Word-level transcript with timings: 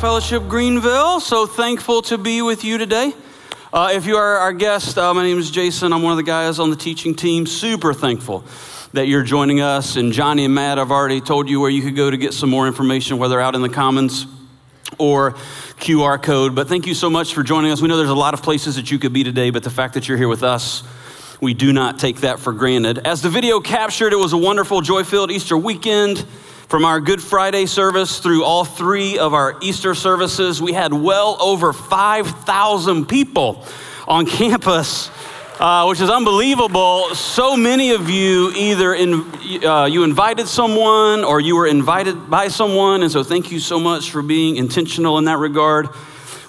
Fellowship 0.00 0.46
Greenville. 0.46 1.18
So 1.18 1.44
thankful 1.44 2.02
to 2.02 2.18
be 2.18 2.40
with 2.40 2.62
you 2.62 2.78
today. 2.78 3.12
Uh, 3.72 3.90
if 3.92 4.06
you 4.06 4.16
are 4.16 4.36
our 4.36 4.52
guest, 4.52 4.96
uh, 4.96 5.12
my 5.12 5.24
name 5.24 5.38
is 5.38 5.50
Jason. 5.50 5.92
I'm 5.92 6.04
one 6.04 6.12
of 6.12 6.16
the 6.18 6.22
guys 6.22 6.60
on 6.60 6.70
the 6.70 6.76
teaching 6.76 7.16
team. 7.16 7.46
Super 7.46 7.92
thankful 7.92 8.44
that 8.92 9.08
you're 9.08 9.24
joining 9.24 9.60
us. 9.60 9.96
And 9.96 10.12
Johnny 10.12 10.44
and 10.44 10.54
Matt, 10.54 10.78
I've 10.78 10.92
already 10.92 11.20
told 11.20 11.48
you 11.48 11.58
where 11.58 11.68
you 11.68 11.82
could 11.82 11.96
go 11.96 12.12
to 12.12 12.16
get 12.16 12.32
some 12.32 12.48
more 12.48 12.68
information, 12.68 13.18
whether 13.18 13.40
out 13.40 13.56
in 13.56 13.60
the 13.60 13.68
Commons 13.68 14.26
or 14.98 15.32
QR 15.80 16.22
code. 16.22 16.54
But 16.54 16.68
thank 16.68 16.86
you 16.86 16.94
so 16.94 17.10
much 17.10 17.34
for 17.34 17.42
joining 17.42 17.72
us. 17.72 17.82
We 17.82 17.88
know 17.88 17.96
there's 17.96 18.08
a 18.08 18.14
lot 18.14 18.34
of 18.34 18.42
places 18.42 18.76
that 18.76 18.92
you 18.92 19.00
could 19.00 19.12
be 19.12 19.24
today, 19.24 19.50
but 19.50 19.64
the 19.64 19.70
fact 19.70 19.94
that 19.94 20.06
you're 20.06 20.18
here 20.18 20.28
with 20.28 20.44
us, 20.44 20.84
we 21.40 21.54
do 21.54 21.72
not 21.72 21.98
take 21.98 22.18
that 22.18 22.38
for 22.38 22.52
granted. 22.52 22.98
As 22.98 23.20
the 23.20 23.30
video 23.30 23.58
captured, 23.58 24.12
it 24.12 24.16
was 24.16 24.32
a 24.32 24.38
wonderful, 24.38 24.80
joy 24.80 25.02
filled 25.02 25.32
Easter 25.32 25.58
weekend. 25.58 26.24
From 26.68 26.84
our 26.84 27.00
Good 27.00 27.22
Friday 27.22 27.64
service 27.64 28.18
through 28.18 28.44
all 28.44 28.62
three 28.62 29.18
of 29.18 29.32
our 29.32 29.56
Easter 29.62 29.94
services, 29.94 30.60
we 30.60 30.74
had 30.74 30.92
well 30.92 31.38
over 31.40 31.72
5,000 31.72 33.06
people 33.06 33.64
on 34.06 34.26
campus. 34.26 35.10
Uh, 35.58 35.86
which 35.86 36.00
is 36.00 36.08
unbelievable. 36.08 37.12
So 37.16 37.56
many 37.56 37.90
of 37.90 38.08
you 38.08 38.52
either 38.54 38.94
in, 38.94 39.64
uh, 39.64 39.86
you 39.86 40.04
invited 40.04 40.46
someone 40.46 41.24
or 41.24 41.40
you 41.40 41.56
were 41.56 41.66
invited 41.66 42.30
by 42.30 42.46
someone, 42.46 43.02
and 43.02 43.10
so 43.10 43.24
thank 43.24 43.50
you 43.50 43.58
so 43.58 43.80
much 43.80 44.12
for 44.12 44.22
being 44.22 44.54
intentional 44.54 45.18
in 45.18 45.24
that 45.24 45.38
regard. 45.38 45.88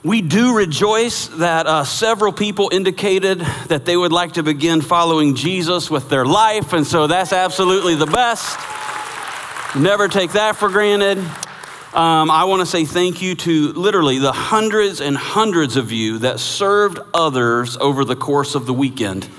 We 0.03 0.22
do 0.22 0.56
rejoice 0.56 1.25
that 1.40 1.66
uh, 1.66 1.86
several 1.86 2.31
people 2.31 2.70
indicated 2.72 3.40
that 3.70 3.86
they 3.86 3.97
would 3.97 4.12
like 4.12 4.34
to 4.34 4.44
begin 4.44 4.81
following 4.81 5.34
Jesus 5.34 5.90
with 5.90 6.09
their 6.09 6.23
life, 6.28 6.73
and 6.73 6.86
so 6.86 7.08
that's 7.08 7.34
absolutely 7.34 7.95
the 7.95 8.06
best. 8.06 8.59
Never 9.78 10.08
take 10.08 10.31
that 10.31 10.56
for 10.56 10.67
granted. 10.70 11.20
Um, 11.20 12.31
I 12.31 12.45
want 12.45 12.62
to 12.62 12.66
say 12.66 12.86
thank 12.86 13.22
you 13.22 13.36
to 13.36 13.72
literally 13.73 14.17
the 14.17 14.31
hundreds 14.31 15.00
and 15.00 15.16
hundreds 15.16 15.75
of 15.75 15.92
you 15.92 16.17
that 16.20 16.39
served 16.39 16.98
others 17.14 17.78
over 17.78 18.03
the 18.03 18.16
course 18.16 18.56
of 18.56 18.66
the 18.66 18.73
weekend 18.73 19.30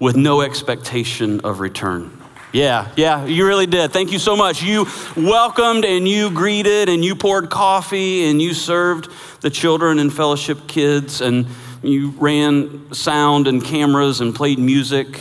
with 0.00 0.16
no 0.16 0.40
expectation 0.40 1.40
of 1.40 1.60
return. 1.60 2.10
Yeah, 2.52 2.90
yeah, 2.96 3.26
you 3.26 3.46
really 3.46 3.66
did. 3.66 3.92
Thank 3.92 4.12
you 4.12 4.18
so 4.18 4.34
much. 4.34 4.62
You 4.62 4.86
welcomed 5.14 5.84
and 5.84 6.08
you 6.08 6.30
greeted 6.30 6.88
and 6.88 7.04
you 7.04 7.14
poured 7.14 7.50
coffee 7.50 8.30
and 8.30 8.40
you 8.40 8.54
served 8.54 9.10
the 9.42 9.50
children 9.50 9.98
and 9.98 10.10
fellowship 10.10 10.66
kids 10.66 11.20
and 11.20 11.46
you 11.82 12.14
ran 12.16 12.94
sound 12.94 13.46
and 13.46 13.62
cameras 13.62 14.22
and 14.22 14.34
played 14.34 14.58
music. 14.58 15.20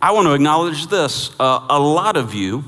I 0.00 0.12
want 0.12 0.26
to 0.26 0.34
acknowledge 0.34 0.88
this. 0.88 1.30
Uh, 1.40 1.66
a 1.70 1.80
lot 1.80 2.18
of 2.18 2.34
you 2.34 2.64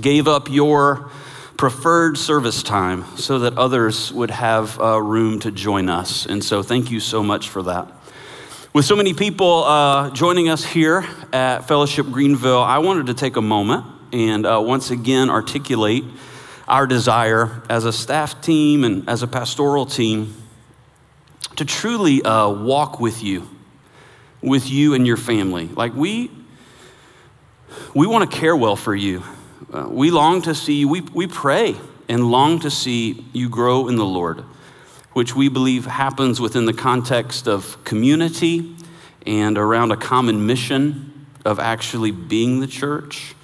gave 0.00 0.26
up 0.28 0.50
your 0.50 1.10
preferred 1.56 2.18
service 2.18 2.62
time 2.62 3.04
so 3.16 3.40
that 3.40 3.56
others 3.56 4.12
would 4.12 4.30
have 4.30 4.80
uh, 4.80 5.00
room 5.00 5.38
to 5.40 5.50
join 5.52 5.88
us. 5.88 6.26
And 6.26 6.42
so, 6.42 6.62
thank 6.62 6.90
you 6.90 6.98
so 7.00 7.22
much 7.22 7.48
for 7.48 7.62
that. 7.64 7.90
With 8.74 8.86
so 8.86 8.96
many 8.96 9.12
people 9.12 9.64
uh, 9.64 10.10
joining 10.10 10.48
us 10.48 10.64
here 10.64 11.06
at 11.32 11.68
Fellowship 11.68 12.06
Greenville, 12.06 12.62
I 12.62 12.78
wanted 12.78 13.06
to 13.06 13.14
take 13.14 13.36
a 13.36 13.42
moment 13.42 13.84
and 14.12 14.46
uh, 14.46 14.62
once 14.64 14.90
again 14.90 15.28
articulate 15.28 16.04
our 16.66 16.86
desire 16.86 17.62
as 17.68 17.84
a 17.84 17.92
staff 17.92 18.40
team 18.40 18.84
and 18.84 19.08
as 19.08 19.22
a 19.22 19.26
pastoral 19.26 19.84
team 19.84 20.34
to 21.56 21.64
truly 21.64 22.22
uh, 22.22 22.48
walk 22.48 22.98
with 22.98 23.22
you, 23.22 23.48
with 24.40 24.70
you 24.70 24.94
and 24.94 25.06
your 25.06 25.18
family. 25.18 25.68
Like 25.68 25.94
we, 25.94 26.30
we 27.94 28.06
want 28.06 28.30
to 28.30 28.38
care 28.38 28.56
well 28.56 28.76
for 28.76 28.94
you. 28.94 29.22
Uh, 29.70 29.86
we 29.88 30.10
long 30.10 30.42
to 30.42 30.54
see, 30.54 30.84
we, 30.84 31.02
we 31.02 31.26
pray 31.26 31.76
and 32.08 32.30
long 32.30 32.58
to 32.60 32.70
see 32.70 33.24
you 33.32 33.48
grow 33.48 33.88
in 33.88 33.96
the 33.96 34.04
Lord, 34.04 34.40
which 35.12 35.36
we 35.36 35.48
believe 35.48 35.84
happens 35.84 36.40
within 36.40 36.64
the 36.64 36.72
context 36.72 37.46
of 37.46 37.82
community 37.84 38.74
and 39.26 39.58
around 39.58 39.92
a 39.92 39.96
common 39.96 40.46
mission 40.46 41.26
of 41.44 41.58
actually 41.58 42.10
being 42.10 42.60
the 42.60 42.66
church. 42.66 43.34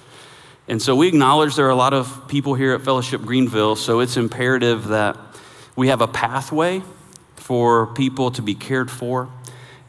And 0.67 0.81
so 0.81 0.95
we 0.95 1.07
acknowledge 1.07 1.55
there 1.55 1.67
are 1.67 1.71
a 1.71 1.75
lot 1.75 1.93
of 1.93 2.27
people 2.27 2.53
here 2.53 2.73
at 2.73 2.81
Fellowship 2.81 3.21
Greenville, 3.21 3.75
so 3.75 3.99
it's 3.99 4.17
imperative 4.17 4.87
that 4.89 5.17
we 5.75 5.87
have 5.87 6.01
a 6.01 6.07
pathway 6.07 6.81
for 7.35 7.87
people 7.87 8.31
to 8.31 8.41
be 8.41 8.55
cared 8.55 8.91
for 8.91 9.29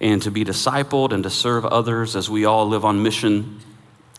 and 0.01 0.23
to 0.23 0.31
be 0.31 0.45
discipled 0.45 1.13
and 1.13 1.25
to 1.25 1.31
serve 1.31 1.65
others 1.67 2.15
as 2.15 2.31
we 2.31 2.45
all 2.45 2.69
live 2.69 2.85
on 2.85 3.03
mission 3.03 3.61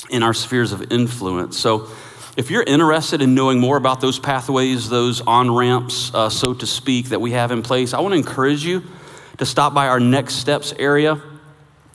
in 0.09 0.23
our 0.23 0.33
spheres 0.33 0.71
of 0.71 0.91
influence. 0.91 1.57
So 1.57 1.89
if 2.37 2.49
you're 2.49 2.63
interested 2.63 3.21
in 3.21 3.35
knowing 3.35 3.59
more 3.59 3.77
about 3.77 4.01
those 4.01 4.17
pathways, 4.17 4.89
those 4.89 5.21
on 5.21 5.53
ramps, 5.53 6.13
uh, 6.13 6.29
so 6.29 6.53
to 6.53 6.65
speak, 6.65 7.09
that 7.09 7.21
we 7.21 7.31
have 7.31 7.51
in 7.51 7.61
place, 7.61 7.93
I 7.93 7.99
want 7.99 8.13
to 8.13 8.17
encourage 8.17 8.63
you 8.63 8.83
to 9.37 9.45
stop 9.45 9.73
by 9.73 9.87
our 9.87 9.99
next 9.99 10.35
steps 10.35 10.73
area 10.77 11.21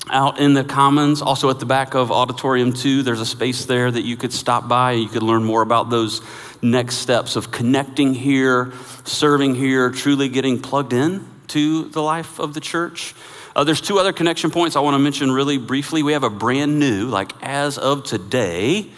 out 0.08 0.38
in 0.38 0.54
the 0.54 0.62
commons 0.62 1.20
also 1.20 1.50
at 1.50 1.58
the 1.58 1.66
back 1.66 1.94
of 1.94 2.12
auditorium 2.12 2.72
2 2.72 3.02
there's 3.02 3.20
a 3.20 3.26
space 3.26 3.64
there 3.64 3.90
that 3.90 4.02
you 4.02 4.16
could 4.16 4.32
stop 4.32 4.68
by 4.68 4.92
and 4.92 5.02
you 5.02 5.08
could 5.08 5.22
learn 5.22 5.42
more 5.42 5.62
about 5.62 5.90
those 5.90 6.20
next 6.62 6.96
steps 6.96 7.34
of 7.34 7.50
connecting 7.50 8.14
here 8.14 8.72
serving 9.04 9.56
here 9.56 9.90
truly 9.90 10.28
getting 10.28 10.60
plugged 10.60 10.92
in 10.92 11.26
to 11.48 11.88
the 11.88 12.00
life 12.00 12.38
of 12.38 12.54
the 12.54 12.60
church 12.60 13.14
uh, 13.56 13.64
there's 13.64 13.80
two 13.80 13.98
other 13.98 14.12
connection 14.12 14.52
points 14.52 14.76
i 14.76 14.80
want 14.80 14.94
to 14.94 14.98
mention 14.98 15.32
really 15.32 15.58
briefly 15.58 16.04
we 16.04 16.12
have 16.12 16.22
a 16.22 16.30
brand 16.30 16.78
new 16.78 17.06
like 17.06 17.32
as 17.42 17.78
of 17.78 18.04
today 18.04 18.88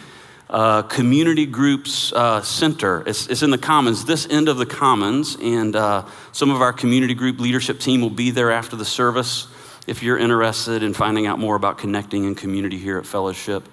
uh, 0.50 0.80
community 0.80 1.44
groups 1.44 2.10
uh, 2.14 2.40
center. 2.40 3.06
It's, 3.06 3.26
it's, 3.26 3.42
in 3.42 3.50
the 3.50 3.58
commons, 3.58 4.06
this 4.06 4.26
end 4.30 4.48
of 4.48 4.56
the 4.56 4.64
commons, 4.64 5.36
and 5.42 5.76
uh, 5.76 6.06
some 6.32 6.50
of 6.50 6.62
our 6.62 6.72
community 6.72 7.12
group 7.12 7.38
leadership 7.38 7.80
team 7.80 8.00
will 8.00 8.08
be 8.08 8.30
there 8.30 8.50
after 8.50 8.74
the 8.74 8.84
service 8.84 9.46
if 9.86 10.02
you're 10.02 10.18
interested 10.18 10.82
in 10.82 10.94
finding 10.94 11.26
out 11.26 11.38
more 11.38 11.56
about 11.56 11.78
connecting 11.78 12.24
in 12.24 12.34
community 12.34 12.78
here 12.78 12.98
at 12.98 13.06
Fellowship. 13.06 13.68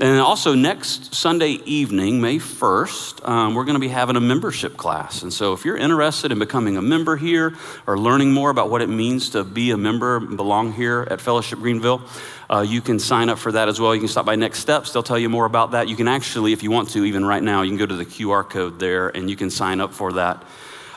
And 0.00 0.18
also, 0.18 0.56
next 0.56 1.14
Sunday 1.14 1.60
evening, 1.66 2.20
May 2.20 2.38
1st, 2.38 3.28
um, 3.28 3.54
we're 3.54 3.62
going 3.62 3.76
to 3.76 3.80
be 3.80 3.88
having 3.88 4.16
a 4.16 4.20
membership 4.20 4.76
class. 4.76 5.22
And 5.22 5.32
so, 5.32 5.52
if 5.52 5.64
you're 5.64 5.76
interested 5.76 6.32
in 6.32 6.40
becoming 6.40 6.76
a 6.76 6.82
member 6.82 7.14
here 7.14 7.54
or 7.86 7.96
learning 7.96 8.32
more 8.32 8.50
about 8.50 8.70
what 8.70 8.82
it 8.82 8.88
means 8.88 9.30
to 9.30 9.44
be 9.44 9.70
a 9.70 9.76
member 9.76 10.16
and 10.16 10.36
belong 10.36 10.72
here 10.72 11.06
at 11.08 11.20
Fellowship 11.20 11.60
Greenville, 11.60 12.02
uh, 12.50 12.64
you 12.66 12.80
can 12.80 12.98
sign 12.98 13.28
up 13.28 13.38
for 13.38 13.52
that 13.52 13.68
as 13.68 13.80
well. 13.80 13.94
You 13.94 14.00
can 14.00 14.08
stop 14.08 14.26
by 14.26 14.34
Next 14.34 14.58
Steps, 14.58 14.92
they'll 14.92 15.04
tell 15.04 15.18
you 15.18 15.28
more 15.28 15.44
about 15.44 15.70
that. 15.70 15.86
You 15.86 15.94
can 15.94 16.08
actually, 16.08 16.52
if 16.52 16.64
you 16.64 16.72
want 16.72 16.90
to, 16.90 17.04
even 17.04 17.24
right 17.24 17.42
now, 17.42 17.62
you 17.62 17.70
can 17.70 17.78
go 17.78 17.86
to 17.86 17.96
the 17.96 18.04
QR 18.04 18.48
code 18.48 18.80
there 18.80 19.10
and 19.10 19.30
you 19.30 19.36
can 19.36 19.48
sign 19.48 19.80
up 19.80 19.92
for 19.92 20.14
that. 20.14 20.42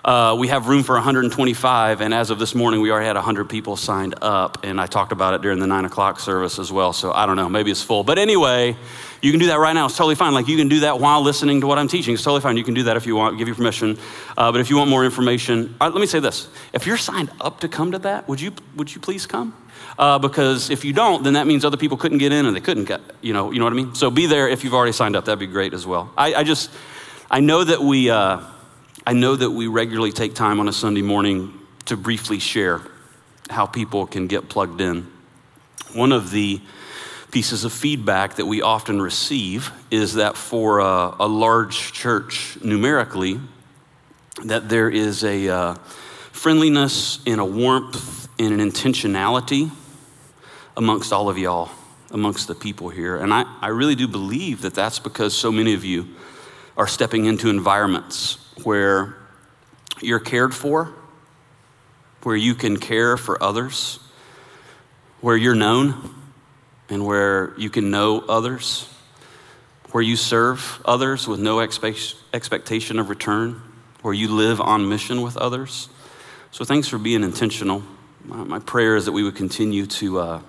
Uh, 0.08 0.34
we 0.40 0.48
have 0.48 0.70
room 0.70 0.84
for 0.84 0.94
125, 0.94 2.00
and 2.00 2.14
as 2.14 2.30
of 2.30 2.40
this 2.40 2.56
morning, 2.56 2.80
we 2.80 2.90
already 2.90 3.06
had 3.06 3.18
100 3.18 3.50
people 3.50 3.76
signed 3.76 4.16
up, 4.22 4.60
and 4.64 4.80
I 4.80 4.88
talked 4.88 5.12
about 5.12 5.34
it 5.34 5.42
during 5.42 5.60
the 5.60 5.68
9 5.68 5.84
o'clock 5.84 6.22
service 6.22 6.60
as 6.60 6.72
well, 6.72 6.94
so 6.94 7.12
I 7.12 7.26
don't 7.26 7.36
know, 7.36 7.50
maybe 7.50 7.72
it's 7.72 7.82
full. 7.82 8.06
But 8.06 8.18
anyway, 8.18 8.78
you 9.22 9.32
can 9.32 9.40
do 9.42 9.48
that 9.48 9.60
right 9.60 9.74
now. 9.74 9.88
It's 9.88 9.98
totally 9.98 10.16
fine. 10.16 10.34
Like, 10.34 10.48
you 10.48 10.56
can 10.56 10.70
do 10.70 10.80
that 10.80 11.02
while 11.02 11.22
listening 11.22 11.60
to 11.60 11.68
what 11.68 11.78
I'm 11.78 11.90
teaching. 11.90 12.14
It's 12.14 12.24
totally 12.24 12.40
fine. 12.40 12.56
You 12.56 12.64
can 12.64 12.74
do 12.74 12.84
that 12.84 12.96
if 12.96 13.06
you 13.06 13.18
want, 13.18 13.38
give 13.38 13.50
you 13.50 13.56
permission. 13.56 14.00
Uh, 14.38 14.50
but 14.50 14.62
if 14.62 14.70
you 14.70 14.78
want 14.78 14.90
more 14.90 15.04
information, 15.04 15.76
let 15.82 15.94
me 15.94 16.06
say 16.06 16.22
this. 16.22 16.48
If 16.72 16.88
you're 16.88 16.96
signed 16.96 17.30
up 17.42 17.60
to 17.60 17.68
come 17.68 17.92
to 17.92 18.00
that, 18.00 18.30
would 18.30 18.40
you, 18.40 18.54
would 18.78 18.96
you 18.96 19.02
please 19.02 19.26
come? 19.26 19.54
Uh, 20.00 20.20
because 20.20 20.70
if 20.70 20.86
you 20.86 20.94
don't, 20.94 21.26
then 21.26 21.34
that 21.34 21.48
means 21.48 21.66
other 21.66 21.76
people 21.76 21.98
couldn't 21.98 22.20
get 22.20 22.32
in 22.32 22.46
and 22.46 22.56
they 22.56 22.62
couldn't 22.62 22.86
get, 22.86 23.02
you 23.20 23.34
know, 23.34 23.52
you 23.52 23.60
know 23.60 23.66
what 23.66 23.74
I 23.74 23.76
mean? 23.76 23.94
So 23.94 24.10
be 24.10 24.26
there 24.26 24.48
if 24.48 24.64
you've 24.64 24.74
already 24.74 24.94
signed 24.94 25.18
up. 25.18 25.26
That'd 25.26 25.40
be 25.40 25.48
great 25.48 25.74
as 25.74 25.86
well. 25.86 26.14
I, 26.18 26.34
I 26.34 26.44
just, 26.46 26.72
I 27.30 27.42
know 27.42 27.62
that 27.62 27.82
we, 27.82 28.10
uh, 28.10 28.40
I 29.08 29.14
know 29.14 29.38
that 29.38 29.52
we 29.52 29.68
regularly 29.68 30.12
take 30.12 30.36
time 30.36 30.60
on 30.60 30.68
a 30.68 30.74
Sunday 30.74 31.02
morning 31.02 31.58
to 31.86 31.96
briefly 31.96 32.40
share 32.40 32.82
how 33.50 33.66
people 33.66 34.06
can 34.06 34.28
get 34.28 34.50
plugged 34.50 34.82
in. 34.82 35.08
One 35.94 36.12
of 36.12 36.30
the 36.32 36.60
pieces 37.32 37.64
of 37.64 37.72
feedback 37.72 38.36
that 38.36 38.46
we 38.46 38.62
often 38.62 39.02
receive 39.02 39.72
is 39.90 40.16
that 40.16 40.36
for 40.36 40.80
a, 40.80 41.16
a 41.22 41.26
large 41.26 41.94
church 41.94 42.58
numerically, 42.62 43.40
that 44.44 44.68
there 44.68 44.90
is 44.90 45.24
a 45.24 45.48
uh, 45.48 45.74
friendliness 46.34 47.20
and 47.26 47.40
a 47.40 47.46
warmth 47.46 48.28
and 48.38 48.60
an 48.60 48.60
intentionality 48.60 49.72
amongst 50.76 51.14
all 51.14 51.30
of 51.30 51.38
y'all, 51.38 51.72
amongst 52.12 52.50
the 52.50 52.56
people 52.56 52.90
here. 52.90 53.16
And 53.16 53.34
I, 53.34 53.46
I 53.62 53.70
really 53.70 53.96
do 53.96 54.10
believe 54.10 54.64
that 54.64 54.74
that's 54.74 55.00
because 55.00 55.34
so 55.34 55.50
many 55.50 55.74
of 55.74 55.86
you 55.86 56.10
are 56.76 56.88
stepping 56.88 57.24
into 57.24 57.50
environments 57.50 58.40
where 58.64 59.16
you're 60.02 60.20
cared 60.20 60.54
for, 60.54 60.94
where 62.24 62.36
you 62.36 62.56
can 62.56 62.78
care 62.78 63.18
for 63.18 63.42
others, 63.42 64.00
where 65.22 65.38
you're 65.38 65.56
known 65.56 66.14
and 66.90 67.06
where 67.06 67.54
you 67.58 67.70
can 67.70 67.92
know 67.92 68.22
others, 68.22 68.90
where 69.92 70.04
you 70.04 70.16
serve 70.16 70.82
others 70.86 71.28
with 71.28 71.40
no 71.40 71.60
expectation 71.60 73.00
of 73.00 73.10
return, 73.10 73.62
where 74.02 74.14
you 74.14 74.30
live 74.30 74.62
on 74.62 74.88
mission 74.88 75.22
with 75.22 75.38
others. 75.38 75.90
So 76.52 76.66
thanks 76.66 76.88
for 76.88 76.98
being 76.98 77.24
intentional. 77.24 77.84
My 78.24 78.60
prayer 78.60 78.96
is 78.96 79.06
that 79.06 79.12
we 79.12 79.24
would 79.24 79.36
continue 79.36 79.86
to, 79.86 80.20
uh, 80.20 80.42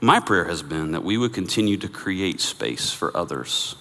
my 0.00 0.20
prayer 0.20 0.44
has 0.44 0.62
been 0.62 0.92
that 0.92 1.02
we 1.02 1.16
would 1.16 1.32
continue 1.32 1.76
to 1.78 1.88
create 1.88 2.40
space 2.40 2.92
for 2.92 3.16
others 3.16 3.76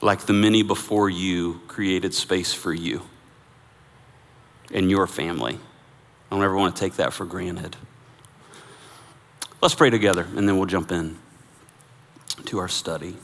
like 0.00 0.20
the 0.20 0.32
many 0.32 0.62
before 0.62 1.10
you 1.10 1.60
created 1.68 2.14
space 2.14 2.52
for 2.52 2.72
you 2.72 3.02
and 4.72 4.90
your 4.90 5.06
family. 5.06 5.58
I 6.30 6.34
don't 6.34 6.44
ever 6.44 6.56
want 6.56 6.76
to 6.76 6.80
take 6.80 6.94
that 6.94 7.12
for 7.12 7.24
granted. 7.24 7.76
Let's 9.60 9.74
pray 9.74 9.90
together 9.90 10.26
and 10.36 10.48
then 10.48 10.56
we'll 10.56 10.66
jump 10.66 10.92
in 10.92 11.18
to 12.44 12.58
our 12.58 12.68
study. 12.68 13.16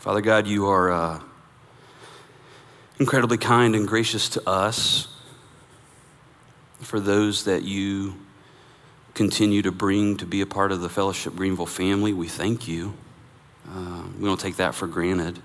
Father 0.00 0.20
God, 0.20 0.46
you 0.46 0.66
are 0.66 0.90
uh, 0.90 1.20
incredibly 2.98 3.38
kind 3.38 3.74
and 3.74 3.86
gracious 3.86 4.28
to 4.30 4.48
us. 4.48 5.08
For 6.80 7.00
those 7.00 7.44
that 7.44 7.62
you 7.62 8.14
continue 9.14 9.62
to 9.62 9.72
bring 9.72 10.16
to 10.18 10.26
be 10.26 10.40
a 10.40 10.46
part 10.46 10.72
of 10.72 10.80
the 10.80 10.88
Fellowship 10.88 11.36
Greenville 11.36 11.66
family, 11.66 12.12
we 12.12 12.28
thank 12.28 12.68
you. 12.68 12.94
Uh, 13.68 14.04
we 14.18 14.24
don't 14.24 14.40
take 14.40 14.56
that 14.56 14.74
for 14.74 14.86
granted. 14.86 15.40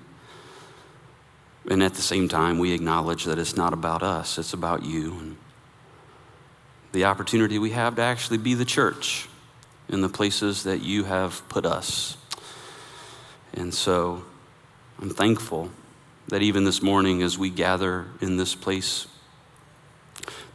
And 1.69 1.81
at 1.81 1.95
the 1.95 2.01
same 2.01 2.27
time, 2.27 2.59
we 2.59 2.73
acknowledge 2.73 3.25
that 3.25 3.39
it's 3.39 3.57
not 3.57 3.73
about 3.73 4.03
us, 4.03 4.37
it's 4.37 4.53
about 4.53 4.83
you. 4.83 5.13
And 5.13 5.37
the 6.91 7.05
opportunity 7.05 7.59
we 7.59 7.71
have 7.71 7.95
to 7.95 8.01
actually 8.01 8.37
be 8.37 8.53
the 8.53 8.65
church 8.65 9.27
in 9.89 10.01
the 10.01 10.09
places 10.09 10.63
that 10.63 10.81
you 10.81 11.03
have 11.03 11.47
put 11.49 11.65
us. 11.65 12.17
And 13.53 13.73
so 13.73 14.23
I'm 15.01 15.09
thankful 15.09 15.71
that 16.27 16.41
even 16.41 16.63
this 16.63 16.81
morning, 16.81 17.21
as 17.21 17.37
we 17.37 17.49
gather 17.49 18.05
in 18.21 18.37
this 18.37 18.55
place 18.55 19.07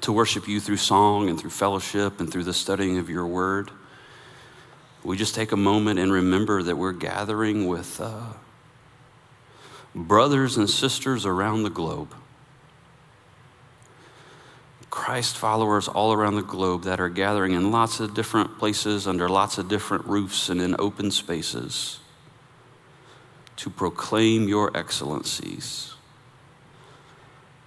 to 0.02 0.12
worship 0.12 0.48
you 0.48 0.60
through 0.60 0.78
song 0.78 1.28
and 1.28 1.38
through 1.38 1.50
fellowship 1.50 2.20
and 2.20 2.30
through 2.30 2.44
the 2.44 2.54
studying 2.54 2.98
of 2.98 3.10
your 3.10 3.26
word, 3.26 3.70
we 5.02 5.16
just 5.16 5.34
take 5.34 5.52
a 5.52 5.56
moment 5.56 5.98
and 5.98 6.12
remember 6.12 6.62
that 6.62 6.76
we're 6.76 6.92
gathering 6.92 7.66
with 7.66 8.00
uh, 8.00 8.32
brothers 9.94 10.56
and 10.56 10.68
sisters 10.68 11.24
around 11.24 11.62
the 11.62 11.70
globe. 11.70 12.14
Christ 14.90 15.36
followers 15.36 15.86
all 15.86 16.12
around 16.12 16.34
the 16.34 16.42
globe 16.42 16.82
that 16.82 17.00
are 17.00 17.08
gathering 17.08 17.52
in 17.52 17.70
lots 17.70 18.00
of 18.00 18.12
different 18.12 18.58
places, 18.58 19.06
under 19.06 19.28
lots 19.28 19.56
of 19.56 19.68
different 19.68 20.04
roofs, 20.06 20.48
and 20.48 20.60
in 20.60 20.74
open 20.78 21.10
spaces 21.10 22.00
to 23.56 23.70
proclaim 23.70 24.48
your 24.48 24.76
excellencies, 24.76 25.94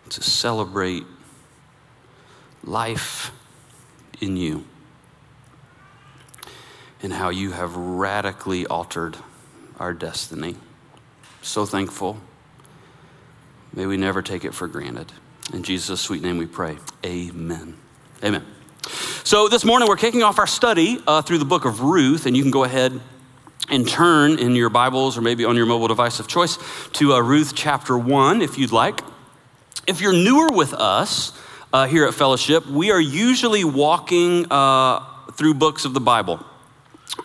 to 0.10 0.22
celebrate 0.22 1.04
life 2.64 3.32
in 4.22 4.38
you 4.38 4.66
and 7.02 7.12
how 7.12 7.30
you 7.30 7.52
have 7.52 7.76
radically 7.76 8.66
altered 8.66 9.18
our 9.78 9.94
destiny. 9.94 10.56
So 11.42 11.66
thankful. 11.66 12.18
May 13.74 13.86
we 13.86 13.98
never 13.98 14.22
take 14.22 14.46
it 14.46 14.54
for 14.54 14.68
granted. 14.68 15.12
In 15.54 15.64
Jesus' 15.64 16.00
sweet 16.00 16.22
name 16.22 16.38
we 16.38 16.46
pray. 16.46 16.78
Amen. 17.06 17.76
Amen. 18.24 18.46
So 19.26 19.50
this 19.50 19.66
morning 19.66 19.90
we're 19.90 19.98
kicking 19.98 20.24
off 20.24 20.40
our 20.40 20.48
study 20.48 21.02
uh, 21.06 21.22
through 21.22 21.40
the 21.40 21.46
book 21.46 21.66
of 21.66 21.82
Ruth, 21.82 22.26
and 22.26 22.38
you 22.38 22.44
can 22.44 22.52
go 22.52 22.64
ahead 22.64 23.00
and 23.70 23.88
turn 23.88 24.40
in 24.40 24.56
your 24.56 24.70
Bibles 24.70 25.18
or 25.18 25.22
maybe 25.22 25.44
on 25.44 25.56
your 25.56 25.66
mobile 25.66 25.88
device 25.88 26.20
of 26.20 26.28
choice 26.28 26.58
to 26.94 27.14
uh, 27.14 27.20
Ruth 27.22 27.54
chapter 27.56 27.98
1 27.98 28.42
if 28.42 28.58
you'd 28.58 28.72
like. 28.72 29.02
If 29.88 30.00
you're 30.00 30.14
newer 30.14 30.50
with 30.52 30.74
us, 30.74 31.38
uh, 31.74 31.88
here 31.88 32.06
at 32.06 32.14
Fellowship, 32.14 32.68
we 32.68 32.92
are 32.92 33.02
usually 33.02 33.64
walking 33.64 34.46
uh, 34.52 35.04
through 35.32 35.56
books 35.56 35.86
of 35.86 35.96
the 35.96 36.00
Bible 36.00 36.40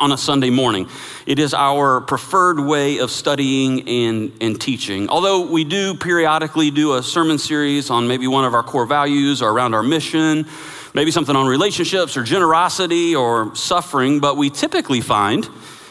on 0.00 0.10
a 0.10 0.16
Sunday 0.16 0.48
morning. 0.48 0.88
It 1.26 1.38
is 1.38 1.52
our 1.52 2.00
preferred 2.00 2.58
way 2.58 2.98
of 2.98 3.10
studying 3.10 3.86
and, 3.86 4.32
and 4.40 4.58
teaching. 4.58 5.10
Although 5.10 5.50
we 5.50 5.64
do 5.64 5.94
periodically 5.94 6.70
do 6.70 6.94
a 6.94 7.02
sermon 7.02 7.38
series 7.38 7.90
on 7.90 8.08
maybe 8.08 8.26
one 8.26 8.46
of 8.46 8.54
our 8.54 8.62
core 8.62 8.86
values 8.86 9.42
or 9.42 9.50
around 9.50 9.74
our 9.74 9.82
mission, 9.82 10.46
maybe 10.94 11.10
something 11.10 11.36
on 11.36 11.46
relationships 11.46 12.16
or 12.16 12.22
generosity 12.22 13.14
or 13.14 13.54
suffering, 13.54 14.18
but 14.18 14.38
we 14.38 14.48
typically 14.48 15.02
find 15.02 15.46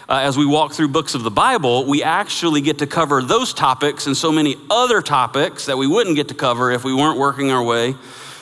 uh, 0.10 0.20
as 0.20 0.36
we 0.36 0.48
walk 0.48 0.74
through 0.74 0.88
books 0.88 1.14
of 1.14 1.22
the 1.22 1.32
Bible, 1.32 1.86
we 1.86 2.02
actually 2.02 2.62
get 2.62 2.80
to 2.80 2.88
cover 2.88 3.22
those 3.22 3.54
topics 3.54 4.08
and 4.08 4.18
so 4.18 4.32
many 4.32 4.56
other 4.70 5.02
topics 5.02 5.68
that 5.68 5.78
we 5.78 5.86
wouldn't 5.86 6.16
get 6.16 6.30
to 6.30 6.34
cover 6.34 6.72
if 6.72 6.84
we 6.84 6.94
weren't 6.94 7.20
working 7.20 7.52
our 7.52 7.62
way 7.62 7.94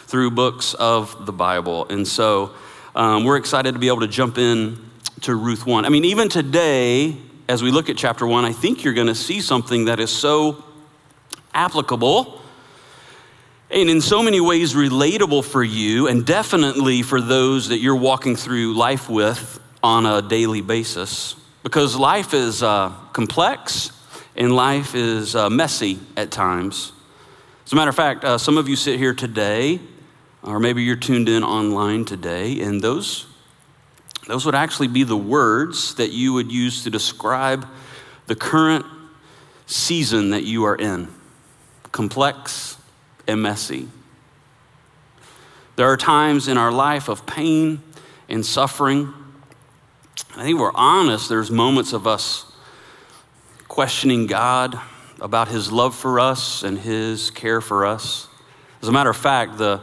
through 0.06 0.32
books 0.32 0.74
of 0.76 1.26
the 1.26 1.34
Bible. 1.34 1.86
And 1.90 2.08
so 2.08 2.54
um, 2.96 3.24
we're 3.24 3.38
excited 3.38 3.74
to 3.74 3.80
be 3.80 3.88
able 3.88 4.02
to 4.02 4.08
jump 4.08 4.38
in 4.38 4.80
to 5.22 5.36
Ruth 5.36 5.66
1. 5.66 5.86
I 5.86 5.90
mean, 5.90 6.06
even 6.06 6.30
today, 6.30 7.18
as 7.48 7.64
we 7.64 7.72
look 7.72 7.90
at 7.90 7.98
chapter 7.98 8.26
1, 8.26 8.46
I 8.46 8.54
think 8.54 8.84
you're 8.84 8.94
going 8.94 9.08
to 9.08 9.16
see 9.16 9.42
something 9.42 9.86
that 9.86 10.00
is 10.00 10.12
so 10.12 10.64
applicable 11.54 12.42
and 13.72 13.90
in 13.90 14.00
so 14.00 14.22
many 14.22 14.40
ways 14.40 14.76
relatable 14.76 15.44
for 15.44 15.64
you, 15.64 16.08
and 16.08 16.26
definitely 16.26 17.02
for 17.02 17.20
those 17.20 17.70
that 17.70 17.80
you're 17.80 17.96
walking 17.96 18.36
through 18.36 18.76
life 18.76 19.10
with 19.10 19.60
on 19.84 20.06
a 20.06 20.22
daily 20.22 20.62
basis. 20.62 21.36
Because 21.64 21.96
life 21.96 22.34
is 22.34 22.62
uh, 22.62 22.90
complex 23.12 23.92
and 24.36 24.56
life 24.56 24.94
is 24.94 25.36
uh, 25.36 25.50
messy 25.50 26.00
at 26.16 26.30
times. 26.30 26.92
As 27.66 27.74
a 27.74 27.76
matter 27.76 27.90
of 27.90 27.96
fact, 27.96 28.24
uh, 28.24 28.38
some 28.38 28.58
of 28.58 28.70
you 28.70 28.76
sit 28.76 29.00
here 29.00 29.16
today 29.16 29.80
or 30.46 30.60
maybe 30.60 30.84
you're 30.84 30.96
tuned 30.96 31.28
in 31.28 31.44
online 31.44 32.06
today, 32.06 32.62
and 32.62 32.82
those, 32.82 33.26
those 34.28 34.46
would 34.46 34.56
actually 34.56 34.88
be 34.88 35.04
the 35.04 35.18
words 35.18 35.96
that 35.96 36.12
you 36.12 36.34
would 36.34 36.52
use 36.52 36.84
to 36.84 36.90
describe 36.90 37.68
the 38.28 38.36
current 38.36 38.86
season 39.66 40.30
that 40.30 40.44
you 40.44 40.64
are 40.66 40.76
in 40.76 41.08
complex 41.92 42.78
and 43.28 43.42
messy. 43.42 43.88
There 45.78 45.88
are 45.88 45.98
times 45.98 46.48
in 46.48 46.58
our 46.58 46.72
life 46.72 47.10
of 47.10 47.26
pain 47.26 47.82
and 48.30 48.46
suffering. 48.46 49.14
I 50.36 50.44
think 50.44 50.60
we're 50.60 50.74
honest, 50.74 51.28
there's 51.28 51.50
moments 51.50 51.94
of 51.94 52.06
us 52.06 52.52
questioning 53.68 54.28
God 54.28 54.80
about 55.20 55.48
his 55.48 55.72
love 55.72 55.96
for 55.96 56.20
us 56.20 56.64
and 56.64 56.78
his 56.78 57.32
care 57.32 57.62
for 57.62 57.86
us. 57.86 58.28
As 58.82 58.90
a 58.90 58.92
matter 58.92 59.10
of 59.10 59.18
fact, 59.18 59.58
the 59.58 59.82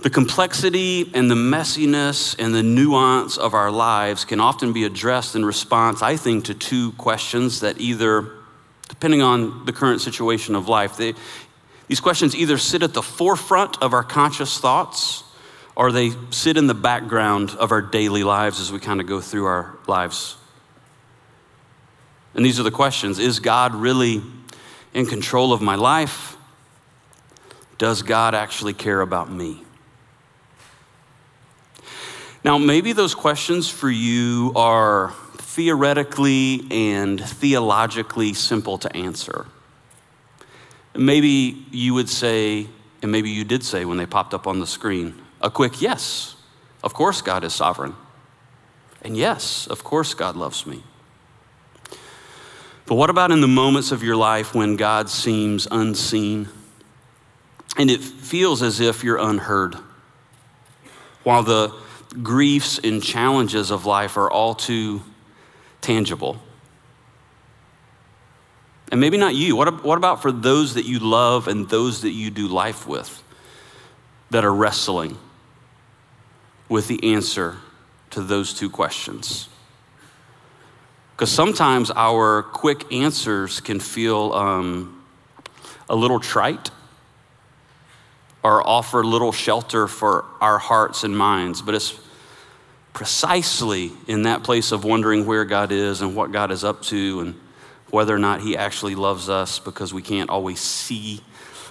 the 0.00 0.10
complexity 0.10 1.10
and 1.12 1.28
the 1.28 1.34
messiness 1.34 2.36
and 2.38 2.54
the 2.54 2.62
nuance 2.62 3.36
of 3.36 3.52
our 3.52 3.70
lives 3.70 4.24
can 4.24 4.38
often 4.38 4.72
be 4.72 4.84
addressed 4.84 5.34
in 5.34 5.44
response, 5.44 6.02
I 6.02 6.16
think, 6.16 6.44
to 6.44 6.54
two 6.54 6.92
questions 6.92 7.60
that 7.60 7.80
either, 7.80 8.30
depending 8.88 9.22
on 9.22 9.64
the 9.64 9.72
current 9.72 10.00
situation 10.00 10.54
of 10.54 10.68
life, 10.68 10.96
they, 10.96 11.14
these 11.88 11.98
questions 11.98 12.36
either 12.36 12.58
sit 12.58 12.84
at 12.84 12.94
the 12.94 13.02
forefront 13.02 13.82
of 13.82 13.92
our 13.92 14.04
conscious 14.04 14.58
thoughts 14.58 15.24
or 15.74 15.90
they 15.90 16.12
sit 16.30 16.56
in 16.56 16.68
the 16.68 16.74
background 16.74 17.50
of 17.58 17.72
our 17.72 17.82
daily 17.82 18.22
lives 18.22 18.60
as 18.60 18.70
we 18.70 18.78
kind 18.78 19.00
of 19.00 19.06
go 19.06 19.20
through 19.20 19.46
our 19.46 19.76
lives. 19.88 20.36
And 22.34 22.44
these 22.44 22.60
are 22.60 22.64
the 22.64 22.70
questions 22.70 23.18
Is 23.18 23.40
God 23.40 23.74
really 23.74 24.22
in 24.94 25.06
control 25.06 25.52
of 25.52 25.60
my 25.60 25.74
life? 25.74 26.36
Does 27.78 28.02
God 28.02 28.34
actually 28.34 28.74
care 28.74 29.00
about 29.00 29.30
me? 29.30 29.64
Now, 32.48 32.56
maybe 32.56 32.94
those 32.94 33.14
questions 33.14 33.68
for 33.68 33.90
you 33.90 34.54
are 34.56 35.12
theoretically 35.36 36.66
and 36.70 37.22
theologically 37.22 38.32
simple 38.32 38.78
to 38.78 38.96
answer. 38.96 39.44
Maybe 40.96 41.66
you 41.70 41.92
would 41.92 42.08
say, 42.08 42.66
and 43.02 43.12
maybe 43.12 43.28
you 43.28 43.44
did 43.44 43.64
say 43.64 43.84
when 43.84 43.98
they 43.98 44.06
popped 44.06 44.32
up 44.32 44.46
on 44.46 44.60
the 44.60 44.66
screen, 44.66 45.20
a 45.42 45.50
quick 45.50 45.82
yes. 45.82 46.36
Of 46.82 46.94
course, 46.94 47.20
God 47.20 47.44
is 47.44 47.52
sovereign. 47.52 47.94
And 49.02 49.14
yes, 49.14 49.66
of 49.66 49.84
course, 49.84 50.14
God 50.14 50.34
loves 50.34 50.64
me. 50.64 50.82
But 52.86 52.94
what 52.94 53.10
about 53.10 53.30
in 53.30 53.42
the 53.42 53.46
moments 53.46 53.92
of 53.92 54.02
your 54.02 54.16
life 54.16 54.54
when 54.54 54.76
God 54.76 55.10
seems 55.10 55.68
unseen 55.70 56.48
and 57.76 57.90
it 57.90 58.00
feels 58.00 58.62
as 58.62 58.80
if 58.80 59.04
you're 59.04 59.18
unheard? 59.18 59.76
While 61.24 61.42
the 61.42 61.74
griefs 62.22 62.78
and 62.82 63.02
challenges 63.02 63.70
of 63.70 63.86
life 63.86 64.16
are 64.16 64.30
all 64.30 64.54
too 64.54 65.02
tangible. 65.80 66.40
And 68.90 69.00
maybe 69.00 69.18
not 69.18 69.34
you. 69.34 69.54
What, 69.54 69.84
what 69.84 69.98
about 69.98 70.22
for 70.22 70.32
those 70.32 70.74
that 70.74 70.86
you 70.86 70.98
love 70.98 71.48
and 71.48 71.68
those 71.68 72.02
that 72.02 72.12
you 72.12 72.30
do 72.30 72.48
life 72.48 72.86
with 72.86 73.22
that 74.30 74.44
are 74.44 74.54
wrestling 74.54 75.18
with 76.68 76.88
the 76.88 77.12
answer 77.14 77.56
to 78.10 78.22
those 78.22 78.54
two 78.54 78.70
questions? 78.70 79.48
Because 81.14 81.30
sometimes 81.30 81.90
our 81.90 82.42
quick 82.42 82.90
answers 82.92 83.60
can 83.60 83.80
feel 83.80 84.32
um, 84.32 85.04
a 85.88 85.96
little 85.96 86.20
trite 86.20 86.70
or 88.48 88.66
offer 88.66 89.04
little 89.04 89.30
shelter 89.30 89.86
for 89.86 90.24
our 90.40 90.56
hearts 90.56 91.04
and 91.04 91.14
minds, 91.16 91.60
but 91.60 91.74
it's 91.74 92.00
precisely 92.94 93.92
in 94.06 94.22
that 94.22 94.42
place 94.42 94.72
of 94.72 94.84
wondering 94.84 95.26
where 95.26 95.44
God 95.44 95.70
is 95.70 96.00
and 96.00 96.16
what 96.16 96.32
God 96.32 96.50
is 96.50 96.64
up 96.64 96.80
to 96.84 97.20
and 97.20 97.34
whether 97.90 98.14
or 98.14 98.18
not 98.18 98.40
He 98.40 98.56
actually 98.56 98.94
loves 98.94 99.28
us 99.28 99.58
because 99.58 99.92
we 99.92 100.00
can't 100.00 100.30
always 100.30 100.60
see 100.60 101.20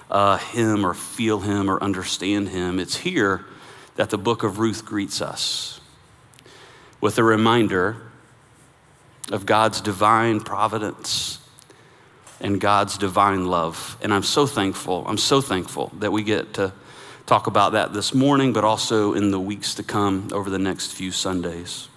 uh, 0.08 0.36
Him 0.38 0.86
or 0.86 0.94
feel 0.94 1.40
Him 1.40 1.68
or 1.68 1.82
understand 1.82 2.50
Him. 2.50 2.78
It's 2.78 2.98
here 2.98 3.44
that 3.96 4.10
the 4.10 4.18
book 4.18 4.44
of 4.44 4.60
Ruth 4.60 4.84
greets 4.84 5.20
us 5.20 5.80
with 7.00 7.18
a 7.18 7.24
reminder 7.24 7.96
of 9.32 9.46
God's 9.46 9.80
divine 9.80 10.38
providence 10.38 11.40
and 12.40 12.60
God's 12.60 12.98
divine 12.98 13.46
love. 13.46 13.96
And 14.02 14.12
I'm 14.12 14.22
so 14.22 14.46
thankful, 14.46 15.04
I'm 15.06 15.18
so 15.18 15.40
thankful 15.40 15.92
that 15.98 16.12
we 16.12 16.22
get 16.22 16.54
to 16.54 16.72
talk 17.26 17.46
about 17.46 17.72
that 17.72 17.92
this 17.92 18.14
morning, 18.14 18.52
but 18.52 18.64
also 18.64 19.12
in 19.14 19.30
the 19.30 19.40
weeks 19.40 19.74
to 19.74 19.82
come 19.82 20.28
over 20.32 20.48
the 20.48 20.58
next 20.58 20.92
few 20.92 21.12
Sundays. 21.12 21.88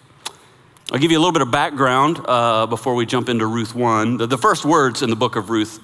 I'll 0.91 0.99
give 0.99 1.11
you 1.11 1.17
a 1.17 1.21
little 1.21 1.31
bit 1.31 1.41
of 1.41 1.51
background 1.51 2.19
uh, 2.25 2.65
before 2.65 2.95
we 2.95 3.05
jump 3.05 3.29
into 3.29 3.45
Ruth 3.45 3.73
1. 3.73 4.17
The, 4.17 4.27
the 4.27 4.37
first 4.37 4.65
words 4.65 5.01
in 5.01 5.09
the 5.09 5.15
book 5.15 5.37
of 5.37 5.49
Ruth 5.49 5.79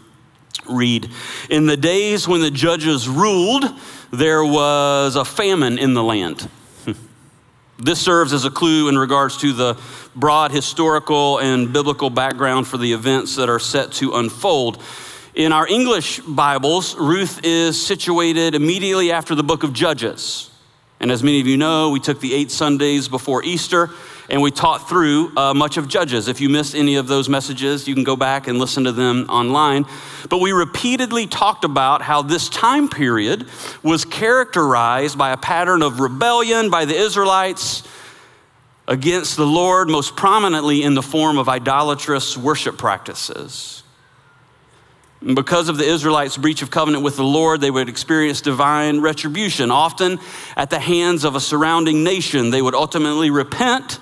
read 0.70 1.10
In 1.50 1.66
the 1.66 1.78
days 1.78 2.28
when 2.28 2.42
the 2.42 2.52
judges 2.52 3.08
ruled, 3.08 3.64
there 4.12 4.44
was 4.44 5.16
a 5.16 5.24
famine 5.24 5.80
in 5.80 5.94
the 5.94 6.04
land. 6.04 6.50
This 7.80 8.02
serves 8.02 8.34
as 8.34 8.44
a 8.44 8.50
clue 8.50 8.90
in 8.90 8.98
regards 8.98 9.38
to 9.38 9.54
the 9.54 9.78
broad 10.16 10.52
historical 10.52 11.38
and 11.38 11.72
biblical 11.72 12.10
background 12.10 12.68
for 12.68 12.78
the 12.78 12.94
events 12.94 13.36
that 13.36 13.50
are 13.50 13.60
set 13.60 13.92
to 13.94 14.16
unfold. 14.16 14.82
In 15.36 15.52
our 15.52 15.68
English 15.68 16.20
Bibles, 16.22 16.96
Ruth 16.96 17.42
is 17.44 17.80
situated 17.86 18.56
immediately 18.56 19.12
after 19.12 19.36
the 19.36 19.44
book 19.44 19.62
of 19.62 19.74
Judges. 19.74 20.50
And 21.00 21.12
as 21.12 21.22
many 21.22 21.40
of 21.40 21.46
you 21.46 21.58
know, 21.58 21.92
we 21.92 22.00
took 22.00 22.20
the 22.20 22.34
eight 22.34 22.50
Sundays 22.50 23.08
before 23.08 23.44
Easter 23.44 23.92
and 24.30 24.42
we 24.42 24.52
taught 24.52 24.90
through 24.90 25.36
uh, 25.38 25.54
much 25.54 25.78
of 25.78 25.88
Judges. 25.88 26.28
If 26.28 26.42
you 26.42 26.50
missed 26.50 26.76
any 26.76 26.96
of 26.96 27.08
those 27.08 27.30
messages, 27.30 27.88
you 27.88 27.94
can 27.94 28.04
go 28.04 28.16
back 28.16 28.48
and 28.48 28.60
listen 28.60 28.84
to 28.84 28.92
them 28.92 29.26
online. 29.30 29.86
But 30.30 30.40
we 30.40 30.52
repeatedly 30.52 31.28
talked 31.28 31.64
about 31.64 32.02
how 32.02 32.22
this 32.22 32.50
time 32.50 32.90
period 32.90 33.48
was 33.84 34.04
characterized 34.04 35.18
by 35.18 35.32
a 35.32 35.38
pattern 35.38 35.82
of 35.82 36.00
rebellion 36.00 36.70
by 36.70 36.86
the 36.86 36.96
Israelites 36.96 37.84
against 38.88 39.38
the 39.38 39.46
Lord, 39.46 39.90
most 39.90 40.16
prominently 40.16 40.84
in 40.84 40.94
the 40.94 41.02
form 41.02 41.38
of 41.38 41.48
idolatrous 41.48 42.38
worship 42.38 42.78
practices. 42.78 43.84
Because 45.22 45.68
of 45.68 45.78
the 45.78 45.84
Israelites' 45.84 46.38
breach 46.38 46.62
of 46.62 46.70
covenant 46.70 47.04
with 47.04 47.16
the 47.16 47.24
Lord, 47.24 47.60
they 47.60 47.72
would 47.72 47.90
experience 47.90 48.40
divine 48.40 49.02
retribution. 49.02 49.72
Often 49.72 50.20
at 50.56 50.70
the 50.70 50.80
hands 50.80 51.24
of 51.24 51.36
a 51.36 51.40
surrounding 51.40 52.04
nation, 52.04 52.52
they 52.52 52.62
would 52.62 52.76
ultimately 52.76 53.30
repent 53.30 54.00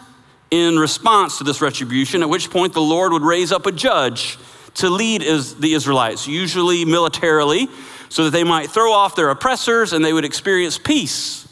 in 0.52 0.78
response 0.78 1.38
to 1.40 1.44
this 1.44 1.62
retribution, 1.62 2.22
at 2.22 2.30
which 2.30 2.50
point 2.50 2.74
the 2.74 2.82
Lord 2.82 3.12
would 3.12 3.24
raise 3.24 3.52
up 3.52 3.66
a 3.66 3.72
judge 3.72 4.38
to 4.76 4.90
lead 4.90 5.22
the 5.22 5.74
Israelites, 5.74 6.28
usually 6.28 6.86
militarily, 6.86 7.68
so 8.10 8.26
that 8.26 8.32
they 8.32 8.44
might 8.44 8.70
throw 8.70 8.92
off 8.92 9.16
their 9.16 9.30
oppressors 9.30 9.94
and 9.94 10.04
they 10.04 10.14
would 10.14 10.26
experience 10.26 10.78
peace 10.78 11.48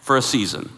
for 0.00 0.16
a 0.16 0.22
season. 0.22 0.70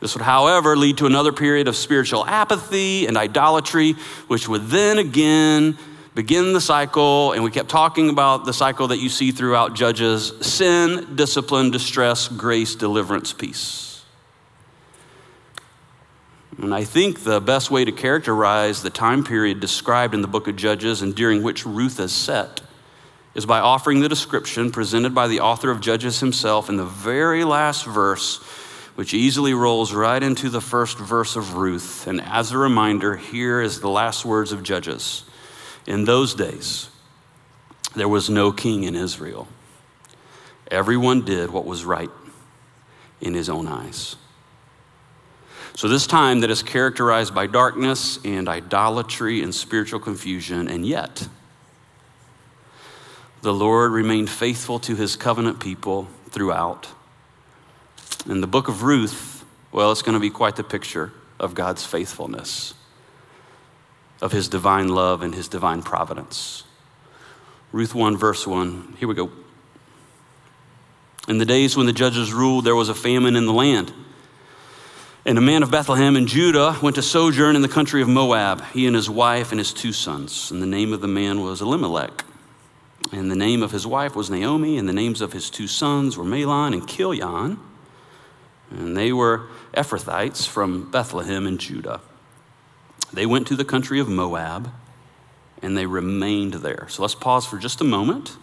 This 0.00 0.14
would, 0.14 0.24
however, 0.24 0.76
lead 0.76 0.98
to 0.98 1.06
another 1.06 1.32
period 1.32 1.68
of 1.68 1.76
spiritual 1.76 2.26
apathy 2.26 3.06
and 3.06 3.16
idolatry, 3.16 3.92
which 4.26 4.48
would 4.48 4.66
then 4.66 4.98
again 4.98 5.78
begin 6.14 6.52
the 6.52 6.60
cycle, 6.60 7.32
and 7.32 7.44
we 7.44 7.50
kept 7.50 7.68
talking 7.68 8.10
about 8.10 8.44
the 8.44 8.52
cycle 8.52 8.88
that 8.88 8.98
you 8.98 9.08
see 9.08 9.30
throughout 9.30 9.74
Judges 9.74 10.32
sin, 10.40 11.14
discipline, 11.14 11.70
distress, 11.70 12.28
grace, 12.28 12.74
deliverance, 12.74 13.32
peace. 13.32 13.91
And 16.58 16.74
I 16.74 16.84
think 16.84 17.24
the 17.24 17.40
best 17.40 17.70
way 17.70 17.84
to 17.84 17.92
characterize 17.92 18.82
the 18.82 18.90
time 18.90 19.24
period 19.24 19.60
described 19.60 20.14
in 20.14 20.20
the 20.20 20.28
book 20.28 20.48
of 20.48 20.56
Judges 20.56 21.00
and 21.02 21.14
during 21.14 21.42
which 21.42 21.64
Ruth 21.64 21.98
is 21.98 22.12
set 22.12 22.60
is 23.34 23.46
by 23.46 23.60
offering 23.60 24.00
the 24.00 24.08
description 24.08 24.70
presented 24.70 25.14
by 25.14 25.28
the 25.28 25.40
author 25.40 25.70
of 25.70 25.80
Judges 25.80 26.20
himself 26.20 26.68
in 26.68 26.76
the 26.76 26.84
very 26.84 27.44
last 27.44 27.86
verse, 27.86 28.42
which 28.94 29.14
easily 29.14 29.54
rolls 29.54 29.94
right 29.94 30.22
into 30.22 30.50
the 30.50 30.60
first 30.60 30.98
verse 30.98 31.36
of 31.36 31.54
Ruth. 31.54 32.06
And 32.06 32.20
as 32.20 32.52
a 32.52 32.58
reminder, 32.58 33.16
here 33.16 33.62
is 33.62 33.80
the 33.80 33.88
last 33.88 34.24
words 34.26 34.52
of 34.52 34.62
Judges. 34.62 35.24
In 35.86 36.04
those 36.04 36.34
days, 36.34 36.90
there 37.96 38.08
was 38.08 38.28
no 38.28 38.52
king 38.52 38.84
in 38.84 38.94
Israel. 38.94 39.48
Everyone 40.70 41.24
did 41.24 41.50
what 41.50 41.64
was 41.64 41.84
right 41.84 42.10
in 43.20 43.32
his 43.32 43.48
own 43.48 43.66
eyes. 43.66 44.16
So, 45.74 45.88
this 45.88 46.06
time 46.06 46.40
that 46.40 46.50
is 46.50 46.62
characterized 46.62 47.34
by 47.34 47.46
darkness 47.46 48.18
and 48.24 48.48
idolatry 48.48 49.42
and 49.42 49.54
spiritual 49.54 50.00
confusion, 50.00 50.68
and 50.68 50.84
yet, 50.84 51.28
the 53.40 53.54
Lord 53.54 53.90
remained 53.90 54.28
faithful 54.28 54.78
to 54.80 54.94
his 54.94 55.16
covenant 55.16 55.60
people 55.60 56.08
throughout. 56.30 56.88
In 58.26 58.40
the 58.40 58.46
book 58.46 58.68
of 58.68 58.82
Ruth, 58.82 59.44
well, 59.72 59.90
it's 59.90 60.02
going 60.02 60.14
to 60.14 60.20
be 60.20 60.30
quite 60.30 60.56
the 60.56 60.64
picture 60.64 61.12
of 61.40 61.54
God's 61.54 61.84
faithfulness 61.84 62.74
of 64.20 64.30
his 64.30 64.48
divine 64.48 64.88
love 64.88 65.22
and 65.22 65.34
his 65.34 65.48
divine 65.48 65.82
providence. 65.82 66.62
Ruth 67.72 67.94
1, 67.94 68.16
verse 68.16 68.46
1. 68.46 68.96
Here 68.98 69.08
we 69.08 69.14
go. 69.14 69.30
In 71.26 71.38
the 71.38 71.44
days 71.44 71.76
when 71.76 71.86
the 71.86 71.92
judges 71.92 72.32
ruled, 72.32 72.64
there 72.64 72.76
was 72.76 72.88
a 72.88 72.94
famine 72.94 73.34
in 73.34 73.46
the 73.46 73.52
land. 73.52 73.92
And 75.24 75.38
a 75.38 75.40
man 75.40 75.62
of 75.62 75.70
Bethlehem 75.70 76.16
in 76.16 76.26
Judah 76.26 76.76
went 76.82 76.96
to 76.96 77.02
sojourn 77.02 77.54
in 77.54 77.62
the 77.62 77.68
country 77.68 78.02
of 78.02 78.08
Moab, 78.08 78.64
he 78.72 78.86
and 78.88 78.96
his 78.96 79.08
wife 79.08 79.52
and 79.52 79.60
his 79.60 79.72
two 79.72 79.92
sons. 79.92 80.50
And 80.50 80.60
the 80.60 80.66
name 80.66 80.92
of 80.92 81.00
the 81.00 81.08
man 81.08 81.40
was 81.40 81.60
Elimelech. 81.60 82.24
And 83.12 83.30
the 83.30 83.36
name 83.36 83.62
of 83.62 83.70
his 83.70 83.86
wife 83.86 84.16
was 84.16 84.30
Naomi, 84.30 84.78
and 84.78 84.88
the 84.88 84.92
names 84.92 85.20
of 85.20 85.32
his 85.32 85.48
two 85.48 85.68
sons 85.68 86.16
were 86.16 86.24
Mahlon 86.24 86.72
and 86.72 86.88
Chilion. 86.88 87.60
And 88.70 88.96
they 88.96 89.12
were 89.12 89.46
Ephrathites 89.74 90.46
from 90.46 90.90
Bethlehem 90.90 91.46
in 91.46 91.58
Judah. 91.58 92.00
They 93.12 93.26
went 93.26 93.46
to 93.48 93.56
the 93.56 93.64
country 93.64 94.00
of 94.00 94.08
Moab 94.08 94.72
and 95.60 95.76
they 95.76 95.86
remained 95.86 96.54
there. 96.54 96.86
So 96.88 97.02
let's 97.02 97.14
pause 97.14 97.46
for 97.46 97.58
just 97.58 97.80
a 97.80 97.84
moment. 97.84 98.36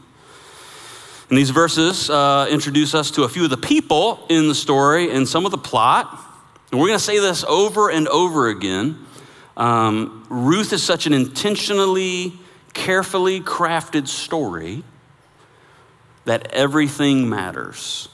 And 1.29 1.37
these 1.37 1.49
verses 1.49 2.09
uh, 2.09 2.47
introduce 2.49 2.95
us 2.95 3.11
to 3.11 3.23
a 3.23 3.29
few 3.29 3.43
of 3.43 3.49
the 3.49 3.57
people 3.57 4.25
in 4.29 4.47
the 4.47 4.55
story 4.55 5.11
and 5.11 5.27
some 5.27 5.45
of 5.45 5.51
the 5.51 5.57
plot. 5.57 6.27
We're 6.71 6.87
going 6.87 6.99
to 6.99 7.03
say 7.03 7.17
this 7.19 7.43
over 7.43 7.89
and 7.89 8.07
over 8.07 8.47
again. 8.47 8.99
Um, 9.57 10.25
Ruth 10.29 10.71
is 10.71 10.83
such 10.83 11.07
an 11.07 11.13
intentionally, 11.13 12.33
carefully 12.73 13.41
crafted 13.41 14.07
story 14.07 14.83
that 16.25 16.53
everything 16.53 17.27
matters. 17.27 18.07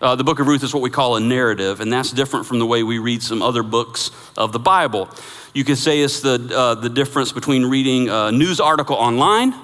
Uh, 0.00 0.16
the 0.16 0.24
book 0.24 0.40
of 0.40 0.48
Ruth 0.48 0.64
is 0.64 0.74
what 0.74 0.82
we 0.82 0.90
call 0.90 1.14
a 1.14 1.20
narrative, 1.20 1.80
and 1.80 1.92
that's 1.92 2.10
different 2.10 2.44
from 2.44 2.58
the 2.58 2.66
way 2.66 2.82
we 2.82 2.98
read 2.98 3.22
some 3.22 3.40
other 3.40 3.62
books 3.62 4.10
of 4.36 4.50
the 4.50 4.58
Bible. 4.58 5.08
You 5.54 5.62
could 5.62 5.78
say 5.78 6.00
it's 6.00 6.20
the, 6.20 6.50
uh, 6.52 6.74
the 6.74 6.90
difference 6.90 7.30
between 7.30 7.66
reading 7.66 8.08
a 8.08 8.32
news 8.32 8.58
article 8.58 8.96
online 8.96 9.54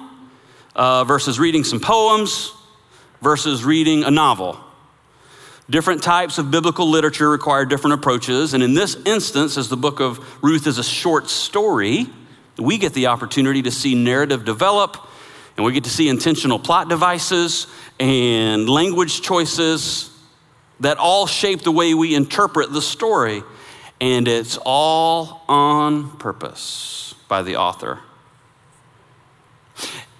uh, 0.75 1.03
versus 1.03 1.39
reading 1.39 1.65
some 1.65 1.81
poems 1.81 2.53
versus 3.21 3.65
reading 3.65 4.05
a 4.05 4.11
novel. 4.11 4.57
Different 5.71 6.03
types 6.03 6.37
of 6.37 6.51
biblical 6.51 6.87
literature 6.87 7.29
require 7.29 7.65
different 7.65 7.95
approaches, 7.95 8.53
and 8.53 8.61
in 8.61 8.75
this 8.75 8.95
instance, 9.05 9.57
as 9.57 9.69
the 9.69 9.77
book 9.77 9.99
of 9.99 10.43
Ruth 10.43 10.67
is 10.67 10.77
a 10.77 10.83
short 10.83 11.29
story, 11.29 12.07
we 12.57 12.77
get 12.77 12.93
the 12.93 13.07
opportunity 13.07 13.63
to 13.63 13.71
see 13.71 13.95
narrative 13.95 14.45
develop, 14.45 14.97
and 15.57 15.65
we 15.65 15.71
get 15.71 15.85
to 15.85 15.89
see 15.89 16.09
intentional 16.09 16.59
plot 16.59 16.89
devices 16.89 17.65
and 17.99 18.69
language 18.69 19.21
choices 19.21 20.09
that 20.81 20.97
all 20.97 21.25
shape 21.25 21.61
the 21.61 21.71
way 21.71 21.93
we 21.93 22.13
interpret 22.13 22.71
the 22.71 22.81
story 22.81 23.43
and 24.01 24.27
it's 24.27 24.57
all 24.65 25.43
on 25.47 26.17
purpose 26.17 27.13
by 27.27 27.43
the 27.43 27.55
author. 27.55 27.99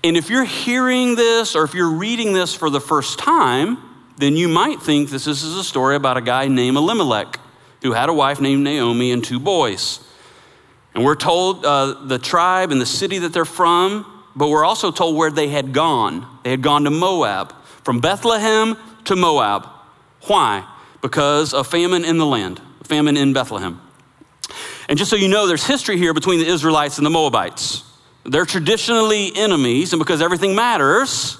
And 0.03 0.15
if 0.15 0.29
you're 0.29 0.46
hearing 0.46 1.15
this 1.15 1.55
or 1.55 1.63
if 1.63 1.74
you're 1.74 1.91
reading 1.91 2.31
this 2.31 2.53
for 2.53 2.70
the 2.70 2.79
first 2.79 3.17
time, 3.17 3.79
then 4.21 4.35
you 4.35 4.47
might 4.47 4.81
think 4.81 5.09
this 5.09 5.27
is 5.27 5.43
a 5.43 5.63
story 5.63 5.95
about 5.95 6.17
a 6.17 6.21
guy 6.21 6.47
named 6.47 6.77
Elimelech 6.77 7.39
who 7.81 7.93
had 7.93 8.09
a 8.09 8.13
wife 8.13 8.39
named 8.39 8.63
Naomi 8.63 9.11
and 9.11 9.23
two 9.23 9.39
boys. 9.39 9.99
And 10.93 11.03
we're 11.03 11.15
told 11.15 11.65
uh, 11.65 12.05
the 12.05 12.19
tribe 12.19 12.71
and 12.71 12.79
the 12.79 12.85
city 12.85 13.19
that 13.19 13.33
they're 13.33 13.45
from, 13.45 14.05
but 14.35 14.49
we're 14.49 14.65
also 14.65 14.91
told 14.91 15.15
where 15.15 15.31
they 15.31 15.47
had 15.47 15.73
gone. 15.73 16.27
They 16.43 16.51
had 16.51 16.61
gone 16.61 16.83
to 16.83 16.91
Moab, 16.91 17.53
from 17.83 17.99
Bethlehem 17.99 18.77
to 19.05 19.15
Moab. 19.15 19.67
Why? 20.27 20.67
Because 21.01 21.53
of 21.53 21.67
famine 21.67 22.05
in 22.05 22.17
the 22.17 22.25
land 22.25 22.61
famine 22.91 23.15
in 23.15 23.31
Bethlehem. 23.31 23.79
And 24.89 24.99
just 24.99 25.09
so 25.09 25.15
you 25.15 25.29
know, 25.29 25.47
there's 25.47 25.65
history 25.65 25.97
here 25.97 26.13
between 26.13 26.39
the 26.39 26.45
Israelites 26.45 26.97
and 26.97 27.05
the 27.05 27.09
Moabites. 27.09 27.85
They're 28.25 28.45
traditionally 28.45 29.31
enemies, 29.33 29.93
and 29.93 29.99
because 30.01 30.21
everything 30.21 30.55
matters 30.55 31.37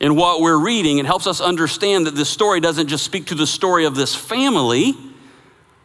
in 0.00 0.16
what 0.16 0.40
we're 0.40 0.58
reading, 0.58 0.98
it 0.98 1.06
helps 1.06 1.26
us 1.26 1.40
understand 1.40 2.06
that 2.06 2.14
this 2.14 2.28
story 2.28 2.60
doesn't 2.60 2.88
just 2.88 3.04
speak 3.04 3.26
to 3.26 3.34
the 3.34 3.46
story 3.46 3.84
of 3.84 3.94
this 3.94 4.14
family, 4.14 4.94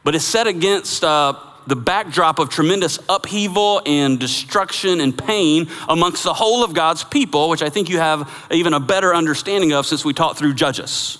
but 0.03 0.15
it's 0.15 0.25
set 0.25 0.47
against 0.47 1.03
uh, 1.03 1.33
the 1.67 1.75
backdrop 1.75 2.39
of 2.39 2.49
tremendous 2.49 2.99
upheaval 3.07 3.81
and 3.85 4.19
destruction 4.19 4.99
and 5.01 5.17
pain 5.17 5.69
amongst 5.87 6.23
the 6.23 6.33
whole 6.33 6.63
of 6.63 6.73
God's 6.73 7.03
people, 7.03 7.49
which 7.49 7.61
I 7.61 7.69
think 7.69 7.89
you 7.89 7.99
have 7.99 8.47
even 8.51 8.73
a 8.73 8.79
better 8.79 9.13
understanding 9.13 9.71
of 9.73 9.85
since 9.85 10.03
we 10.03 10.13
taught 10.13 10.37
through 10.37 10.55
Judges. 10.55 11.19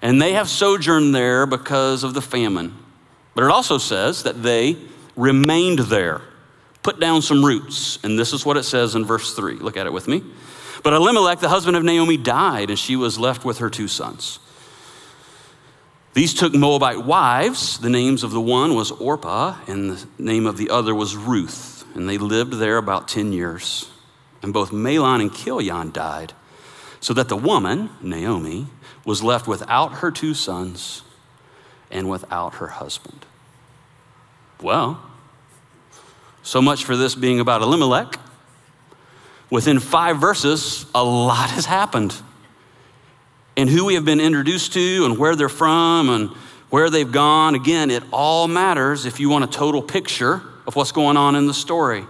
And 0.00 0.22
they 0.22 0.32
have 0.32 0.48
sojourned 0.48 1.14
there 1.14 1.44
because 1.44 2.04
of 2.04 2.14
the 2.14 2.22
famine. 2.22 2.74
But 3.34 3.44
it 3.44 3.50
also 3.50 3.78
says 3.78 4.22
that 4.22 4.42
they 4.42 4.76
remained 5.16 5.80
there, 5.80 6.22
put 6.82 7.00
down 7.00 7.20
some 7.20 7.44
roots. 7.44 7.98
And 8.02 8.18
this 8.18 8.32
is 8.32 8.46
what 8.46 8.56
it 8.56 8.62
says 8.62 8.94
in 8.94 9.04
verse 9.04 9.34
3. 9.34 9.56
Look 9.56 9.76
at 9.76 9.86
it 9.86 9.92
with 9.92 10.08
me. 10.08 10.22
But 10.82 10.92
Elimelech, 10.94 11.40
the 11.40 11.48
husband 11.48 11.76
of 11.76 11.84
Naomi, 11.84 12.16
died, 12.16 12.70
and 12.70 12.78
she 12.78 12.96
was 12.96 13.18
left 13.18 13.44
with 13.44 13.58
her 13.58 13.68
two 13.68 13.88
sons. 13.88 14.38
These 16.14 16.34
took 16.34 16.54
Moabite 16.54 17.04
wives. 17.04 17.78
The 17.78 17.90
names 17.90 18.24
of 18.24 18.32
the 18.32 18.40
one 18.40 18.74
was 18.74 18.90
Orpah, 18.90 19.56
and 19.66 19.90
the 19.90 20.06
name 20.18 20.46
of 20.46 20.56
the 20.56 20.70
other 20.70 20.94
was 20.94 21.16
Ruth. 21.16 21.84
And 21.94 22.08
they 22.08 22.18
lived 22.18 22.54
there 22.54 22.78
about 22.78 23.08
10 23.08 23.32
years. 23.32 23.90
And 24.42 24.52
both 24.52 24.70
Mahlon 24.70 25.20
and 25.20 25.34
Chilion 25.34 25.92
died, 25.92 26.32
so 27.00 27.12
that 27.14 27.28
the 27.28 27.36
woman, 27.36 27.90
Naomi, 28.00 28.66
was 29.04 29.22
left 29.22 29.46
without 29.46 29.94
her 29.94 30.10
two 30.10 30.34
sons 30.34 31.02
and 31.90 32.08
without 32.08 32.54
her 32.54 32.68
husband. 32.68 33.26
Well, 34.62 35.02
so 36.42 36.62
much 36.62 36.84
for 36.84 36.96
this 36.96 37.14
being 37.14 37.40
about 37.40 37.62
Elimelech. 37.62 38.18
Within 39.50 39.80
five 39.80 40.18
verses, 40.18 40.86
a 40.94 41.02
lot 41.02 41.50
has 41.50 41.66
happened 41.66 42.14
and 43.56 43.68
who 43.68 43.84
we 43.84 43.94
have 43.94 44.04
been 44.04 44.20
introduced 44.20 44.72
to 44.74 45.04
and 45.04 45.18
where 45.18 45.34
they're 45.34 45.48
from 45.48 46.08
and 46.08 46.30
where 46.70 46.88
they've 46.88 47.10
gone. 47.10 47.54
Again, 47.54 47.90
it 47.90 48.02
all 48.12 48.48
matters 48.48 49.06
if 49.06 49.18
you 49.18 49.28
want 49.28 49.44
a 49.44 49.48
total 49.48 49.82
picture 49.82 50.40
of 50.66 50.76
what's 50.76 50.92
going 50.92 51.16
on 51.16 51.34
in 51.34 51.46
the 51.46 51.54
story. 51.54 52.04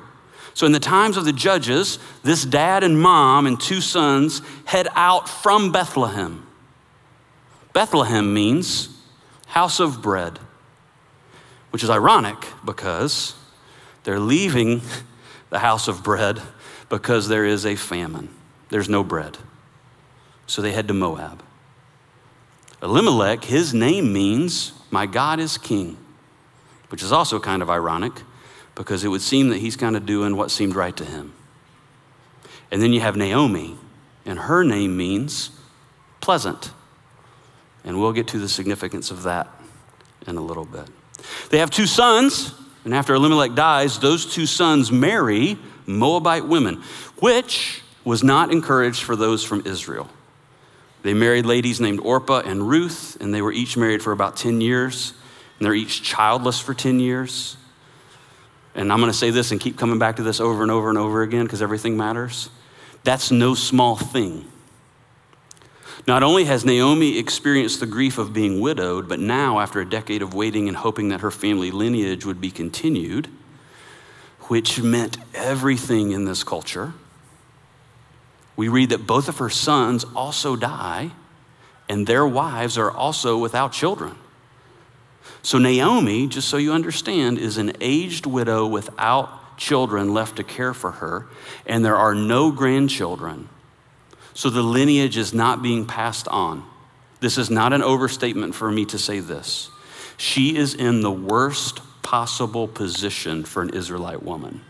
So, 0.53 0.67
in 0.67 0.73
the 0.73 0.81
times 0.81 1.17
of 1.17 1.25
the 1.25 1.33
judges, 1.33 1.99
this 2.23 2.45
dad 2.45 2.85
and 2.85 3.01
mom 3.01 3.47
and 3.47 3.59
two 3.59 3.81
sons 3.81 4.43
head 4.65 4.89
out 4.95 5.29
from 5.29 5.73
Bethlehem. 5.73 6.47
Bethlehem 7.73 8.35
means 8.35 8.89
house 9.47 9.81
of 9.81 10.03
bread, 10.03 10.39
which 11.71 11.83
is 11.83 11.89
ironic 11.89 12.37
because 12.65 13.35
they're 14.05 14.21
leaving 14.21 14.83
the 15.51 15.61
house 15.61 15.89
of 15.89 16.03
bread 16.03 16.43
because 16.91 17.29
there 17.29 17.47
is 17.47 17.65
a 17.65 17.77
famine. 17.77 18.29
There's 18.69 18.89
no 18.89 19.03
bread. 19.03 19.39
So 20.47 20.61
they 20.61 20.73
head 20.73 20.89
to 20.89 20.95
Moab. 20.95 21.43
Elimelech, 22.83 23.45
his 23.45 23.73
name 23.73 24.13
means, 24.13 24.73
My 24.91 25.07
God 25.07 25.41
is 25.41 25.57
king, 25.57 25.97
which 26.89 27.03
is 27.03 27.13
also 27.13 27.41
kind 27.41 27.63
of 27.63 27.71
ironic 27.71 28.13
because 28.75 29.05
it 29.05 29.09
would 29.09 29.23
seem 29.23 29.49
that 29.51 29.59
he's 29.59 29.77
kind 29.77 29.97
of 29.97 30.05
doing 30.05 30.37
what 30.37 30.51
seemed 30.51 30.75
right 30.75 30.97
to 30.97 31.05
him. 31.05 31.33
And 32.71 32.83
then 32.83 32.93
you 32.93 33.01
have 33.01 33.17
Naomi, 33.17 33.77
and 34.25 34.39
her 34.39 34.65
name 34.65 34.97
means 34.97 35.51
pleasant. 36.21 36.73
And 37.85 38.01
we'll 38.01 38.13
get 38.13 38.29
to 38.29 38.39
the 38.39 38.49
significance 38.49 39.11
of 39.11 39.25
that 39.25 39.49
in 40.27 40.37
a 40.37 40.41
little 40.41 40.65
bit. 40.65 40.89
They 41.51 41.59
have 41.59 41.71
two 41.71 41.87
sons, 41.87 42.55
and 42.85 42.95
after 42.95 43.15
Elimelech 43.15 43.55
dies, 43.55 43.99
those 43.99 44.33
two 44.33 44.47
sons 44.47 44.91
marry 44.91 45.59
Moabite 45.99 46.47
women, 46.47 46.83
which 47.19 47.83
was 48.05 48.23
not 48.23 48.51
encouraged 48.53 49.03
for 49.03 49.17
those 49.17 49.45
from 49.45 49.63
Israel. 49.67 50.09
They 51.03 51.15
married 51.15 51.47
ladies 51.47 51.81
named 51.81 52.01
Orpah 52.01 52.41
and 52.41 52.69
Ruth, 52.69 53.17
and 53.21 53.33
they 53.33 53.43
were 53.43 53.53
each 53.53 53.77
married 53.77 54.03
for 54.03 54.13
about 54.13 54.37
10 54.37 54.61
years, 54.61 55.15
and 55.59 55.67
they're 55.67 55.75
each 55.75 56.03
childless 56.03 56.61
for 56.61 56.75
10 56.75 57.01
years. 57.01 57.57
And 58.75 58.93
I'm 58.93 59.01
going 59.01 59.11
to 59.11 59.17
say 59.17 59.31
this 59.31 59.51
and 59.51 59.61
keep 59.61 59.79
coming 59.79 59.99
back 59.99 60.17
to 60.17 60.23
this 60.23 60.41
over 60.41 60.63
and 60.63 60.71
over 60.71 60.89
and 60.89 60.99
over 60.99 61.23
again 61.23 61.45
because 61.45 61.63
everything 61.63 61.97
matters. 61.97 62.51
That's 63.03 63.31
no 63.31 63.55
small 63.55 63.97
thing. 63.97 64.47
Not 66.07 66.23
only 66.23 66.45
has 66.45 66.65
Naomi 66.65 67.19
experienced 67.19 67.81
the 67.81 67.87
grief 67.87 68.19
of 68.19 68.33
being 68.33 68.61
widowed, 68.61 69.09
but 69.09 69.21
now, 69.21 69.61
after 69.61 69.81
a 69.81 69.89
decade 69.89 70.23
of 70.23 70.35
waiting 70.35 70.69
and 70.69 70.77
hoping 70.77 71.09
that 71.09 71.21
her 71.21 71.31
family 71.31 71.71
lineage 71.71 72.25
would 72.25 72.41
be 72.41 72.51
continued, 72.51 73.29
which 74.51 74.83
meant 74.83 75.17
everything 75.33 76.11
in 76.11 76.25
this 76.25 76.43
culture, 76.43 76.93
we 78.57 78.67
read 78.67 78.89
that 78.89 79.07
both 79.07 79.29
of 79.29 79.39
her 79.39 79.49
sons 79.49 80.05
also 80.17 80.57
die, 80.57 81.09
and 81.89 82.05
their 82.05 82.27
wives 82.27 82.77
are 82.77 82.91
also 82.91 83.39
without 83.39 83.73
children. 83.73 84.17
So, 85.43 85.59
Naomi, 85.59 86.27
just 86.27 86.49
so 86.49 86.57
you 86.57 86.73
understand, 86.73 87.39
is 87.39 87.59
an 87.59 87.75
aged 87.81 88.27
widow 88.27 88.67
without 88.67 89.57
children 89.57 90.13
left 90.13 90.35
to 90.39 90.43
care 90.43 90.75
for 90.75 90.91
her, 90.91 91.29
and 91.65 91.85
there 91.85 91.97
are 91.97 92.17
no 92.17 92.51
grandchildren. 92.51 93.49
So, 94.35 94.51
the 94.51 94.65
lineage 94.65 95.17
is 95.17 95.33
not 95.33 95.63
being 95.63 95.87
passed 95.87 96.27
on. 96.27 96.65
This 97.21 97.39
is 97.39 97.51
not 97.51 97.73
an 97.73 97.85
overstatement 97.85 98.57
for 98.57 98.69
me 98.73 98.85
to 98.87 98.99
say 98.99 99.21
this. 99.21 99.71
She 100.17 100.57
is 100.57 100.75
in 100.75 101.03
the 101.03 101.13
worst 101.13 101.83
possible 102.03 102.69
position 102.69 103.45
for 103.45 103.63
an 103.63 103.71
Israelite 103.71 104.23
woman. 104.23 104.63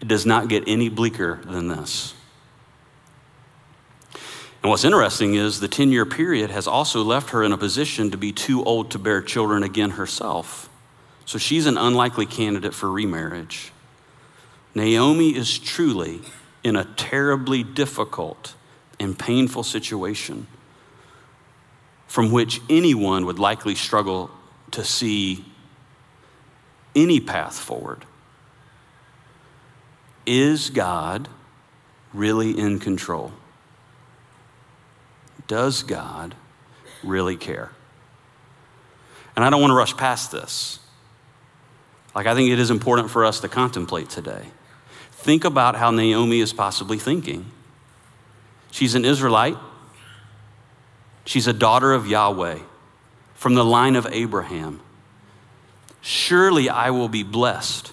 It 0.00 0.08
does 0.08 0.26
not 0.26 0.48
get 0.48 0.64
any 0.66 0.88
bleaker 0.88 1.40
than 1.44 1.68
this. 1.68 2.14
And 4.62 4.70
what's 4.70 4.84
interesting 4.84 5.34
is 5.34 5.60
the 5.60 5.68
10 5.68 5.92
year 5.92 6.04
period 6.04 6.50
has 6.50 6.66
also 6.66 7.02
left 7.02 7.30
her 7.30 7.42
in 7.42 7.52
a 7.52 7.58
position 7.58 8.10
to 8.10 8.16
be 8.16 8.32
too 8.32 8.64
old 8.64 8.90
to 8.92 8.98
bear 8.98 9.22
children 9.22 9.62
again 9.62 9.90
herself. 9.90 10.68
So 11.24 11.38
she's 11.38 11.66
an 11.66 11.78
unlikely 11.78 12.26
candidate 12.26 12.74
for 12.74 12.90
remarriage. 12.90 13.72
Naomi 14.74 15.36
is 15.36 15.58
truly 15.58 16.20
in 16.64 16.76
a 16.76 16.84
terribly 16.84 17.62
difficult 17.62 18.54
and 18.98 19.18
painful 19.18 19.62
situation 19.62 20.46
from 22.06 22.32
which 22.32 22.60
anyone 22.68 23.26
would 23.26 23.38
likely 23.38 23.74
struggle 23.74 24.30
to 24.72 24.84
see 24.84 25.44
any 26.94 27.20
path 27.20 27.58
forward. 27.58 28.04
Is 30.26 30.70
God 30.70 31.28
really 32.12 32.58
in 32.58 32.78
control? 32.78 33.32
Does 35.46 35.82
God 35.82 36.34
really 37.02 37.36
care? 37.36 37.72
And 39.34 39.44
I 39.44 39.50
don't 39.50 39.60
want 39.60 39.70
to 39.70 39.76
rush 39.76 39.96
past 39.96 40.32
this. 40.32 40.80
Like, 42.14 42.26
I 42.26 42.34
think 42.34 42.50
it 42.50 42.58
is 42.58 42.70
important 42.70 43.10
for 43.10 43.24
us 43.24 43.40
to 43.40 43.48
contemplate 43.48 44.10
today. 44.10 44.46
Think 45.12 45.44
about 45.44 45.76
how 45.76 45.90
Naomi 45.90 46.40
is 46.40 46.52
possibly 46.52 46.98
thinking. 46.98 47.50
She's 48.70 48.94
an 48.94 49.04
Israelite, 49.04 49.56
she's 51.24 51.46
a 51.46 51.52
daughter 51.52 51.92
of 51.92 52.06
Yahweh 52.06 52.58
from 53.38 53.54
the 53.54 53.64
line 53.64 53.96
of 53.96 54.06
Abraham. 54.10 54.80
Surely 56.02 56.68
I 56.68 56.90
will 56.90 57.08
be 57.08 57.22
blessed 57.22 57.92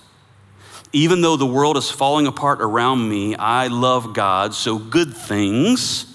even 0.95 1.19
though 1.19 1.36
the 1.36 1.45
world 1.45 1.75
is 1.75 1.91
falling 1.91 2.25
apart 2.25 2.62
around 2.62 3.10
me, 3.10 3.36
I 3.36 3.67
love 3.67 4.13
God, 4.13 4.53
so 4.53 4.79
good 4.79 5.13
things, 5.13 6.05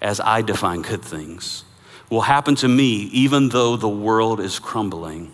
as 0.00 0.18
I 0.18 0.40
define 0.40 0.80
good 0.80 1.02
things, 1.02 1.64
will 2.08 2.22
happen 2.22 2.54
to 2.56 2.68
me 2.68 3.02
even 3.12 3.50
though 3.50 3.76
the 3.76 3.88
world 3.88 4.40
is 4.40 4.58
crumbling. 4.58 5.30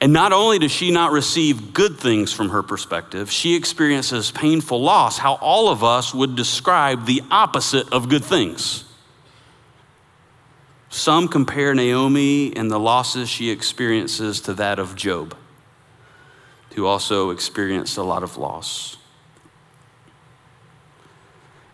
And 0.00 0.12
not 0.12 0.32
only 0.32 0.60
does 0.60 0.70
she 0.70 0.92
not 0.92 1.10
receive 1.10 1.74
good 1.74 1.98
things 1.98 2.32
from 2.32 2.50
her 2.50 2.62
perspective, 2.62 3.28
she 3.28 3.56
experiences 3.56 4.30
painful 4.30 4.80
loss, 4.80 5.18
how 5.18 5.34
all 5.34 5.70
of 5.70 5.82
us 5.82 6.14
would 6.14 6.36
describe 6.36 7.06
the 7.06 7.22
opposite 7.28 7.92
of 7.92 8.08
good 8.08 8.24
things. 8.24 8.84
Some 10.94 11.26
compare 11.26 11.74
Naomi 11.74 12.54
and 12.54 12.70
the 12.70 12.78
losses 12.78 13.28
she 13.28 13.50
experiences 13.50 14.40
to 14.42 14.54
that 14.54 14.78
of 14.78 14.94
Job 14.94 15.36
who 16.76 16.86
also 16.86 17.30
experienced 17.30 17.96
a 17.96 18.02
lot 18.04 18.22
of 18.22 18.36
loss. 18.36 18.96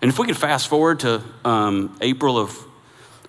And 0.01 0.09
if 0.09 0.19
we 0.19 0.27
could 0.27 0.39
fast 0.39 0.69
forward 0.69 1.01
to 1.01 1.23
um, 1.45 1.99
April 2.01 2.39
of 2.39 2.53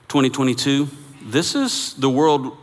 2022, 0.07 0.87
this 1.25 1.55
is 1.55 1.93
the 1.95 2.09
world 2.09 2.55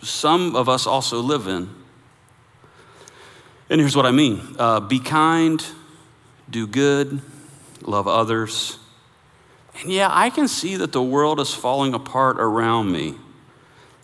some 0.00 0.54
of 0.54 0.68
us 0.68 0.86
also 0.86 1.18
live 1.18 1.48
in. 1.48 1.68
And 3.68 3.80
here's 3.80 3.96
what 3.96 4.06
I 4.06 4.12
mean 4.12 4.54
uh, 4.56 4.78
be 4.78 5.00
kind, 5.00 5.60
do 6.48 6.68
good, 6.68 7.22
love 7.82 8.06
others. 8.06 8.79
And 9.78 9.92
yeah, 9.92 10.08
I 10.10 10.30
can 10.30 10.48
see 10.48 10.76
that 10.76 10.92
the 10.92 11.02
world 11.02 11.40
is 11.40 11.54
falling 11.54 11.94
apart 11.94 12.38
around 12.38 12.92
me. 12.92 13.14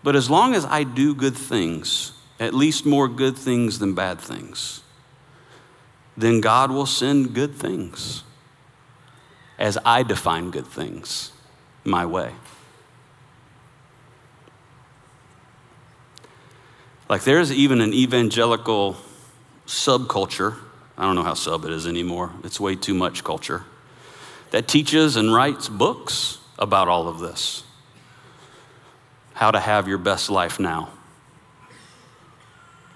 But 0.03 0.17
as 0.17 0.31
long 0.31 0.55
as 0.55 0.65
I 0.65 0.85
do 0.85 1.15
good 1.15 1.37
things, 1.37 2.13
at 2.39 2.55
least 2.55 2.87
more 2.87 3.09
good 3.09 3.37
things 3.37 3.79
than 3.79 3.95
bad 3.95 4.21
things, 4.21 4.83
then 6.17 6.41
God 6.41 6.71
will 6.71 6.87
send 6.87 7.35
good 7.35 7.55
things 7.55 8.23
as 9.59 9.77
I 9.85 10.03
define 10.03 10.51
good 10.51 10.67
things 10.67 11.33
my 11.85 12.07
way. 12.07 12.33
Like, 17.09 17.23
there's 17.23 17.53
even 17.53 17.81
an 17.81 17.93
evangelical 17.93 18.97
subculture. 19.67 20.57
I 20.99 21.03
don't 21.03 21.15
know 21.15 21.23
how 21.23 21.35
sub 21.35 21.65
it 21.65 21.73
is 21.73 21.87
anymore, 21.87 22.33
it's 22.45 22.59
way 22.59 22.77
too 22.77 22.95
much 22.95 23.23
culture 23.25 23.65
that 24.51 24.69
teaches 24.69 25.17
and 25.17 25.33
writes 25.33 25.69
books 25.69 26.39
about 26.59 26.89
all 26.89 27.09
of 27.09 27.19
this. 27.19 27.65
How 29.35 29.51
to 29.51 29.61
have 29.61 29.87
your 29.87 29.99
best 29.99 30.31
life 30.31 30.59
now. 30.59 30.91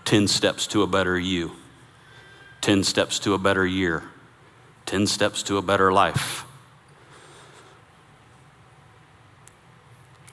10 0.07 0.27
steps 0.27 0.67
to 0.69 0.83
a 0.83 0.87
better 0.87 1.19
you. 1.19 1.53
10 2.63 2.83
steps 2.85 3.19
to 3.21 3.35
a 3.35 3.39
better 3.39 3.67
year. 3.67 4.05
10 4.87 5.07
steps 5.07 5.43
to 5.45 5.57
a 5.57 5.63
better 5.63 5.93
life. 5.93 6.45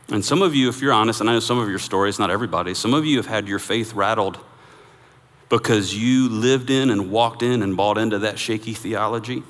And 0.09 0.23
some 0.23 0.41
of 0.41 0.55
you, 0.55 0.69
if 0.69 0.81
you're 0.81 0.93
honest, 0.93 1.19
and 1.19 1.29
I 1.29 1.33
know 1.33 1.39
some 1.41 1.59
of 1.59 1.69
your 1.69 1.79
stories, 1.79 2.17
not 2.17 2.31
everybody, 2.31 2.73
some 2.73 2.93
of 2.93 3.05
you 3.05 3.17
have 3.17 3.25
had 3.25 3.47
your 3.47 3.59
faith 3.59 3.93
rattled 3.93 4.39
because 5.49 5.93
you 5.93 6.29
lived 6.29 6.69
in 6.69 6.89
and 6.89 7.11
walked 7.11 7.43
in 7.43 7.61
and 7.61 7.75
bought 7.75 7.97
into 7.97 8.19
that 8.19 8.39
shaky 8.39 8.73
theology. 8.73 9.43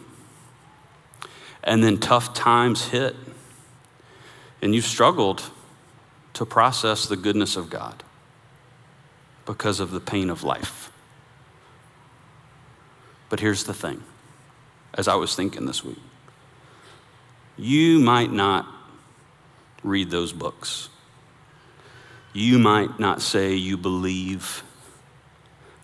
And 1.68 1.84
then 1.84 1.98
tough 1.98 2.34
times 2.34 2.86
hit, 2.86 3.14
and 4.62 4.74
you've 4.74 4.86
struggled 4.86 5.44
to 6.34 6.46
process 6.46 7.08
the 7.08 7.18
goodness 7.18 7.58
of 7.58 7.70
God 7.70 8.04
because 9.46 9.80
of 9.80 9.92
the 9.92 10.00
pain 10.00 10.30
of 10.30 10.44
life. 10.44 10.92
But 13.30 13.42
here's 13.42 13.66
the 13.66 13.74
thing 13.74 14.02
as 14.94 15.08
I 15.08 15.16
was 15.16 15.36
thinking 15.36 15.66
this 15.66 15.84
week 15.84 16.00
you 17.58 18.00
might 18.00 18.32
not 18.32 18.66
read 19.84 20.10
those 20.10 20.32
books. 20.32 20.90
You 22.34 22.60
might 22.60 23.00
not 23.00 23.22
say 23.22 23.56
you 23.56 23.78
believe 23.78 24.64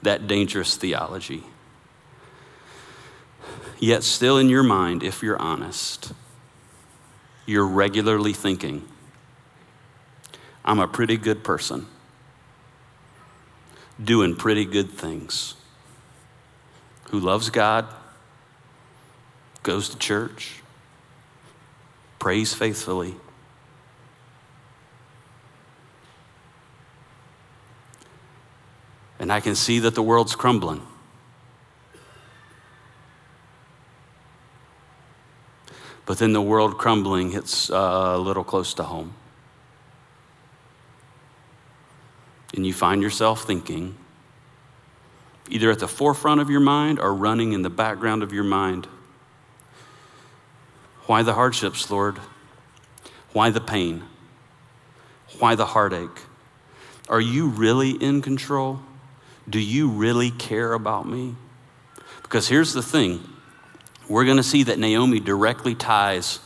that 0.03 0.27
dangerous 0.27 0.77
theology. 0.77 1.43
Yet, 3.83 4.05
still 4.05 4.37
in 4.37 4.47
your 4.47 4.63
mind, 4.63 5.03
if 5.03 5.21
you're 5.21 5.37
honest, 5.41 6.13
you're 7.45 7.67
regularly 7.67 8.31
thinking, 8.31 8.87
I'm 10.63 10.79
a 10.79 10.87
pretty 10.87 11.17
good 11.17 11.43
person, 11.43 11.87
doing 14.01 14.37
pretty 14.37 14.63
good 14.63 14.89
things, 14.89 15.55
who 17.09 17.19
loves 17.19 17.49
God, 17.49 17.85
goes 19.63 19.89
to 19.89 19.97
church, 19.97 20.61
prays 22.19 22.53
faithfully, 22.53 23.15
and 29.19 29.29
I 29.29 29.41
can 29.41 29.55
see 29.55 29.79
that 29.79 29.93
the 29.93 30.01
world's 30.01 30.37
crumbling. 30.37 30.87
But 36.05 36.17
then 36.17 36.33
the 36.33 36.41
world 36.41 36.77
crumbling 36.77 37.31
hits 37.31 37.69
uh, 37.69 38.13
a 38.15 38.17
little 38.17 38.43
close 38.43 38.73
to 38.75 38.83
home. 38.83 39.13
And 42.53 42.65
you 42.67 42.73
find 42.73 43.01
yourself 43.01 43.45
thinking, 43.45 43.95
either 45.49 45.71
at 45.71 45.79
the 45.79 45.87
forefront 45.87 46.41
of 46.41 46.49
your 46.49 46.59
mind 46.59 46.99
or 46.99 47.13
running 47.13 47.53
in 47.53 47.61
the 47.61 47.69
background 47.69 48.21
of 48.21 48.31
your 48.31 48.43
mind, 48.43 48.87
why 51.05 51.23
the 51.23 51.33
hardships, 51.33 51.89
Lord? 51.89 52.19
Why 53.33 53.49
the 53.49 53.61
pain? 53.61 54.03
Why 55.39 55.55
the 55.55 55.65
heartache? 55.65 56.21
Are 57.09 57.19
you 57.19 57.47
really 57.47 57.91
in 57.91 58.21
control? 58.21 58.79
Do 59.49 59.59
you 59.59 59.89
really 59.89 60.31
care 60.31 60.73
about 60.73 61.07
me? 61.07 61.35
Because 62.21 62.47
here's 62.47 62.73
the 62.73 62.81
thing 62.81 63.32
we're 64.07 64.25
going 64.25 64.37
to 64.37 64.43
see 64.43 64.63
that 64.63 64.79
Naomi 64.79 65.19
directly 65.19 65.75
ties 65.75 66.39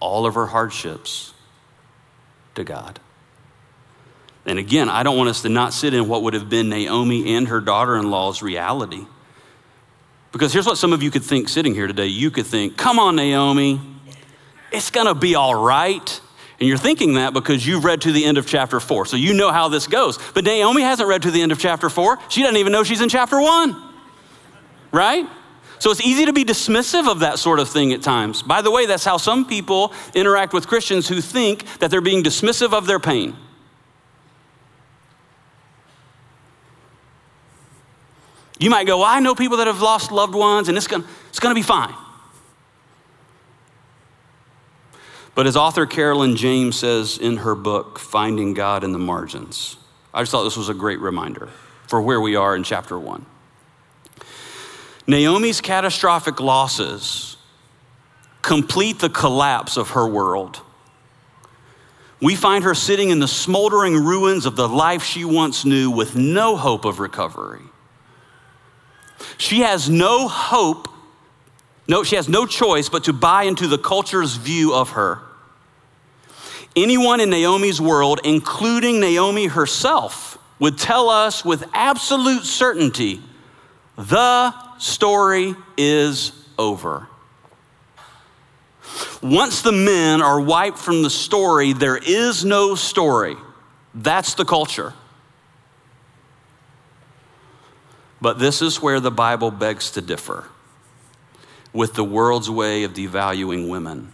all 0.00 0.26
of 0.26 0.34
her 0.34 0.46
hardships 0.46 1.32
to 2.54 2.64
God. 2.64 3.00
And 4.44 4.58
again, 4.58 4.88
I 4.88 5.02
don't 5.02 5.16
want 5.16 5.28
us 5.28 5.42
to 5.42 5.48
not 5.48 5.72
sit 5.72 5.92
in 5.92 6.08
what 6.08 6.22
would 6.22 6.34
have 6.34 6.48
been 6.48 6.68
Naomi 6.68 7.34
and 7.34 7.48
her 7.48 7.60
daughter 7.60 7.96
in 7.96 8.10
law's 8.10 8.42
reality. 8.42 9.04
Because 10.32 10.52
here's 10.52 10.66
what 10.66 10.78
some 10.78 10.92
of 10.92 11.02
you 11.02 11.10
could 11.10 11.24
think 11.24 11.48
sitting 11.48 11.74
here 11.74 11.86
today. 11.86 12.06
You 12.06 12.30
could 12.30 12.46
think, 12.46 12.76
come 12.76 12.98
on, 12.98 13.16
Naomi, 13.16 13.80
it's 14.70 14.90
going 14.90 15.06
to 15.06 15.14
be 15.14 15.34
all 15.34 15.54
right. 15.54 16.20
And 16.60 16.68
you're 16.68 16.78
thinking 16.78 17.14
that 17.14 17.32
because 17.32 17.66
you've 17.66 17.84
read 17.84 18.02
to 18.02 18.12
the 18.12 18.24
end 18.24 18.38
of 18.38 18.46
chapter 18.46 18.78
four. 18.80 19.06
So 19.06 19.16
you 19.16 19.34
know 19.34 19.50
how 19.50 19.68
this 19.68 19.86
goes. 19.86 20.18
But 20.32 20.44
Naomi 20.44 20.82
hasn't 20.82 21.08
read 21.08 21.22
to 21.22 21.30
the 21.30 21.42
end 21.42 21.52
of 21.52 21.58
chapter 21.58 21.90
four. 21.90 22.18
She 22.28 22.42
doesn't 22.42 22.56
even 22.56 22.72
know 22.72 22.84
she's 22.84 23.00
in 23.00 23.08
chapter 23.08 23.40
one. 23.40 23.82
Right? 24.92 25.26
So 25.78 25.90
it's 25.90 26.00
easy 26.00 26.26
to 26.26 26.32
be 26.32 26.44
dismissive 26.44 27.08
of 27.08 27.20
that 27.20 27.38
sort 27.38 27.60
of 27.60 27.68
thing 27.68 27.92
at 27.92 28.02
times. 28.02 28.42
By 28.42 28.62
the 28.62 28.70
way, 28.70 28.86
that's 28.86 29.04
how 29.04 29.18
some 29.18 29.46
people 29.46 29.92
interact 30.14 30.52
with 30.52 30.66
Christians 30.66 31.06
who 31.08 31.20
think 31.20 31.64
that 31.78 31.90
they're 31.90 32.00
being 32.00 32.22
dismissive 32.22 32.72
of 32.72 32.86
their 32.86 32.98
pain. 32.98 33.36
You 38.58 38.70
might 38.70 38.86
go, 38.86 38.98
well, 38.98 39.06
I 39.06 39.20
know 39.20 39.34
people 39.34 39.58
that 39.58 39.66
have 39.66 39.82
lost 39.82 40.10
loved 40.10 40.34
ones 40.34 40.68
and 40.68 40.78
it's 40.78 40.86
going 40.86 41.04
it's 41.28 41.38
to 41.38 41.54
be 41.54 41.62
fine. 41.62 41.94
But 45.34 45.46
as 45.46 45.54
author 45.54 45.84
Carolyn 45.84 46.36
James 46.36 46.76
says 46.76 47.18
in 47.18 47.36
her 47.38 47.54
book, 47.54 47.98
Finding 47.98 48.54
God 48.54 48.82
in 48.82 48.92
the 48.92 48.98
Margins, 48.98 49.76
I 50.14 50.22
just 50.22 50.32
thought 50.32 50.44
this 50.44 50.56
was 50.56 50.70
a 50.70 50.74
great 50.74 50.98
reminder 50.98 51.50
for 51.86 52.00
where 52.00 52.20
we 52.22 52.36
are 52.36 52.56
in 52.56 52.62
chapter 52.62 52.98
one. 52.98 53.26
Naomi's 55.06 55.60
catastrophic 55.60 56.40
losses 56.40 57.36
complete 58.42 58.98
the 58.98 59.08
collapse 59.08 59.76
of 59.76 59.90
her 59.90 60.06
world. 60.06 60.60
We 62.20 62.34
find 62.34 62.64
her 62.64 62.74
sitting 62.74 63.10
in 63.10 63.18
the 63.18 63.28
smoldering 63.28 63.94
ruins 63.94 64.46
of 64.46 64.56
the 64.56 64.68
life 64.68 65.02
she 65.02 65.24
once 65.24 65.64
knew 65.64 65.90
with 65.90 66.16
no 66.16 66.56
hope 66.56 66.84
of 66.84 66.98
recovery. 66.98 67.62
She 69.38 69.60
has 69.60 69.90
no 69.90 70.28
hope, 70.28 70.88
no, 71.88 72.02
she 72.02 72.16
has 72.16 72.28
no 72.28 72.46
choice 72.46 72.88
but 72.88 73.04
to 73.04 73.12
buy 73.12 73.44
into 73.44 73.66
the 73.66 73.78
culture's 73.78 74.36
view 74.36 74.74
of 74.74 74.90
her. 74.90 75.20
Anyone 76.74 77.20
in 77.20 77.30
Naomi's 77.30 77.80
world, 77.80 78.20
including 78.24 79.00
Naomi 79.00 79.46
herself, 79.46 80.38
would 80.58 80.78
tell 80.78 81.10
us 81.10 81.44
with 81.44 81.64
absolute 81.72 82.44
certainty 82.44 83.20
the 83.96 84.54
story 84.78 85.54
is 85.76 86.32
over. 86.58 87.08
Once 89.22 89.62
the 89.62 89.72
men 89.72 90.22
are 90.22 90.40
wiped 90.40 90.78
from 90.78 91.02
the 91.02 91.10
story, 91.10 91.72
there 91.72 91.96
is 91.96 92.44
no 92.44 92.74
story. 92.74 93.36
That's 93.94 94.34
the 94.34 94.44
culture. 94.44 94.94
But 98.20 98.38
this 98.38 98.62
is 98.62 98.80
where 98.80 99.00
the 99.00 99.10
Bible 99.10 99.50
begs 99.50 99.90
to 99.92 100.00
differ 100.00 100.44
with 101.72 101.94
the 101.94 102.04
world's 102.04 102.50
way 102.50 102.84
of 102.84 102.94
devaluing 102.94 103.68
women. 103.68 104.12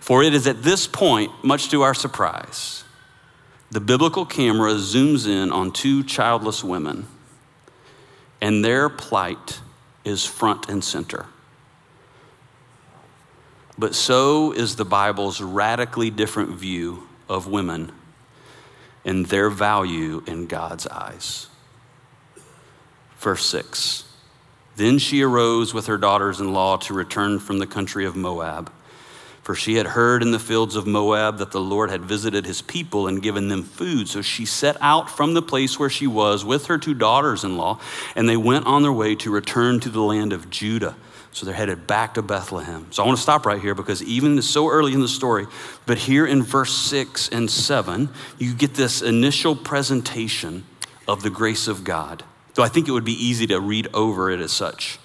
For 0.00 0.22
it 0.22 0.34
is 0.34 0.46
at 0.46 0.62
this 0.62 0.86
point, 0.86 1.30
much 1.42 1.70
to 1.70 1.82
our 1.82 1.94
surprise, 1.94 2.84
the 3.70 3.80
biblical 3.80 4.26
camera 4.26 4.74
zooms 4.74 5.26
in 5.26 5.50
on 5.50 5.72
two 5.72 6.04
childless 6.04 6.62
women, 6.62 7.06
and 8.44 8.62
their 8.62 8.90
plight 8.90 9.62
is 10.04 10.26
front 10.26 10.68
and 10.68 10.84
center. 10.84 11.24
But 13.78 13.94
so 13.94 14.52
is 14.52 14.76
the 14.76 14.84
Bible's 14.84 15.40
radically 15.40 16.10
different 16.10 16.50
view 16.50 17.08
of 17.26 17.46
women 17.46 17.90
and 19.02 19.24
their 19.24 19.48
value 19.48 20.22
in 20.26 20.44
God's 20.46 20.86
eyes. 20.88 21.46
Verse 23.16 23.46
6 23.46 24.04
Then 24.76 24.98
she 24.98 25.22
arose 25.22 25.72
with 25.72 25.86
her 25.86 25.96
daughters 25.96 26.38
in 26.38 26.52
law 26.52 26.76
to 26.76 26.92
return 26.92 27.38
from 27.38 27.60
the 27.60 27.66
country 27.66 28.04
of 28.04 28.14
Moab. 28.14 28.70
For 29.44 29.54
she 29.54 29.74
had 29.74 29.88
heard 29.88 30.22
in 30.22 30.30
the 30.30 30.38
fields 30.38 30.74
of 30.74 30.86
Moab 30.86 31.36
that 31.36 31.50
the 31.50 31.60
Lord 31.60 31.90
had 31.90 32.02
visited 32.02 32.46
his 32.46 32.62
people 32.62 33.06
and 33.06 33.22
given 33.22 33.48
them 33.48 33.62
food. 33.62 34.08
So 34.08 34.22
she 34.22 34.46
set 34.46 34.78
out 34.80 35.10
from 35.10 35.34
the 35.34 35.42
place 35.42 35.78
where 35.78 35.90
she 35.90 36.06
was 36.06 36.46
with 36.46 36.66
her 36.66 36.78
two 36.78 36.94
daughters 36.94 37.44
in 37.44 37.58
law, 37.58 37.78
and 38.16 38.26
they 38.26 38.38
went 38.38 38.64
on 38.64 38.82
their 38.82 38.92
way 38.92 39.14
to 39.16 39.30
return 39.30 39.80
to 39.80 39.90
the 39.90 40.00
land 40.00 40.32
of 40.32 40.48
Judah. 40.48 40.96
So 41.32 41.44
they're 41.44 41.54
headed 41.54 41.86
back 41.86 42.14
to 42.14 42.22
Bethlehem. 42.22 42.86
So 42.90 43.02
I 43.02 43.06
want 43.06 43.18
to 43.18 43.22
stop 43.22 43.44
right 43.44 43.60
here 43.60 43.74
because 43.74 44.02
even 44.02 44.40
so 44.40 44.70
early 44.70 44.94
in 44.94 45.00
the 45.00 45.08
story, 45.08 45.46
but 45.84 45.98
here 45.98 46.24
in 46.24 46.42
verse 46.42 46.72
6 46.72 47.28
and 47.28 47.50
7, 47.50 48.08
you 48.38 48.54
get 48.54 48.72
this 48.72 49.02
initial 49.02 49.54
presentation 49.54 50.64
of 51.06 51.22
the 51.22 51.28
grace 51.28 51.68
of 51.68 51.84
God. 51.84 52.24
Though 52.54 52.62
I 52.62 52.68
think 52.68 52.88
it 52.88 52.92
would 52.92 53.04
be 53.04 53.22
easy 53.22 53.46
to 53.48 53.60
read 53.60 53.88
over 53.92 54.30
it 54.30 54.40
as 54.40 54.52
such. 54.52 54.98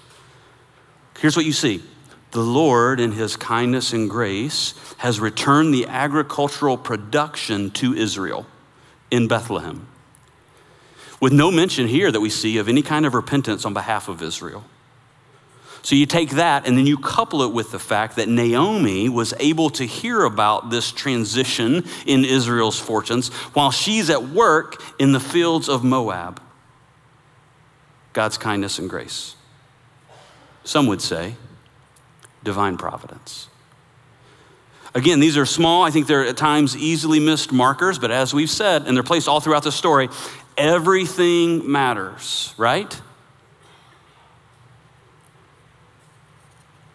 Here's 1.18 1.36
what 1.36 1.44
you 1.44 1.52
see 1.52 1.82
the 2.32 2.42
Lord, 2.42 3.00
in 3.00 3.12
his 3.12 3.36
kindness 3.36 3.92
and 3.92 4.08
grace, 4.08 4.74
has 4.98 5.18
returned 5.18 5.74
the 5.74 5.86
agricultural 5.86 6.76
production 6.76 7.70
to 7.72 7.94
Israel 7.94 8.46
in 9.10 9.26
Bethlehem. 9.26 9.86
with 11.20 11.32
no 11.34 11.50
mention 11.50 11.86
here 11.86 12.10
that 12.10 12.20
we 12.20 12.30
see 12.30 12.56
of 12.56 12.68
any 12.68 12.80
kind 12.80 13.04
of 13.04 13.12
repentance 13.14 13.66
on 13.66 13.74
behalf 13.74 14.08
of 14.08 14.22
Israel. 14.22 14.64
So 15.82 15.94
you 15.94 16.06
take 16.06 16.30
that 16.30 16.66
and 16.66 16.76
then 16.76 16.86
you 16.86 16.98
couple 16.98 17.42
it 17.42 17.52
with 17.52 17.72
the 17.72 17.78
fact 17.78 18.16
that 18.16 18.28
Naomi 18.28 19.08
was 19.08 19.32
able 19.38 19.70
to 19.70 19.84
hear 19.84 20.24
about 20.24 20.70
this 20.70 20.92
transition 20.92 21.84
in 22.06 22.24
Israel's 22.24 22.78
fortunes 22.78 23.28
while 23.54 23.70
she's 23.70 24.10
at 24.10 24.28
work 24.28 24.82
in 24.98 25.12
the 25.12 25.20
fields 25.20 25.68
of 25.68 25.84
Moab. 25.84 26.40
God's 28.12 28.36
kindness 28.36 28.78
and 28.78 28.90
grace. 28.90 29.36
Some 30.64 30.86
would 30.86 31.00
say 31.00 31.34
divine 32.42 32.76
providence. 32.76 33.48
Again, 34.94 35.20
these 35.20 35.36
are 35.36 35.46
small, 35.46 35.84
I 35.84 35.90
think 35.90 36.06
they're 36.06 36.26
at 36.26 36.36
times 36.36 36.76
easily 36.76 37.20
missed 37.20 37.52
markers, 37.52 37.98
but 37.98 38.10
as 38.10 38.34
we've 38.34 38.50
said, 38.50 38.86
and 38.86 38.96
they're 38.96 39.04
placed 39.04 39.28
all 39.28 39.38
throughout 39.38 39.62
the 39.62 39.70
story, 39.70 40.08
everything 40.56 41.70
matters, 41.70 42.54
right? 42.56 43.00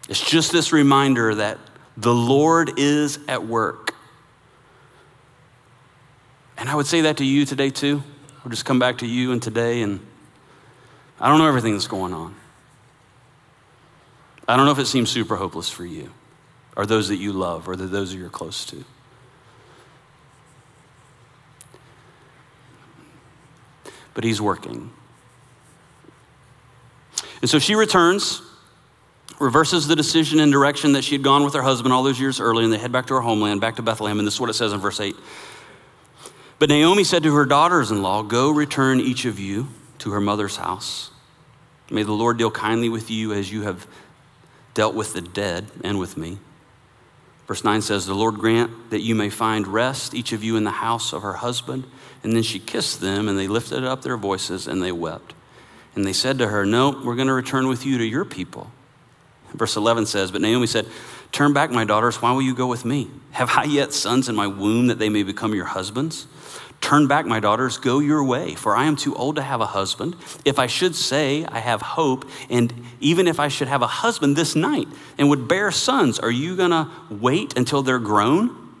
It's 0.08 0.20
just 0.20 0.52
this 0.52 0.72
reminder 0.72 1.36
that 1.36 1.58
the 1.96 2.14
Lord 2.14 2.78
is 2.78 3.18
at 3.28 3.46
work. 3.46 3.94
And 6.58 6.68
I 6.68 6.74
would 6.74 6.86
say 6.86 7.02
that 7.02 7.16
to 7.18 7.24
you 7.24 7.44
today, 7.44 7.70
too. 7.70 8.02
We'll 8.44 8.50
just 8.50 8.64
come 8.64 8.78
back 8.78 8.98
to 8.98 9.06
you 9.06 9.32
and 9.32 9.42
today, 9.42 9.82
and 9.82 10.00
I 11.20 11.28
don't 11.28 11.38
know 11.38 11.48
everything 11.48 11.72
that's 11.72 11.88
going 11.88 12.12
on. 12.12 12.34
I 14.48 14.56
don't 14.56 14.66
know 14.66 14.72
if 14.72 14.78
it 14.78 14.86
seems 14.86 15.10
super 15.10 15.36
hopeless 15.36 15.68
for 15.68 15.84
you, 15.84 16.12
or 16.76 16.86
those 16.86 17.08
that 17.08 17.16
you 17.16 17.32
love, 17.32 17.68
or 17.68 17.76
those 17.76 18.12
that 18.12 18.18
you're 18.18 18.28
close 18.28 18.64
to. 18.66 18.84
But 24.14 24.24
He's 24.24 24.40
working. 24.40 24.90
And 27.40 27.50
so 27.50 27.58
she 27.58 27.74
returns 27.74 28.42
reverses 29.38 29.86
the 29.86 29.96
decision 29.96 30.40
and 30.40 30.50
direction 30.50 30.92
that 30.92 31.04
she 31.04 31.14
had 31.14 31.22
gone 31.22 31.44
with 31.44 31.54
her 31.54 31.62
husband 31.62 31.92
all 31.92 32.02
those 32.02 32.18
years 32.18 32.40
earlier, 32.40 32.64
and 32.64 32.72
they 32.72 32.78
head 32.78 32.92
back 32.92 33.06
to 33.06 33.14
her 33.14 33.20
homeland, 33.20 33.60
back 33.60 33.76
to 33.76 33.82
Bethlehem. 33.82 34.18
And 34.18 34.26
this 34.26 34.34
is 34.34 34.40
what 34.40 34.50
it 34.50 34.54
says 34.54 34.72
in 34.72 34.80
verse 34.80 35.00
8. 35.00 35.14
But 36.58 36.70
Naomi 36.70 37.04
said 37.04 37.22
to 37.24 37.34
her 37.34 37.44
daughters 37.44 37.90
in 37.90 38.02
law, 38.02 38.22
Go 38.22 38.50
return 38.50 39.00
each 39.00 39.24
of 39.24 39.38
you 39.38 39.68
to 39.98 40.12
her 40.12 40.20
mother's 40.20 40.56
house. 40.56 41.10
May 41.90 42.02
the 42.02 42.12
Lord 42.12 42.38
deal 42.38 42.50
kindly 42.50 42.88
with 42.88 43.10
you 43.10 43.32
as 43.32 43.52
you 43.52 43.62
have 43.62 43.86
dealt 44.76 44.94
with 44.94 45.14
the 45.14 45.22
dead 45.22 45.66
and 45.82 45.98
with 45.98 46.16
me. 46.16 46.38
Verse 47.46 47.64
9 47.64 47.80
says, 47.80 48.06
The 48.06 48.14
Lord 48.14 48.34
grant 48.36 48.90
that 48.90 49.00
you 49.00 49.14
may 49.14 49.30
find 49.30 49.66
rest, 49.66 50.14
each 50.14 50.32
of 50.32 50.44
you 50.44 50.56
in 50.56 50.64
the 50.64 50.70
house 50.70 51.12
of 51.12 51.22
her 51.22 51.32
husband. 51.32 51.84
And 52.22 52.34
then 52.34 52.42
she 52.42 52.58
kissed 52.58 53.00
them, 53.00 53.28
and 53.28 53.38
they 53.38 53.48
lifted 53.48 53.84
up 53.84 54.02
their 54.02 54.16
voices 54.16 54.68
and 54.68 54.82
they 54.82 54.92
wept. 54.92 55.32
And 55.94 56.04
they 56.04 56.12
said 56.12 56.38
to 56.38 56.48
her, 56.48 56.66
No, 56.66 56.90
we're 57.04 57.14
going 57.14 57.28
to 57.28 57.32
return 57.32 57.68
with 57.68 57.86
you 57.86 57.98
to 57.98 58.04
your 58.04 58.26
people. 58.26 58.70
Verse 59.54 59.76
11 59.76 60.06
says, 60.06 60.30
But 60.30 60.42
Naomi 60.42 60.66
said, 60.66 60.86
Turn 61.32 61.54
back, 61.54 61.70
my 61.70 61.84
daughters, 61.84 62.20
why 62.20 62.32
will 62.32 62.42
you 62.42 62.54
go 62.54 62.66
with 62.66 62.84
me? 62.84 63.10
Have 63.30 63.50
I 63.56 63.64
yet 63.64 63.92
sons 63.94 64.28
in 64.28 64.34
my 64.36 64.46
womb 64.46 64.88
that 64.88 64.98
they 64.98 65.08
may 65.08 65.22
become 65.22 65.54
your 65.54 65.64
husbands? 65.64 66.26
Turn 66.80 67.08
back, 67.08 67.26
my 67.26 67.40
daughters, 67.40 67.78
go 67.78 67.98
your 67.98 68.22
way, 68.22 68.54
for 68.54 68.76
I 68.76 68.84
am 68.84 68.94
too 68.94 69.14
old 69.16 69.36
to 69.36 69.42
have 69.42 69.60
a 69.60 69.66
husband. 69.66 70.14
If 70.44 70.58
I 70.58 70.68
should 70.68 70.94
say 70.94 71.44
I 71.44 71.58
have 71.58 71.82
hope, 71.82 72.24
and 72.48 72.72
even 73.00 73.26
if 73.26 73.40
I 73.40 73.48
should 73.48 73.66
have 73.66 73.82
a 73.82 73.88
husband 73.88 74.36
this 74.36 74.54
night 74.54 74.86
and 75.18 75.28
would 75.28 75.48
bear 75.48 75.72
sons, 75.72 76.20
are 76.20 76.30
you 76.30 76.54
going 76.54 76.70
to 76.70 76.88
wait 77.10 77.56
until 77.56 77.82
they're 77.82 77.98
grown? 77.98 78.74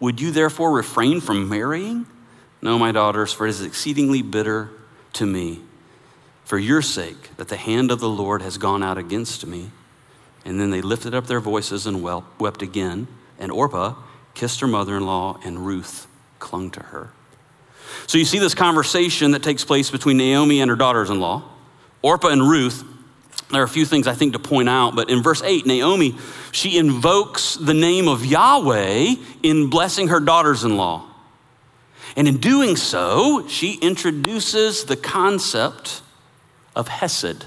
Would 0.00 0.20
you 0.20 0.30
therefore 0.30 0.70
refrain 0.72 1.22
from 1.22 1.48
marrying? 1.48 2.06
No, 2.60 2.78
my 2.78 2.92
daughters, 2.92 3.32
for 3.32 3.46
it 3.46 3.50
is 3.50 3.62
exceedingly 3.62 4.20
bitter 4.20 4.70
to 5.14 5.24
me, 5.24 5.60
for 6.44 6.58
your 6.58 6.82
sake, 6.82 7.36
that 7.38 7.48
the 7.48 7.56
hand 7.56 7.90
of 7.90 8.00
the 8.00 8.08
Lord 8.08 8.42
has 8.42 8.58
gone 8.58 8.82
out 8.82 8.98
against 8.98 9.46
me. 9.46 9.70
And 10.44 10.60
then 10.60 10.70
they 10.70 10.82
lifted 10.82 11.14
up 11.14 11.26
their 11.26 11.40
voices 11.40 11.86
and 11.86 12.02
wept 12.02 12.60
again. 12.60 13.08
And 13.38 13.50
Orpah 13.50 13.94
kissed 14.34 14.60
her 14.60 14.66
mother 14.66 14.96
in 14.96 15.06
law, 15.06 15.40
and 15.42 15.66
Ruth 15.66 16.06
clung 16.38 16.70
to 16.72 16.80
her. 16.80 17.12
So 18.06 18.18
you 18.18 18.24
see 18.24 18.38
this 18.38 18.54
conversation 18.54 19.32
that 19.32 19.42
takes 19.42 19.64
place 19.64 19.90
between 19.90 20.16
Naomi 20.16 20.60
and 20.60 20.70
her 20.70 20.76
daughters 20.76 21.10
in 21.10 21.20
law, 21.20 21.42
Orpah 22.02 22.28
and 22.28 22.42
Ruth. 22.42 22.84
There 23.50 23.60
are 23.60 23.64
a 23.64 23.68
few 23.68 23.84
things 23.84 24.06
I 24.06 24.14
think 24.14 24.32
to 24.32 24.38
point 24.38 24.68
out, 24.68 24.96
but 24.96 25.08
in 25.08 25.22
verse 25.22 25.42
8, 25.42 25.66
Naomi, 25.66 26.16
she 26.50 26.78
invokes 26.78 27.54
the 27.54 27.74
name 27.74 28.08
of 28.08 28.24
Yahweh 28.24 29.14
in 29.42 29.70
blessing 29.70 30.08
her 30.08 30.20
daughters 30.20 30.64
in 30.64 30.76
law. 30.76 31.04
And 32.16 32.26
in 32.26 32.38
doing 32.38 32.76
so, 32.76 33.46
she 33.46 33.74
introduces 33.74 34.84
the 34.84 34.96
concept 34.96 36.02
of 36.74 36.88
Hesed. 36.88 37.46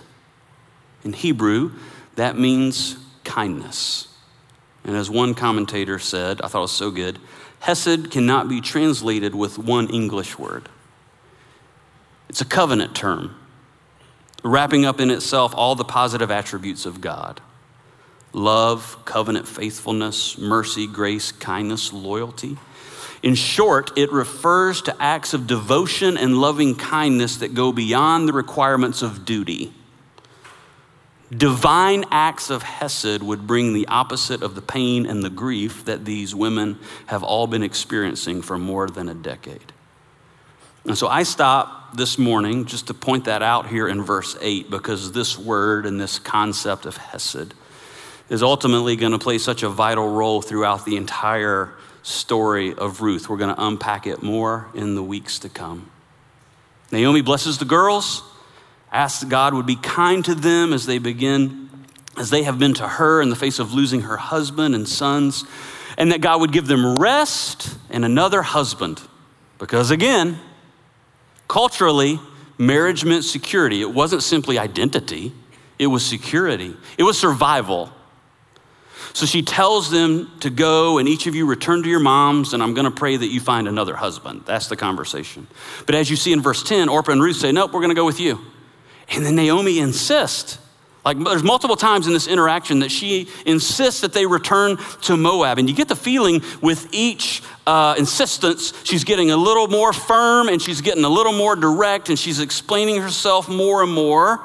In 1.04 1.14
Hebrew, 1.14 1.72
that 2.16 2.38
means 2.38 2.98
kindness. 3.24 4.08
And 4.84 4.96
as 4.96 5.10
one 5.10 5.34
commentator 5.34 6.00
said, 6.00 6.42
I 6.42 6.48
thought 6.48 6.60
it 6.60 6.62
was 6.62 6.72
so 6.72 6.92
good 6.92 7.20
Hesed 7.60 8.12
cannot 8.12 8.48
be 8.48 8.62
translated 8.62 9.36
with 9.36 9.58
one 9.58 9.90
English 9.90 10.40
word. 10.40 10.70
It's 12.30 12.42
a 12.42 12.46
covenant 12.46 12.96
term, 12.96 13.36
wrapping 14.44 14.86
up 14.86 15.00
in 15.00 15.10
itself 15.10 15.54
all 15.56 15.76
the 15.76 15.84
positive 15.84 16.32
attributes 16.32 16.86
of 16.86 17.02
God 17.02 17.42
love, 18.32 18.98
covenant 19.06 19.48
faithfulness, 19.48 20.38
mercy, 20.38 20.86
grace, 20.86 21.32
kindness, 21.32 21.92
loyalty. 21.92 22.58
In 23.24 23.34
short, 23.34 23.98
it 23.98 24.12
refers 24.12 24.84
to 24.84 24.96
acts 25.02 25.34
of 25.34 25.48
devotion 25.48 26.16
and 26.16 26.38
loving 26.40 26.76
kindness 26.76 27.38
that 27.38 27.56
go 27.56 27.72
beyond 27.72 28.30
the 28.30 28.34
requirements 28.34 29.02
of 29.02 29.26
duty. 29.26 29.74
Divine 31.36 32.06
acts 32.10 32.50
of 32.50 32.64
Hesed 32.64 33.22
would 33.22 33.46
bring 33.46 33.74
the 33.74 33.88
opposite 33.88 34.42
of 34.42 34.56
the 34.56 34.62
pain 34.62 35.06
and 35.06 35.24
the 35.24 35.30
grief 35.30 35.86
that 35.86 36.04
these 36.04 36.34
women 36.34 36.80
have 37.06 37.22
all 37.24 37.46
been 37.46 37.62
experiencing 37.62 38.42
for 38.42 38.58
more 38.58 38.88
than 38.88 39.08
a 39.10 39.14
decade. 39.14 39.74
And 40.86 40.98
so 40.98 41.08
I 41.08 41.24
stop 41.24 41.96
this 41.96 42.18
morning 42.18 42.66
just 42.66 42.88
to 42.88 42.96
point 42.96 43.26
that 43.26 43.44
out 43.44 43.68
here 43.68 43.88
in 43.88 44.02
verse 44.02 44.36
8 44.42 44.72
because 44.72 45.12
this 45.12 45.38
word 45.38 45.86
and 45.86 46.02
this 46.02 46.18
concept 46.18 46.88
of 46.88 46.98
Hesed 46.98 47.54
is 48.30 48.42
ultimately 48.42 48.96
going 48.96 49.12
to 49.12 49.20
play 49.20 49.38
such 49.38 49.62
a 49.62 49.70
vital 49.70 50.10
role 50.10 50.42
throughout 50.42 50.86
the 50.86 50.98
entire 50.98 51.74
story 52.02 52.74
of 52.74 53.02
Ruth. 53.02 53.30
We're 53.30 53.38
going 53.38 53.54
to 53.54 53.64
unpack 53.64 54.08
it 54.08 54.24
more 54.24 54.68
in 54.74 54.96
the 54.96 55.04
weeks 55.04 55.38
to 55.40 55.50
come. 55.50 55.92
Naomi 56.92 57.22
blesses 57.22 57.60
the 57.60 57.66
girls 57.66 58.24
asks 58.92 59.24
God 59.24 59.54
would 59.54 59.66
be 59.66 59.76
kind 59.76 60.24
to 60.26 60.36
them 60.36 60.74
as 60.74 60.86
they 60.86 60.98
begin, 60.98 61.70
as 62.18 62.30
they 62.30 62.44
have 62.44 62.60
been 62.60 62.74
to 62.76 62.88
her 62.88 63.22
in 63.22 63.30
the 63.30 63.36
face 63.36 63.60
of 63.60 63.74
losing 63.74 64.02
her 64.02 64.18
husband 64.18 64.76
and 64.76 64.88
sons, 64.88 65.46
and 65.98 66.12
that 66.12 66.22
God 66.22 66.42
would 66.42 66.52
give 66.52 66.68
them 66.68 66.98
rest 66.98 67.78
and 67.90 68.04
another 68.04 68.42
husband. 68.42 69.02
Because 69.58 69.92
again, 69.92 70.40
culturally, 71.48 72.20
marriage 72.58 73.06
meant 73.06 73.26
security. 73.26 73.82
It 73.82 73.92
wasn't 73.92 74.24
simply 74.24 74.58
identity, 74.58 75.34
it 75.78 75.88
was 75.88 76.06
security, 76.06 76.76
it 76.98 77.04
was 77.04 77.20
survival. 77.20 77.92
So 79.14 79.26
she 79.26 79.42
tells 79.42 79.90
them 79.90 80.32
to 80.42 80.52
go, 80.52 81.00
and 81.00 81.08
each 81.10 81.26
of 81.26 81.34
you 81.34 81.48
return 81.48 81.82
to 81.82 81.90
your 81.90 82.00
moms, 82.00 82.54
and 82.54 82.62
I'm 82.62 82.76
going 82.76 82.86
to 82.86 82.92
pray 82.92 83.18
that 83.18 83.28
you 83.28 83.40
find 83.40 83.68
another 83.68 83.96
husband. 83.96 84.44
That's 84.46 84.68
the 84.68 84.76
conversation. 84.76 85.48
But 85.88 85.96
as 85.96 86.12
you 86.12 86.16
see 86.16 86.32
in 86.32 86.42
verse 86.42 86.62
10, 86.62 86.90
Orpah 86.90 87.14
and 87.14 87.22
Ruth 87.22 87.38
say, 87.38 87.52
Nope, 87.52 87.74
we're 87.74 87.80
going 87.80 87.90
to 87.90 87.96
go 87.96 88.06
with 88.06 88.20
you. 88.20 88.40
And 89.12 89.26
then 89.26 89.36
Naomi 89.36 89.80
insists. 89.80 90.58
Like 91.06 91.18
there's 91.18 91.44
multiple 91.44 91.76
times 91.76 92.08
in 92.08 92.14
this 92.14 92.28
interaction 92.28 92.80
that 92.80 92.92
she 92.92 93.30
insists 93.46 94.02
that 94.02 94.14
they 94.14 94.26
return 94.26 94.78
to 95.04 95.18
Moab. 95.18 95.58
And 95.58 95.70
you 95.70 95.76
get 95.76 95.88
the 95.88 95.96
feeling 95.96 96.44
with 96.62 96.88
each 96.92 97.42
uh, 97.66 97.96
insistence, 97.98 98.74
she's 98.84 99.04
getting 99.04 99.32
a 99.32 99.38
little 99.38 99.68
more 99.68 99.94
firm 99.94 100.50
and 100.50 100.62
she's 100.62 100.82
getting 100.82 101.04
a 101.06 101.10
little 101.10 101.34
more 101.34 101.56
direct 101.56 102.10
and 102.10 102.20
she's 102.20 102.40
explaining 102.40 103.02
herself 103.02 103.48
more 103.48 103.82
and 103.82 103.92
more. 103.92 104.44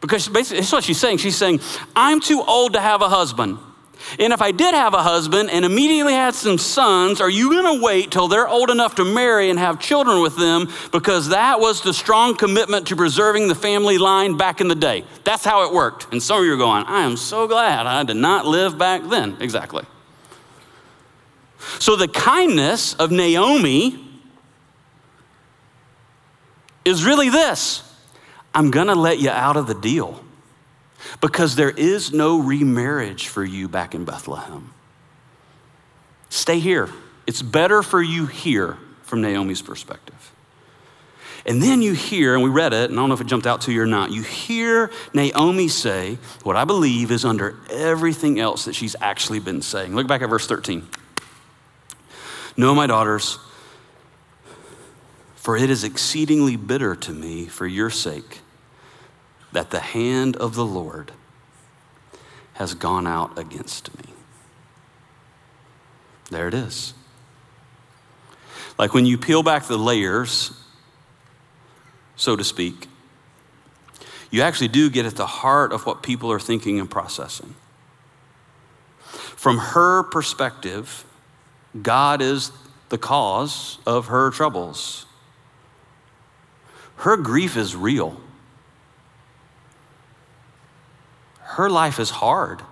Because 0.00 0.28
basically, 0.28 0.60
that's 0.60 0.72
what 0.72 0.84
she's 0.84 1.00
saying. 1.00 1.18
She's 1.18 1.36
saying, 1.36 1.60
I'm 1.96 2.20
too 2.20 2.42
old 2.42 2.74
to 2.74 2.80
have 2.80 3.02
a 3.02 3.08
husband. 3.08 3.58
And 4.18 4.32
if 4.32 4.42
I 4.42 4.50
did 4.50 4.74
have 4.74 4.94
a 4.94 5.02
husband 5.02 5.50
and 5.50 5.64
immediately 5.64 6.12
had 6.12 6.34
some 6.34 6.58
sons, 6.58 7.20
are 7.20 7.30
you 7.30 7.50
going 7.50 7.78
to 7.78 7.82
wait 7.82 8.10
till 8.10 8.28
they're 8.28 8.48
old 8.48 8.70
enough 8.70 8.94
to 8.96 9.04
marry 9.04 9.50
and 9.50 9.58
have 9.58 9.78
children 9.78 10.22
with 10.22 10.36
them? 10.36 10.68
Because 10.90 11.28
that 11.28 11.60
was 11.60 11.82
the 11.82 11.92
strong 11.92 12.36
commitment 12.36 12.88
to 12.88 12.96
preserving 12.96 13.48
the 13.48 13.54
family 13.54 13.98
line 13.98 14.36
back 14.36 14.60
in 14.60 14.68
the 14.68 14.74
day. 14.74 15.04
That's 15.24 15.44
how 15.44 15.66
it 15.66 15.74
worked. 15.74 16.12
And 16.12 16.22
some 16.22 16.40
of 16.40 16.44
you 16.44 16.54
are 16.54 16.58
going, 16.58 16.84
I 16.86 17.02
am 17.02 17.16
so 17.16 17.46
glad 17.46 17.86
I 17.86 18.02
did 18.02 18.16
not 18.16 18.46
live 18.46 18.78
back 18.78 19.02
then. 19.08 19.36
Exactly. 19.40 19.84
So 21.78 21.94
the 21.96 22.08
kindness 22.08 22.94
of 22.94 23.10
Naomi 23.10 24.06
is 26.84 27.04
really 27.04 27.28
this 27.28 27.82
I'm 28.54 28.70
going 28.70 28.88
to 28.88 28.94
let 28.94 29.18
you 29.18 29.30
out 29.30 29.56
of 29.56 29.66
the 29.66 29.74
deal 29.74 30.24
because 31.20 31.56
there 31.56 31.70
is 31.70 32.12
no 32.12 32.40
remarriage 32.40 33.28
for 33.28 33.44
you 33.44 33.68
back 33.68 33.94
in 33.94 34.04
Bethlehem. 34.04 34.72
Stay 36.28 36.58
here. 36.58 36.88
It's 37.26 37.42
better 37.42 37.82
for 37.82 38.02
you 38.02 38.26
here 38.26 38.78
from 39.02 39.20
Naomi's 39.22 39.62
perspective. 39.62 40.32
And 41.46 41.62
then 41.62 41.80
you 41.80 41.94
hear, 41.94 42.34
and 42.34 42.42
we 42.42 42.50
read 42.50 42.72
it, 42.72 42.90
and 42.90 42.98
I 42.98 43.02
don't 43.02 43.08
know 43.08 43.14
if 43.14 43.20
it 43.20 43.26
jumped 43.26 43.46
out 43.46 43.62
to 43.62 43.72
you 43.72 43.82
or 43.82 43.86
not, 43.86 44.10
you 44.10 44.22
hear 44.22 44.90
Naomi 45.14 45.68
say 45.68 46.18
what 46.42 46.56
I 46.56 46.64
believe 46.64 47.10
is 47.10 47.24
under 47.24 47.56
everything 47.70 48.38
else 48.38 48.66
that 48.66 48.74
she's 48.74 48.94
actually 49.00 49.40
been 49.40 49.62
saying. 49.62 49.94
Look 49.94 50.06
back 50.06 50.22
at 50.22 50.28
verse 50.28 50.46
13. 50.46 50.86
No, 52.56 52.74
my 52.74 52.86
daughters, 52.86 53.38
for 55.34 55.56
it 55.56 55.70
is 55.70 55.82
exceedingly 55.82 56.56
bitter 56.56 56.94
to 56.94 57.12
me 57.12 57.46
for 57.46 57.66
your 57.66 57.88
sake 57.88 58.39
that 59.52 59.70
the 59.70 59.80
hand 59.80 60.36
of 60.36 60.54
the 60.54 60.64
Lord 60.64 61.12
has 62.54 62.74
gone 62.74 63.06
out 63.06 63.38
against 63.38 63.96
me. 63.96 64.12
There 66.30 66.46
it 66.46 66.54
is. 66.54 66.94
Like 68.78 68.94
when 68.94 69.06
you 69.06 69.18
peel 69.18 69.42
back 69.42 69.66
the 69.66 69.76
layers, 69.76 70.52
so 72.16 72.36
to 72.36 72.44
speak, 72.44 72.86
you 74.30 74.42
actually 74.42 74.68
do 74.68 74.88
get 74.90 75.06
at 75.06 75.16
the 75.16 75.26
heart 75.26 75.72
of 75.72 75.86
what 75.86 76.02
people 76.02 76.30
are 76.30 76.38
thinking 76.38 76.78
and 76.78 76.88
processing. 76.88 77.54
From 79.10 79.58
her 79.58 80.04
perspective, 80.04 81.04
God 81.82 82.22
is 82.22 82.52
the 82.90 82.98
cause 82.98 83.78
of 83.86 84.06
her 84.06 84.30
troubles. 84.30 85.06
Her 86.96 87.16
grief 87.16 87.56
is 87.56 87.74
real. 87.74 88.20
Her 91.50 91.68
life 91.68 91.98
is 91.98 92.10
hard. 92.10 92.62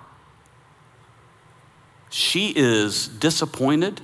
She 2.10 2.52
is 2.54 3.08
disappointed. 3.08 4.00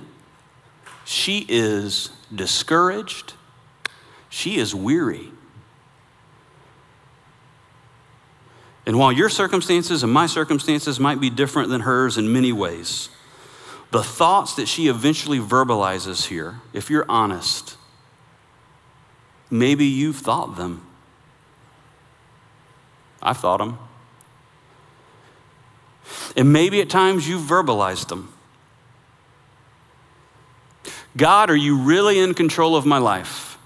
She 1.05 1.45
is 1.47 2.09
discouraged. 2.33 3.33
She 4.29 4.57
is 4.57 4.75
weary. 4.75 5.31
And 8.85 8.99
while 8.99 9.13
your 9.13 9.29
circumstances 9.29 10.03
and 10.03 10.11
my 10.11 10.27
circumstances 10.27 10.99
might 10.99 11.21
be 11.21 11.29
different 11.29 11.69
than 11.69 11.81
hers 11.81 12.17
in 12.17 12.33
many 12.33 12.51
ways, 12.51 13.07
the 13.91 14.03
thoughts 14.03 14.55
that 14.55 14.67
she 14.67 14.87
eventually 14.87 15.39
verbalizes 15.39 16.27
here, 16.27 16.59
if 16.73 16.89
you're 16.89 17.05
honest, 17.07 17.77
maybe 19.49 19.85
you've 19.85 20.17
thought 20.17 20.57
them. 20.57 20.85
I've 23.21 23.37
thought 23.37 23.59
them. 23.59 23.79
And 26.35 26.51
maybe 26.51 26.81
at 26.81 26.89
times 26.89 27.27
you've 27.27 27.43
verbalized 27.43 28.09
them. 28.09 28.33
God, 31.17 31.49
are 31.49 31.55
you 31.55 31.77
really 31.77 32.19
in 32.19 32.33
control 32.33 32.75
of 32.75 32.85
my 32.85 32.97
life? 32.97 33.57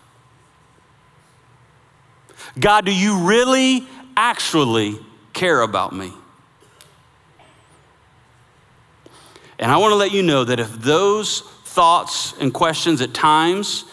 God, 2.60 2.86
do 2.86 2.94
you 2.94 3.26
really 3.28 3.88
actually 4.16 5.00
care 5.34 5.62
about 5.62 5.94
me? 5.94 6.14
And 9.58 9.72
I 9.72 9.78
want 9.78 9.92
to 9.92 9.96
let 9.96 10.12
you 10.12 10.24
know 10.24 10.44
that 10.44 10.60
if 10.60 10.72
those 10.72 11.42
thoughts 11.66 12.34
and 12.40 12.54
questions 12.54 13.02
at 13.02 13.14
times 13.14 13.86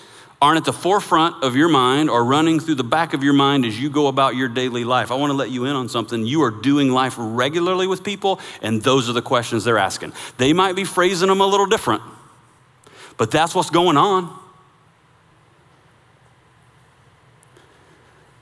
aren't 0.47 0.59
at 0.59 0.65
the 0.65 0.73
forefront 0.73 1.43
of 1.43 1.57
your 1.57 1.69
mind 1.69 2.09
or 2.09 2.25
running 2.25 2.61
through 2.61 2.77
the 2.77 2.85
back 2.85 3.15
of 3.15 3.25
your 3.25 3.33
mind 3.33 3.65
as 3.65 3.81
you 3.81 3.91
go 3.91 4.07
about 4.07 4.37
your 4.37 4.49
daily 4.49 4.85
life, 4.85 5.11
I 5.11 5.17
want 5.17 5.31
to 5.31 5.37
let 5.37 5.51
you 5.51 5.65
in 5.65 5.75
on 5.75 5.89
something. 5.89 6.25
You 6.25 6.45
are 6.45 6.53
doing 6.53 6.93
life 6.93 7.17
regularly 7.19 7.89
with 7.89 8.05
people, 8.05 8.39
and 8.63 8.81
those 8.81 9.09
are 9.09 9.13
the 9.13 9.23
questions 9.23 9.65
they're 9.65 9.77
asking. 9.77 10.13
They 10.39 10.53
might 10.53 10.77
be 10.77 10.85
phrasing 10.85 11.27
them 11.27 11.41
a 11.41 11.47
little 11.47 11.67
different, 11.67 12.01
but 13.17 13.33
that's 13.33 13.57
what's 13.57 13.71
going 13.71 13.97
on. 13.97 14.39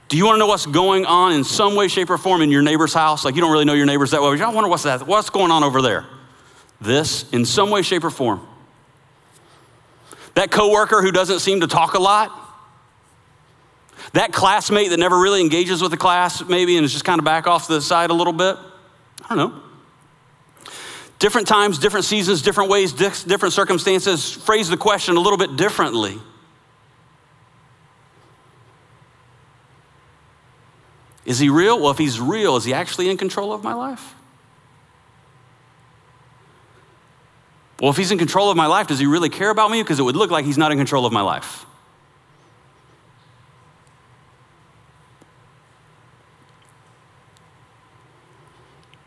Do 0.09 0.19
you 0.19 0.27
want 0.27 0.35
to 0.35 0.41
know 0.41 0.47
what's 0.47 0.67
going 0.67 1.07
on 1.07 1.33
in 1.33 1.43
some 1.43 1.75
way, 1.75 1.89
shape, 1.89 2.11
or 2.11 2.19
form 2.19 2.43
in 2.43 2.51
your 2.51 2.61
neighbor's 2.61 2.93
house? 2.93 3.25
Like 3.25 3.35
you 3.35 3.41
don't 3.41 3.51
really 3.51 3.65
know 3.65 3.73
your 3.73 3.87
neighbors 3.87 4.11
that 4.11 4.21
well. 4.21 4.31
I 4.31 4.53
wonder 4.53 4.69
what's 4.69 4.83
that? 4.83 5.07
What's 5.07 5.31
going 5.31 5.51
on 5.51 5.65
over 5.65 5.81
there? 5.81 6.05
This, 6.83 7.33
in 7.33 7.47
some 7.47 7.71
way, 7.71 7.81
shape, 7.81 8.05
or 8.05 8.11
form. 8.11 8.47
That 10.35 10.51
coworker 10.51 11.01
who 11.01 11.13
doesn't 11.13 11.41
seem 11.41 11.61
to 11.61 11.67
talk 11.67 11.95
a 11.95 12.01
lot. 12.01 12.33
That 14.13 14.33
classmate 14.33 14.91
that 14.91 14.99
never 14.99 15.19
really 15.19 15.41
engages 15.41 15.81
with 15.81 15.91
the 15.91 15.97
class, 15.97 16.45
maybe, 16.45 16.77
and 16.77 16.85
is 16.85 16.93
just 16.93 17.05
kind 17.05 17.19
of 17.19 17.25
back 17.25 17.47
off 17.47 17.69
the 17.69 17.81
side 17.81 18.11
a 18.11 18.15
little 18.15 18.33
bit. 18.33 18.57
I 19.25 19.35
don't 19.35 19.39
know. 19.39 19.63
Different 21.19 21.47
times, 21.47 21.79
different 21.79 22.05
seasons, 22.05 22.43
different 22.43 22.69
ways, 22.71 22.93
different 22.93 23.55
circumstances 23.55 24.33
phrase 24.33 24.69
the 24.69 24.77
question 24.77 25.17
a 25.17 25.21
little 25.21 25.39
bit 25.39 25.57
differently. 25.57 26.19
Is 31.25 31.39
he 31.39 31.49
real? 31.49 31.81
Well, 31.81 31.91
if 31.91 31.99
he's 31.99 32.21
real, 32.21 32.57
is 32.57 32.65
he 32.65 32.75
actually 32.75 33.09
in 33.09 33.17
control 33.17 33.53
of 33.53 33.65
my 33.65 33.73
life? 33.73 34.15
Well, 37.85 37.91
if 37.91 37.99
he's 37.99 38.11
in 38.11 38.17
control 38.17 38.51
of 38.51 38.57
my 38.57 38.65
life, 38.65 38.87
does 38.87 38.99
he 38.99 39.05
really 39.05 39.29
care 39.29 39.51
about 39.51 39.71
me? 39.71 39.83
Because 39.83 39.99
it 39.99 40.05
would 40.05 40.17
look 40.17 40.31
like 40.31 40.47
he's 40.47 40.57
not 40.57 40.73
in 40.73 40.79
control 40.79 41.05
of 41.05 41.13
my 41.13 41.21
life. 41.21 41.67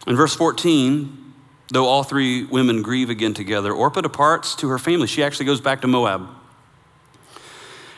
In 0.05 0.15
verse 0.15 0.35
14, 0.35 1.33
though 1.69 1.87
all 1.87 2.03
three 2.03 2.43
women 2.43 2.83
grieve 2.83 3.09
again 3.09 3.33
together, 3.33 3.73
Orpah 3.73 4.01
departs 4.01 4.53
to 4.57 4.69
her 4.69 4.77
family. 4.77 5.07
She 5.07 5.23
actually 5.23 5.47
goes 5.47 5.59
back 5.59 5.81
to 5.81 5.87
Moab. 5.87 6.29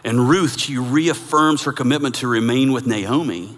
And 0.06 0.30
Ruth, 0.30 0.58
she 0.58 0.78
reaffirms 0.78 1.64
her 1.64 1.74
commitment 1.74 2.16
to 2.16 2.28
remain 2.30 2.72
with 2.72 2.88
Naomi. 2.88 3.58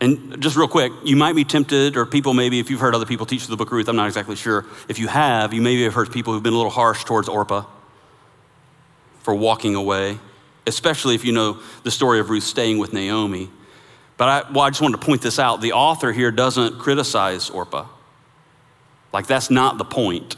And 0.00 0.42
just 0.42 0.56
real 0.56 0.68
quick, 0.68 0.92
you 1.04 1.16
might 1.16 1.34
be 1.34 1.44
tempted, 1.44 1.96
or 1.96 2.04
people 2.04 2.34
maybe, 2.34 2.58
if 2.58 2.68
you've 2.70 2.80
heard 2.80 2.94
other 2.94 3.06
people 3.06 3.24
teach 3.24 3.46
the 3.46 3.56
book 3.56 3.68
of 3.68 3.72
Ruth, 3.72 3.88
I'm 3.88 3.96
not 3.96 4.06
exactly 4.06 4.36
sure. 4.36 4.66
If 4.88 4.98
you 4.98 5.08
have, 5.08 5.54
you 5.54 5.62
maybe 5.62 5.84
have 5.84 5.94
heard 5.94 6.12
people 6.12 6.34
who've 6.34 6.42
been 6.42 6.52
a 6.52 6.56
little 6.56 6.70
harsh 6.70 7.04
towards 7.04 7.28
Orpah 7.28 7.64
for 9.20 9.34
walking 9.34 9.74
away, 9.74 10.18
especially 10.66 11.14
if 11.14 11.24
you 11.24 11.32
know 11.32 11.60
the 11.82 11.90
story 11.90 12.20
of 12.20 12.28
Ruth 12.28 12.44
staying 12.44 12.78
with 12.78 12.92
Naomi. 12.92 13.48
But 14.18 14.28
I, 14.28 14.52
well, 14.52 14.64
I 14.64 14.70
just 14.70 14.82
wanted 14.82 15.00
to 15.00 15.06
point 15.06 15.22
this 15.22 15.38
out. 15.38 15.60
The 15.60 15.72
author 15.72 16.12
here 16.12 16.30
doesn't 16.30 16.78
criticize 16.78 17.48
Orpah. 17.48 17.86
Like, 19.12 19.26
that's 19.26 19.50
not 19.50 19.78
the 19.78 19.84
point 19.84 20.36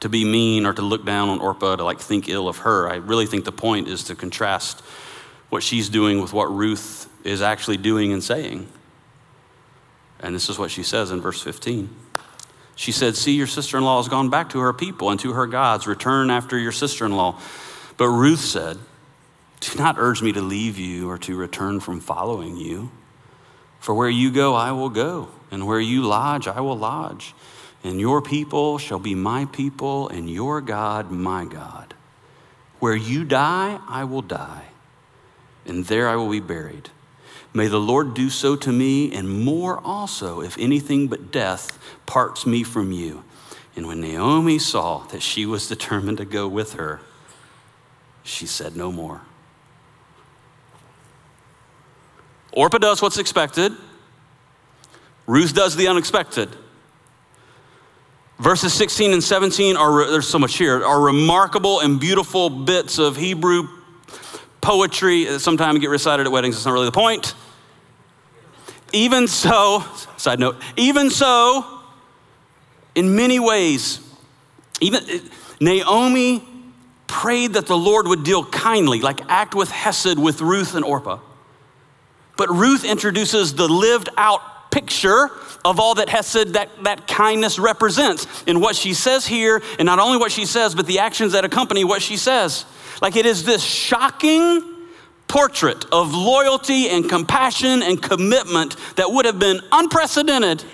to 0.00 0.08
be 0.08 0.24
mean 0.24 0.66
or 0.66 0.72
to 0.72 0.82
look 0.82 1.04
down 1.04 1.28
on 1.28 1.40
Orpah, 1.40 1.76
to 1.76 1.84
like 1.84 2.00
think 2.00 2.28
ill 2.28 2.48
of 2.48 2.58
her. 2.58 2.88
I 2.88 2.96
really 2.96 3.26
think 3.26 3.44
the 3.44 3.52
point 3.52 3.86
is 3.86 4.04
to 4.04 4.14
contrast 4.14 4.80
what 5.48 5.62
she's 5.62 5.88
doing 5.88 6.20
with 6.20 6.32
what 6.32 6.50
Ruth 6.52 7.08
is 7.24 7.42
actually 7.42 7.76
doing 7.76 8.12
and 8.12 8.22
saying. 8.22 8.68
And 10.20 10.34
this 10.34 10.48
is 10.48 10.58
what 10.58 10.70
she 10.70 10.82
says 10.82 11.10
in 11.10 11.20
verse 11.20 11.40
15. 11.40 11.90
She 12.74 12.92
said, 12.92 13.16
See, 13.16 13.32
your 13.32 13.46
sister 13.46 13.76
in 13.76 13.84
law 13.84 13.98
has 13.98 14.08
gone 14.08 14.30
back 14.30 14.50
to 14.50 14.60
her 14.60 14.72
people 14.72 15.10
and 15.10 15.20
to 15.20 15.32
her 15.32 15.46
gods. 15.46 15.86
Return 15.86 16.30
after 16.30 16.58
your 16.58 16.72
sister 16.72 17.04
in 17.04 17.12
law. 17.12 17.38
But 17.96 18.08
Ruth 18.08 18.40
said, 18.40 18.78
Do 19.60 19.78
not 19.78 19.96
urge 19.98 20.22
me 20.22 20.32
to 20.32 20.40
leave 20.40 20.78
you 20.78 21.10
or 21.10 21.18
to 21.18 21.36
return 21.36 21.80
from 21.80 22.00
following 22.00 22.56
you. 22.56 22.90
For 23.80 23.94
where 23.94 24.08
you 24.08 24.30
go, 24.30 24.54
I 24.54 24.72
will 24.72 24.90
go, 24.90 25.28
and 25.50 25.66
where 25.66 25.80
you 25.80 26.02
lodge, 26.02 26.46
I 26.46 26.60
will 26.60 26.78
lodge. 26.78 27.34
And 27.84 28.00
your 28.00 28.22
people 28.22 28.78
shall 28.78 29.00
be 29.00 29.16
my 29.16 29.46
people, 29.46 30.08
and 30.08 30.30
your 30.30 30.60
God, 30.60 31.10
my 31.10 31.44
God. 31.44 31.94
Where 32.78 32.94
you 32.94 33.24
die, 33.24 33.80
I 33.88 34.04
will 34.04 34.22
die, 34.22 34.66
and 35.66 35.84
there 35.86 36.08
I 36.08 36.14
will 36.14 36.30
be 36.30 36.40
buried. 36.40 36.90
May 37.54 37.66
the 37.66 37.80
Lord 37.80 38.14
do 38.14 38.30
so 38.30 38.56
to 38.56 38.72
me, 38.72 39.12
and 39.12 39.44
more 39.44 39.78
also, 39.84 40.40
if 40.40 40.56
anything 40.58 41.08
but 41.08 41.30
death 41.30 41.78
parts 42.06 42.46
me 42.46 42.62
from 42.62 42.92
you. 42.92 43.24
And 43.76 43.86
when 43.86 44.00
Naomi 44.00 44.58
saw 44.58 45.04
that 45.08 45.22
she 45.22 45.44
was 45.44 45.68
determined 45.68 46.18
to 46.18 46.24
go 46.24 46.48
with 46.48 46.74
her, 46.74 47.00
she 48.22 48.46
said 48.46 48.76
no 48.76 48.90
more. 48.90 49.22
Orpah 52.52 52.78
does 52.78 53.02
what's 53.02 53.18
expected, 53.18 53.72
Ruth 55.26 55.54
does 55.54 55.76
the 55.76 55.88
unexpected. 55.88 56.50
Verses 58.38 58.74
16 58.74 59.12
and 59.12 59.22
17 59.22 59.76
are, 59.76 60.10
there's 60.10 60.28
so 60.28 60.38
much 60.38 60.56
here, 60.56 60.84
are 60.84 61.00
remarkable 61.00 61.80
and 61.80 62.00
beautiful 62.00 62.50
bits 62.50 62.98
of 62.98 63.16
Hebrew 63.16 63.68
poetry 64.62 65.28
uh, 65.28 65.32
that 65.32 65.40
sometimes 65.40 65.78
get 65.80 65.90
recited 65.90 66.24
at 66.24 66.32
weddings. 66.32 66.56
It's 66.56 66.64
not 66.64 66.72
really 66.72 66.86
the 66.86 66.92
point. 66.92 67.34
Even 68.94 69.28
so, 69.28 69.84
side 70.16 70.38
note, 70.38 70.56
even 70.76 71.10
so, 71.10 71.80
in 72.94 73.14
many 73.14 73.38
ways, 73.38 74.00
even 74.80 75.02
uh, 75.04 75.18
Naomi 75.60 76.42
prayed 77.06 77.54
that 77.54 77.66
the 77.66 77.76
Lord 77.76 78.08
would 78.08 78.24
deal 78.24 78.44
kindly, 78.44 79.00
like 79.00 79.20
act 79.28 79.54
with 79.54 79.70
Hesed 79.70 80.18
with 80.18 80.40
Ruth 80.40 80.74
and 80.74 80.84
Orpah. 80.84 81.18
But 82.38 82.48
Ruth 82.48 82.84
introduces 82.84 83.54
the 83.54 83.68
lived 83.68 84.08
out 84.16 84.70
picture 84.70 85.30
of 85.64 85.78
all 85.78 85.94
that 85.96 86.08
Hesed, 86.08 86.54
that, 86.54 86.70
that 86.84 87.06
kindness 87.06 87.58
represents 87.58 88.26
in 88.46 88.60
what 88.60 88.74
she 88.74 88.94
says 88.94 89.26
here, 89.26 89.62
and 89.78 89.86
not 89.86 89.98
only 89.98 90.16
what 90.18 90.32
she 90.32 90.46
says, 90.46 90.74
but 90.74 90.86
the 90.86 91.00
actions 91.00 91.32
that 91.32 91.44
accompany 91.44 91.84
what 91.84 92.02
she 92.02 92.16
says. 92.16 92.64
Like 93.02 93.16
it 93.16 93.26
is 93.26 93.42
this 93.42 93.62
shocking 93.62 94.62
portrait 95.26 95.84
of 95.90 96.14
loyalty 96.14 96.88
and 96.88 97.08
compassion 97.08 97.82
and 97.82 98.00
commitment 98.00 98.76
that 98.94 99.10
would 99.10 99.24
have 99.24 99.40
been 99.40 99.60
unprecedented. 99.72 100.64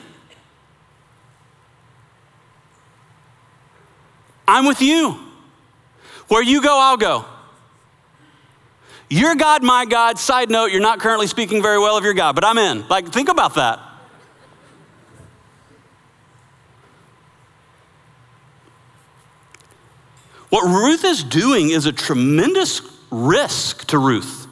I'm 4.47 4.66
with 4.66 4.83
you. 4.83 5.18
Where 6.29 6.43
you 6.43 6.61
go, 6.61 6.79
I'll 6.79 6.99
go. 6.99 7.24
Your 9.09 9.35
God, 9.35 9.62
my 9.62 9.87
God. 9.87 10.18
Side 10.18 10.51
note, 10.51 10.70
you're 10.70 10.83
not 10.83 11.01
currently 11.01 11.29
speaking 11.29 11.62
very 11.62 11.79
well 11.79 11.97
of 11.97 12.05
your 12.05 12.12
God, 12.12 12.35
but 12.35 12.45
I'm 12.45 12.59
in. 12.59 12.87
Like, 12.89 13.09
think 13.09 13.31
about 13.31 13.55
that. 13.55 13.81
What 20.51 20.64
Ruth 20.64 21.05
is 21.05 21.22
doing 21.22 21.70
is 21.70 21.86
a 21.86 21.92
tremendous 21.92 22.80
risk 23.11 23.86
to 23.88 23.99
Ruth. 23.99 24.46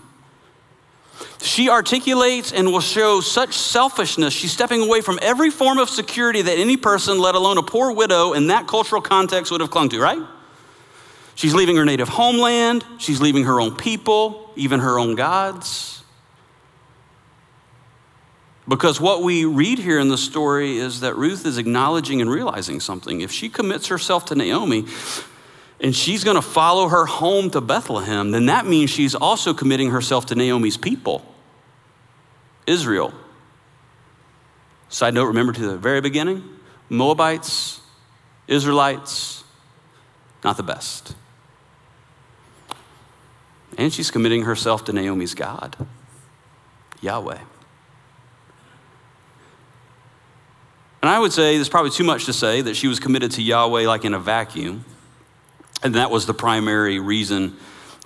She 1.41 1.71
articulates 1.71 2.53
and 2.53 2.73
will 2.73 2.81
show 2.81 3.21
such 3.21 3.55
selfishness. 3.55 4.35
She's 4.35 4.53
stepping 4.53 4.83
away 4.83 5.01
from 5.01 5.19
every 5.23 5.51
form 5.51 5.79
of 5.79 5.89
security 5.89 6.43
that 6.43 6.59
any 6.59 6.77
person, 6.77 7.19
let 7.19 7.35
alone 7.35 7.57
a 7.57 7.63
poor 7.63 7.93
widow 7.93 8.33
in 8.33 8.49
that 8.49 8.67
cultural 8.67 9.01
context, 9.01 9.53
would 9.53 9.61
have 9.61 9.71
clung 9.71 9.89
to, 9.91 10.01
right? 10.01 10.21
She's 11.35 11.55
leaving 11.55 11.77
her 11.77 11.85
native 11.85 12.09
homeland. 12.09 12.85
She's 12.99 13.21
leaving 13.21 13.45
her 13.45 13.61
own 13.61 13.77
people, 13.77 14.51
even 14.57 14.81
her 14.81 14.99
own 14.99 15.15
gods. 15.15 16.03
Because 18.69 19.01
what 19.01 19.23
we 19.23 19.45
read 19.45 19.79
here 19.79 20.01
in 20.01 20.09
the 20.09 20.19
story 20.19 20.79
is 20.79 21.01
that 21.01 21.15
Ruth 21.17 21.47
is 21.47 21.57
acknowledging 21.57 22.21
and 22.21 22.29
realizing 22.29 22.81
something. 22.81 23.21
If 23.21 23.31
she 23.31 23.49
commits 23.49 23.87
herself 23.87 24.25
to 24.27 24.35
Naomi, 24.35 24.87
and 25.81 25.95
she's 25.95 26.25
going 26.25 26.37
to 26.37 26.43
follow 26.43 26.89
her 26.89 27.07
home 27.07 27.51
to 27.51 27.61
Bethlehem, 27.61 28.31
then 28.31 28.47
that 28.47 28.67
means 28.67 28.91
she's 28.91 29.15
also 29.15 29.53
committing 29.53 29.91
herself 29.91 30.27
to 30.27 30.35
Naomi's 30.35 30.77
people, 30.77 31.25
Israel. 32.67 33.13
Side 34.89 35.15
note, 35.15 35.27
remember 35.27 35.53
to 35.53 35.67
the 35.67 35.77
very 35.77 36.01
beginning 36.01 36.45
Moabites, 36.89 37.81
Israelites, 38.47 39.45
not 40.45 40.57
the 40.57 40.63
best. 40.63 41.15
And 43.77 43.93
she's 43.93 44.11
committing 44.11 44.45
herself 44.45 44.85
to 44.87 44.93
Naomi's 44.93 45.35
God, 45.35 45.77
Yahweh. 47.03 47.41
And 51.03 51.11
I 51.11 51.19
would 51.19 51.33
say 51.33 51.57
there's 51.57 51.69
probably 51.69 51.91
too 51.91 52.05
much 52.05 52.25
to 52.25 52.33
say 52.33 52.63
that 52.63 52.75
she 52.75 52.89
was 52.89 52.99
committed 52.99 53.33
to 53.33 53.43
Yahweh 53.43 53.87
like 53.87 54.05
in 54.05 54.15
a 54.15 54.19
vacuum. 54.19 54.85
And 55.87 55.95
that 55.95 56.11
was 56.11 56.27
the 56.27 56.35
primary 56.35 56.99
reason 56.99 57.57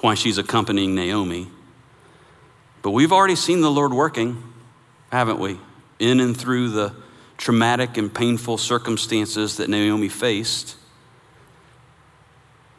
why 0.02 0.12
she's 0.12 0.36
accompanying 0.36 0.94
Naomi. 0.94 1.48
But 2.82 2.90
we've 2.90 3.10
already 3.10 3.36
seen 3.36 3.62
the 3.62 3.70
Lord 3.70 3.94
working, 3.94 4.42
haven't 5.10 5.38
we? 5.38 5.58
In 5.98 6.20
and 6.20 6.36
through 6.36 6.68
the 6.72 6.94
traumatic 7.38 7.96
and 7.96 8.12
painful 8.12 8.58
circumstances 8.58 9.56
that 9.56 9.70
Naomi 9.70 10.10
faced, 10.10 10.76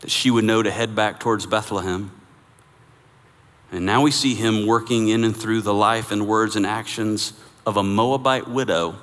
that 0.01 0.11
she 0.11 0.29
would 0.29 0.43
know 0.43 0.61
to 0.61 0.69
head 0.69 0.93
back 0.93 1.19
towards 1.19 1.47
Bethlehem. 1.47 2.11
And 3.71 3.87
now 3.87 4.03
we 4.03 4.11
see 4.11 4.35
him 4.35 4.67
working 4.67 5.07
in 5.07 5.23
and 5.23 5.35
through 5.35 5.61
the 5.61 5.73
life 5.73 6.11
and 6.11 6.27
words 6.27 6.55
and 6.55 6.63
actions 6.63 7.33
of 7.65 7.75
a 7.75 7.81
Moabite 7.81 8.47
widow. 8.47 8.97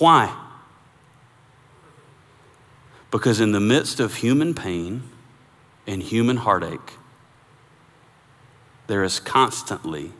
Why? 0.00 0.43
Because 3.14 3.38
in 3.38 3.52
the 3.52 3.60
midst 3.60 4.00
of 4.00 4.16
human 4.16 4.54
pain 4.54 5.04
and 5.86 6.02
human 6.02 6.38
heartache, 6.38 6.94
there 8.88 9.04
is 9.04 9.20
constantly 9.20 10.10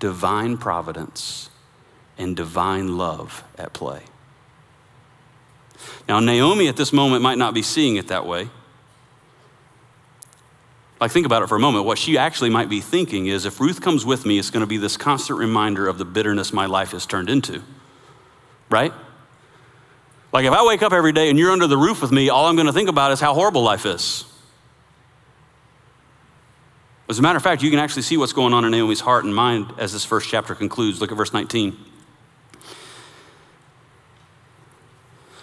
divine 0.00 0.56
providence 0.56 1.48
and 2.18 2.34
divine 2.34 2.98
love 2.98 3.44
at 3.56 3.72
play. 3.72 4.02
Now, 6.08 6.18
Naomi 6.18 6.66
at 6.66 6.76
this 6.76 6.92
moment 6.92 7.22
might 7.22 7.38
not 7.38 7.54
be 7.54 7.62
seeing 7.62 7.94
it 7.94 8.08
that 8.08 8.26
way. 8.26 8.48
Like, 11.00 11.12
think 11.12 11.24
about 11.24 11.44
it 11.44 11.48
for 11.48 11.54
a 11.54 11.60
moment. 11.60 11.84
What 11.84 11.98
she 11.98 12.18
actually 12.18 12.50
might 12.50 12.68
be 12.68 12.80
thinking 12.80 13.28
is 13.28 13.46
if 13.46 13.60
Ruth 13.60 13.80
comes 13.80 14.04
with 14.04 14.26
me, 14.26 14.40
it's 14.40 14.50
going 14.50 14.62
to 14.62 14.66
be 14.66 14.76
this 14.76 14.96
constant 14.96 15.38
reminder 15.38 15.86
of 15.86 15.98
the 15.98 16.04
bitterness 16.04 16.52
my 16.52 16.66
life 16.66 16.90
has 16.90 17.06
turned 17.06 17.30
into. 17.30 17.62
Right? 18.68 18.92
Like 20.32 20.44
if 20.44 20.52
I 20.52 20.64
wake 20.64 20.82
up 20.82 20.92
every 20.92 21.12
day 21.12 21.30
and 21.30 21.38
you're 21.38 21.50
under 21.50 21.66
the 21.66 21.76
roof 21.76 22.02
with 22.02 22.12
me, 22.12 22.28
all 22.28 22.46
I'm 22.46 22.56
going 22.56 22.66
to 22.66 22.72
think 22.72 22.88
about 22.88 23.12
is 23.12 23.20
how 23.20 23.34
horrible 23.34 23.62
life 23.62 23.86
is. 23.86 24.24
As 27.08 27.18
a 27.18 27.22
matter 27.22 27.38
of 27.38 27.42
fact, 27.42 27.62
you 27.62 27.70
can 27.70 27.78
actually 27.78 28.02
see 28.02 28.18
what's 28.18 28.34
going 28.34 28.52
on 28.52 28.66
in 28.66 28.70
Naomi's 28.70 29.00
heart 29.00 29.24
and 29.24 29.34
mind 29.34 29.72
as 29.78 29.94
this 29.94 30.04
first 30.04 30.28
chapter 30.28 30.54
concludes. 30.54 31.00
Look 31.00 31.10
at 31.10 31.16
verse 31.16 31.32
19. 31.32 31.76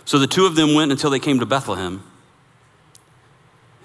So 0.05 0.19
the 0.19 0.27
two 0.27 0.45
of 0.45 0.55
them 0.55 0.75
went 0.75 0.91
until 0.91 1.09
they 1.09 1.19
came 1.19 1.39
to 1.39 1.47
Bethlehem. 1.47 2.03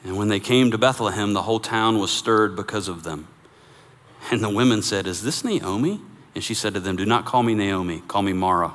And 0.04 0.18
when 0.18 0.28
they 0.28 0.40
came 0.40 0.70
to 0.70 0.78
Bethlehem, 0.78 1.32
the 1.32 1.42
whole 1.42 1.60
town 1.60 1.98
was 1.98 2.10
stirred 2.10 2.54
because 2.54 2.88
of 2.88 3.02
them. 3.02 3.26
And 4.30 4.44
the 4.44 4.50
women 4.50 4.82
said, 4.82 5.06
Is 5.06 5.22
this 5.22 5.42
Naomi? 5.42 6.02
And 6.34 6.44
she 6.44 6.52
said 6.52 6.74
to 6.74 6.80
them, 6.80 6.96
Do 6.96 7.06
not 7.06 7.24
call 7.24 7.42
me 7.42 7.54
Naomi, 7.54 8.02
call 8.06 8.20
me 8.20 8.34
Mara 8.34 8.74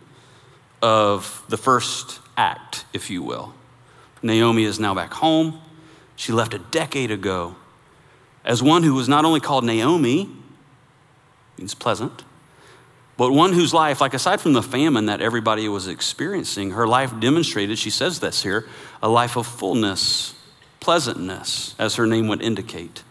of 0.81 1.43
the 1.49 1.57
first 1.57 2.19
act, 2.37 2.85
if 2.93 3.09
you 3.09 3.23
will. 3.23 3.53
Naomi 4.21 4.63
is 4.63 4.79
now 4.79 4.93
back 4.93 5.13
home. 5.13 5.59
She 6.15 6.31
left 6.31 6.53
a 6.53 6.59
decade 6.59 7.11
ago 7.11 7.55
as 8.43 8.63
one 8.63 8.83
who 8.83 8.93
was 8.93 9.07
not 9.07 9.25
only 9.25 9.39
called 9.39 9.63
Naomi, 9.63 10.29
means 11.57 11.75
pleasant, 11.75 12.23
but 13.17 13.31
one 13.31 13.53
whose 13.53 13.73
life, 13.73 14.01
like 14.01 14.13
aside 14.13 14.41
from 14.41 14.53
the 14.53 14.63
famine 14.63 15.05
that 15.05 15.21
everybody 15.21 15.67
was 15.69 15.87
experiencing, 15.87 16.71
her 16.71 16.87
life 16.87 17.19
demonstrated, 17.19 17.77
she 17.77 17.91
says 17.91 18.19
this 18.19 18.41
here, 18.41 18.67
a 19.03 19.09
life 19.09 19.35
of 19.35 19.45
fullness, 19.45 20.33
pleasantness, 20.79 21.75
as 21.77 21.95
her 21.95 22.07
name 22.07 22.27
would 22.27 22.41
indicate. 22.41 23.03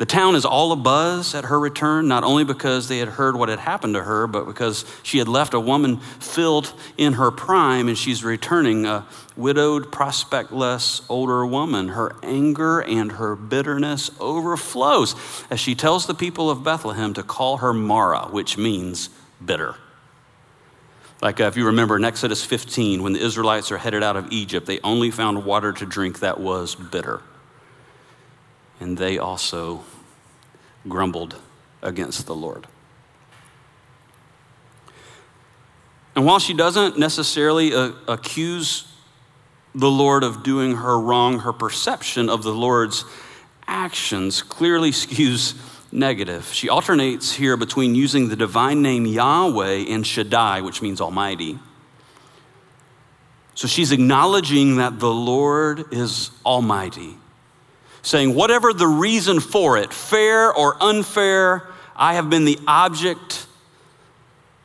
The 0.00 0.06
town 0.06 0.34
is 0.34 0.46
all 0.46 0.74
abuzz 0.74 1.34
at 1.34 1.44
her 1.44 1.60
return, 1.60 2.08
not 2.08 2.24
only 2.24 2.42
because 2.42 2.88
they 2.88 3.00
had 3.00 3.08
heard 3.08 3.36
what 3.36 3.50
had 3.50 3.58
happened 3.58 3.96
to 3.96 4.02
her, 4.02 4.26
but 4.26 4.46
because 4.46 4.86
she 5.02 5.18
had 5.18 5.28
left 5.28 5.52
a 5.52 5.60
woman 5.60 5.98
filled 5.98 6.72
in 6.96 7.12
her 7.12 7.30
prime 7.30 7.86
and 7.86 7.98
she's 7.98 8.24
returning 8.24 8.86
a 8.86 9.06
widowed, 9.36 9.92
prospectless 9.92 11.02
older 11.10 11.44
woman. 11.44 11.88
Her 11.88 12.16
anger 12.22 12.80
and 12.80 13.12
her 13.12 13.36
bitterness 13.36 14.10
overflows 14.18 15.14
as 15.50 15.60
she 15.60 15.74
tells 15.74 16.06
the 16.06 16.14
people 16.14 16.48
of 16.48 16.64
Bethlehem 16.64 17.12
to 17.12 17.22
call 17.22 17.58
her 17.58 17.74
Mara, 17.74 18.28
which 18.30 18.56
means 18.56 19.10
bitter. 19.44 19.74
Like 21.20 21.42
uh, 21.42 21.44
if 21.44 21.58
you 21.58 21.66
remember 21.66 21.96
in 21.96 22.06
Exodus 22.06 22.42
15, 22.42 23.02
when 23.02 23.12
the 23.12 23.20
Israelites 23.20 23.70
are 23.70 23.76
headed 23.76 24.02
out 24.02 24.16
of 24.16 24.32
Egypt, 24.32 24.64
they 24.66 24.80
only 24.80 25.10
found 25.10 25.44
water 25.44 25.74
to 25.74 25.84
drink 25.84 26.20
that 26.20 26.40
was 26.40 26.74
bitter 26.74 27.20
and 28.80 28.96
they 28.96 29.18
also 29.18 29.84
grumbled 30.88 31.36
against 31.82 32.26
the 32.26 32.34
Lord. 32.34 32.66
And 36.16 36.24
while 36.24 36.38
she 36.38 36.54
doesn't 36.54 36.98
necessarily 36.98 37.72
uh, 37.72 37.92
accuse 38.08 38.90
the 39.74 39.90
Lord 39.90 40.24
of 40.24 40.42
doing 40.42 40.76
her 40.76 40.98
wrong, 40.98 41.40
her 41.40 41.52
perception 41.52 42.28
of 42.28 42.42
the 42.42 42.52
Lord's 42.52 43.04
actions 43.68 44.42
clearly 44.42 44.90
skews 44.90 45.54
negative. 45.92 46.46
She 46.52 46.68
alternates 46.68 47.32
here 47.32 47.56
between 47.56 47.94
using 47.94 48.28
the 48.28 48.36
divine 48.36 48.82
name 48.82 49.06
Yahweh 49.06 49.86
and 49.88 50.06
Shaddai, 50.06 50.62
which 50.62 50.82
means 50.82 51.00
Almighty. 51.00 51.58
So 53.54 53.68
she's 53.68 53.92
acknowledging 53.92 54.76
that 54.76 55.00
the 55.00 55.12
Lord 55.12 55.92
is 55.92 56.30
Almighty 56.46 57.16
saying, 58.02 58.34
whatever 58.34 58.72
the 58.72 58.86
reason 58.86 59.40
for 59.40 59.78
it, 59.78 59.92
fair 59.92 60.52
or 60.52 60.76
unfair, 60.82 61.68
I 61.94 62.14
have 62.14 62.30
been 62.30 62.44
the 62.44 62.58
object 62.66 63.46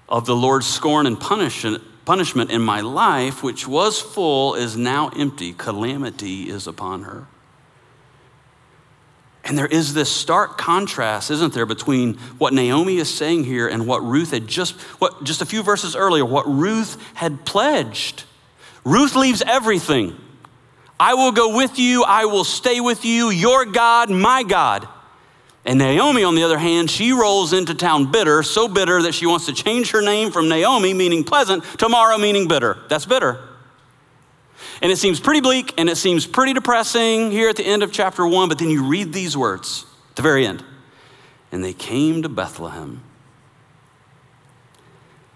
of 0.07 0.25
the 0.25 0.35
Lord's 0.35 0.67
scorn 0.67 1.05
and 1.07 1.19
punishment 1.19 2.51
in 2.51 2.61
my 2.61 2.81
life, 2.81 3.43
which 3.43 3.67
was 3.67 3.99
full, 3.99 4.55
is 4.55 4.77
now 4.77 5.09
empty. 5.09 5.53
Calamity 5.53 6.49
is 6.49 6.67
upon 6.67 7.03
her. 7.03 7.27
And 9.43 9.57
there 9.57 9.67
is 9.67 9.93
this 9.93 10.11
stark 10.11 10.57
contrast, 10.57 11.29
isn't 11.29 11.53
there, 11.53 11.67
between 11.67 12.15
what 12.39 12.51
Naomi 12.51 12.97
is 12.97 13.13
saying 13.13 13.43
here 13.43 13.67
and 13.67 13.85
what 13.85 14.03
Ruth 14.03 14.31
had 14.31 14.47
just, 14.47 14.73
what, 14.99 15.23
just 15.23 15.41
a 15.41 15.45
few 15.45 15.61
verses 15.61 15.95
earlier, 15.95 16.25
what 16.25 16.47
Ruth 16.47 16.97
had 17.13 17.45
pledged. 17.45 18.23
Ruth 18.83 19.15
leaves 19.15 19.43
everything. 19.45 20.19
I 20.99 21.13
will 21.13 21.31
go 21.31 21.55
with 21.55 21.77
you, 21.77 22.03
I 22.03 22.25
will 22.25 22.43
stay 22.43 22.79
with 22.79 23.03
you, 23.03 23.29
your 23.29 23.65
God, 23.65 24.09
my 24.09 24.43
God. 24.43 24.87
And 25.65 25.79
Naomi, 25.79 26.23
on 26.23 26.35
the 26.35 26.43
other 26.43 26.59
hand, 26.59 26.91
she 26.91 27.11
rolls 27.11 27.51
into 27.51 27.73
town 27.73 28.11
bitter, 28.11 28.43
so 28.43 28.67
bitter 28.67 29.01
that 29.01 29.13
she 29.13 29.25
wants 29.25 29.47
to 29.47 29.53
change 29.53 29.91
her 29.91 30.01
name 30.01 30.31
from 30.31 30.47
Naomi, 30.47 30.93
meaning 30.93 31.23
pleasant, 31.23 31.63
to 31.79 31.89
Mara, 31.89 32.19
meaning 32.19 32.47
bitter. 32.47 32.77
That's 32.87 33.05
bitter. 33.05 33.39
And 34.81 34.91
it 34.91 34.97
seems 34.97 35.19
pretty 35.19 35.41
bleak 35.41 35.73
and 35.77 35.89
it 35.89 35.95
seems 35.95 36.27
pretty 36.27 36.53
depressing 36.53 37.31
here 37.31 37.49
at 37.49 37.55
the 37.55 37.65
end 37.65 37.81
of 37.81 37.91
chapter 37.91 38.27
one, 38.27 38.47
but 38.47 38.59
then 38.59 38.69
you 38.69 38.85
read 38.85 39.11
these 39.11 39.35
words 39.35 39.85
at 40.11 40.17
the 40.17 40.21
very 40.21 40.45
end. 40.45 40.63
And 41.51 41.63
they 41.63 41.73
came 41.73 42.21
to 42.21 42.29
Bethlehem 42.29 43.01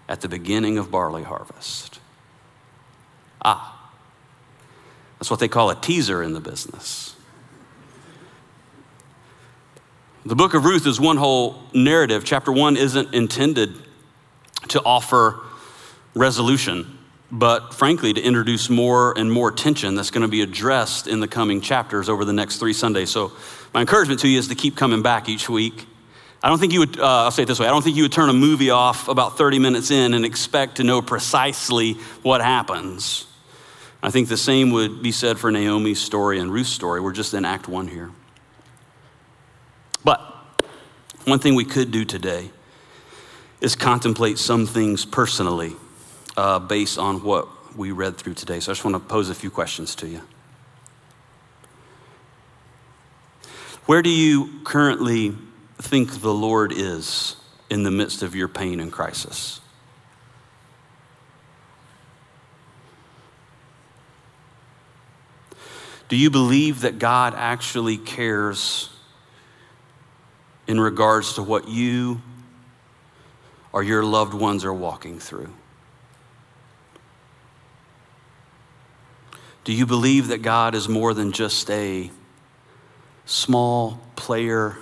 at 0.08 0.20
the 0.20 0.28
beginning 0.28 0.78
of 0.78 0.90
barley 0.90 1.22
harvest. 1.22 2.00
Ah, 3.42 3.79
that's 5.20 5.30
what 5.30 5.38
they 5.38 5.46
call 5.46 5.70
a 5.70 5.76
teaser 5.76 6.20
in 6.20 6.32
the 6.32 6.40
business. 6.40 7.14
The 10.26 10.34
book 10.34 10.54
of 10.54 10.64
Ruth 10.64 10.86
is 10.86 11.00
one 11.00 11.16
whole 11.16 11.62
narrative. 11.72 12.24
Chapter 12.24 12.50
one 12.50 12.76
isn't 12.76 13.14
intended 13.14 13.76
to 14.68 14.82
offer 14.82 15.40
resolution 16.14 16.98
but 17.32 17.74
frankly, 17.74 18.12
to 18.12 18.20
introduce 18.20 18.68
more 18.68 19.16
and 19.16 19.30
more 19.30 19.52
tension 19.52 19.94
that's 19.94 20.10
going 20.10 20.22
to 20.22 20.28
be 20.28 20.42
addressed 20.42 21.06
in 21.06 21.20
the 21.20 21.28
coming 21.28 21.60
chapters 21.60 22.08
over 22.08 22.24
the 22.24 22.32
next 22.32 22.56
three 22.56 22.72
Sundays. 22.72 23.10
So, 23.10 23.32
my 23.72 23.80
encouragement 23.80 24.20
to 24.20 24.28
you 24.28 24.38
is 24.38 24.48
to 24.48 24.56
keep 24.56 24.76
coming 24.76 25.02
back 25.02 25.28
each 25.28 25.48
week. 25.48 25.86
I 26.42 26.48
don't 26.48 26.58
think 26.58 26.72
you 26.72 26.80
would, 26.80 26.98
uh, 26.98 27.24
I'll 27.24 27.30
say 27.30 27.44
it 27.44 27.46
this 27.46 27.60
way 27.60 27.66
I 27.66 27.70
don't 27.70 27.82
think 27.82 27.96
you 27.96 28.02
would 28.02 28.12
turn 28.12 28.30
a 28.30 28.34
movie 28.34 28.70
off 28.70 29.08
about 29.08 29.38
30 29.38 29.58
minutes 29.58 29.90
in 29.90 30.14
and 30.14 30.24
expect 30.24 30.76
to 30.76 30.84
know 30.84 31.02
precisely 31.02 31.94
what 32.22 32.40
happens. 32.40 33.26
I 34.02 34.10
think 34.10 34.28
the 34.28 34.36
same 34.36 34.70
would 34.70 35.02
be 35.02 35.12
said 35.12 35.38
for 35.38 35.50
Naomi's 35.50 36.00
story 36.00 36.38
and 36.38 36.52
Ruth's 36.52 36.70
story. 36.70 37.00
We're 37.00 37.12
just 37.12 37.34
in 37.34 37.44
Act 37.44 37.68
One 37.68 37.88
here. 37.88 38.10
But 40.04 40.20
one 41.24 41.38
thing 41.38 41.54
we 41.54 41.66
could 41.66 41.90
do 41.90 42.04
today 42.04 42.50
is 43.60 43.76
contemplate 43.76 44.38
some 44.38 44.66
things 44.66 45.04
personally 45.04 45.76
uh, 46.36 46.58
based 46.58 46.98
on 46.98 47.22
what 47.22 47.76
we 47.76 47.90
read 47.92 48.16
through 48.16 48.34
today. 48.34 48.60
So 48.60 48.72
I 48.72 48.74
just 48.74 48.84
want 48.84 48.94
to 48.94 49.00
pose 49.00 49.28
a 49.28 49.34
few 49.34 49.50
questions 49.50 49.94
to 49.96 50.08
you. 50.08 50.22
Where 53.86 54.02
do 54.02 54.10
you 54.10 54.60
currently 54.64 55.36
think 55.78 56.20
the 56.20 56.32
Lord 56.32 56.72
is 56.72 57.36
in 57.68 57.82
the 57.82 57.90
midst 57.90 58.22
of 58.22 58.34
your 58.34 58.48
pain 58.48 58.80
and 58.80 58.90
crisis? 58.90 59.59
Do 66.10 66.16
you 66.16 66.28
believe 66.28 66.80
that 66.80 66.98
God 66.98 67.34
actually 67.36 67.96
cares 67.96 68.90
in 70.66 70.80
regards 70.80 71.34
to 71.34 71.42
what 71.42 71.68
you 71.68 72.20
or 73.72 73.84
your 73.84 74.02
loved 74.02 74.34
ones 74.34 74.64
are 74.64 74.74
walking 74.74 75.20
through? 75.20 75.52
Do 79.62 79.72
you 79.72 79.86
believe 79.86 80.28
that 80.28 80.42
God 80.42 80.74
is 80.74 80.88
more 80.88 81.14
than 81.14 81.30
just 81.30 81.70
a 81.70 82.10
small 83.24 84.00
player 84.16 84.78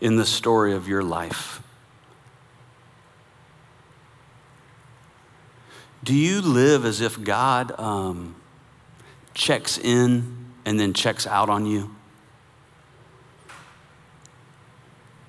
in 0.00 0.16
the 0.16 0.24
story 0.24 0.72
of 0.72 0.88
your 0.88 1.02
life? 1.02 1.62
Do 6.02 6.14
you 6.14 6.40
live 6.40 6.86
as 6.86 7.02
if 7.02 7.22
God 7.22 7.78
um, 7.78 8.35
checks 9.36 9.76
in 9.78 10.46
and 10.64 10.80
then 10.80 10.92
checks 10.94 11.26
out 11.26 11.48
on 11.48 11.66
you? 11.66 11.94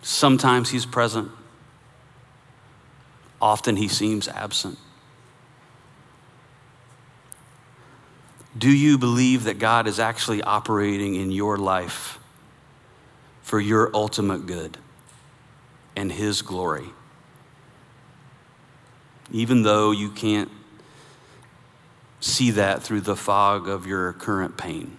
Sometimes 0.02 0.70
He's 0.70 0.86
present, 0.86 1.30
often 3.42 3.76
He 3.76 3.88
seems 3.88 4.28
absent. 4.28 4.80
Do 8.58 8.72
you 8.72 8.98
believe 8.98 9.44
that 9.44 9.60
God 9.60 9.86
is 9.86 10.00
actually 10.00 10.42
operating 10.42 11.14
in 11.16 11.32
your 11.32 11.58
life 11.58 12.18
for 13.44 13.60
your 13.60 13.92
ultimate 13.94 14.48
good 14.48 14.78
and 15.96 16.12
His 16.12 16.42
glory? 16.42 16.88
Even 19.32 19.64
though 19.64 19.92
you 19.92 20.10
can't 20.10 20.50
see 22.20 22.52
that 22.52 22.84
through 22.84 23.02
the 23.02 23.16
fog 23.16 23.68
of 23.68 23.86
your 23.86 24.14
current 24.14 24.58
pain. 24.58 24.98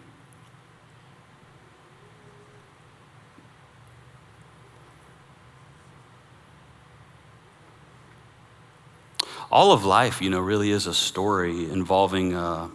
All 9.50 9.72
of 9.72 9.84
life, 9.84 10.20
you 10.20 10.28
know, 10.28 10.40
really 10.40 10.70
is 10.70 10.86
a 10.86 10.94
story 10.94 11.70
involving. 11.70 12.34
Uh, 12.34 12.68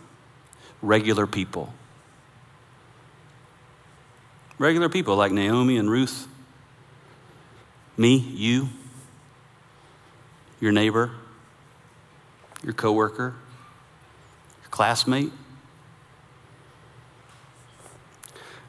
regular 0.84 1.26
people. 1.26 1.74
Regular 4.60 4.90
people 4.90 5.16
like 5.16 5.32
Naomi 5.32 5.78
and 5.78 5.90
Ruth, 5.90 6.28
me, 7.98 8.18
you, 8.18 8.70
your 10.60 10.72
neighbor, 10.72 11.12
your 12.64 12.74
coworker, 12.74 13.34
classmate. 14.74 15.32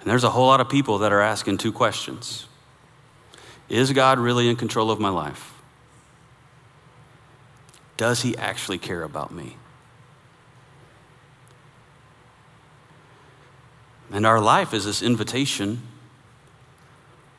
And 0.01 0.11
there's 0.11 0.23
a 0.23 0.29
whole 0.29 0.47
lot 0.47 0.61
of 0.61 0.69
people 0.69 0.99
that 0.99 1.13
are 1.13 1.23
asking 1.23 1.57
two 1.57 1.73
questions 1.73 2.47
Is 3.71 3.91
God 3.93 4.19
really 4.19 4.51
in 4.51 4.57
control 4.57 4.91
of 4.91 5.01
my 5.01 5.09
life? 5.09 5.55
Does 7.97 8.21
he 8.21 8.37
actually 8.37 8.77
care 8.77 9.03
about 9.03 9.33
me? 9.33 9.57
And 14.13 14.27
our 14.27 14.43
life 14.43 14.75
is 14.75 14.85
this 14.85 15.01
invitation 15.01 15.81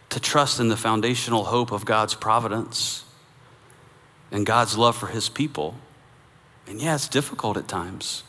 to 0.10 0.20
trust 0.20 0.60
in 0.60 0.70
the 0.70 0.78
foundational 0.78 1.44
hope 1.44 1.72
of 1.72 1.86
God's 1.86 2.16
providence 2.16 3.06
and 4.32 4.44
God's 4.44 4.76
love 4.76 4.96
for 4.96 5.08
his 5.08 5.30
people. 5.30 5.76
And 6.66 6.82
yeah, 6.82 6.96
it's 6.96 7.08
difficult 7.08 7.58
at 7.58 7.68
times. 7.68 8.24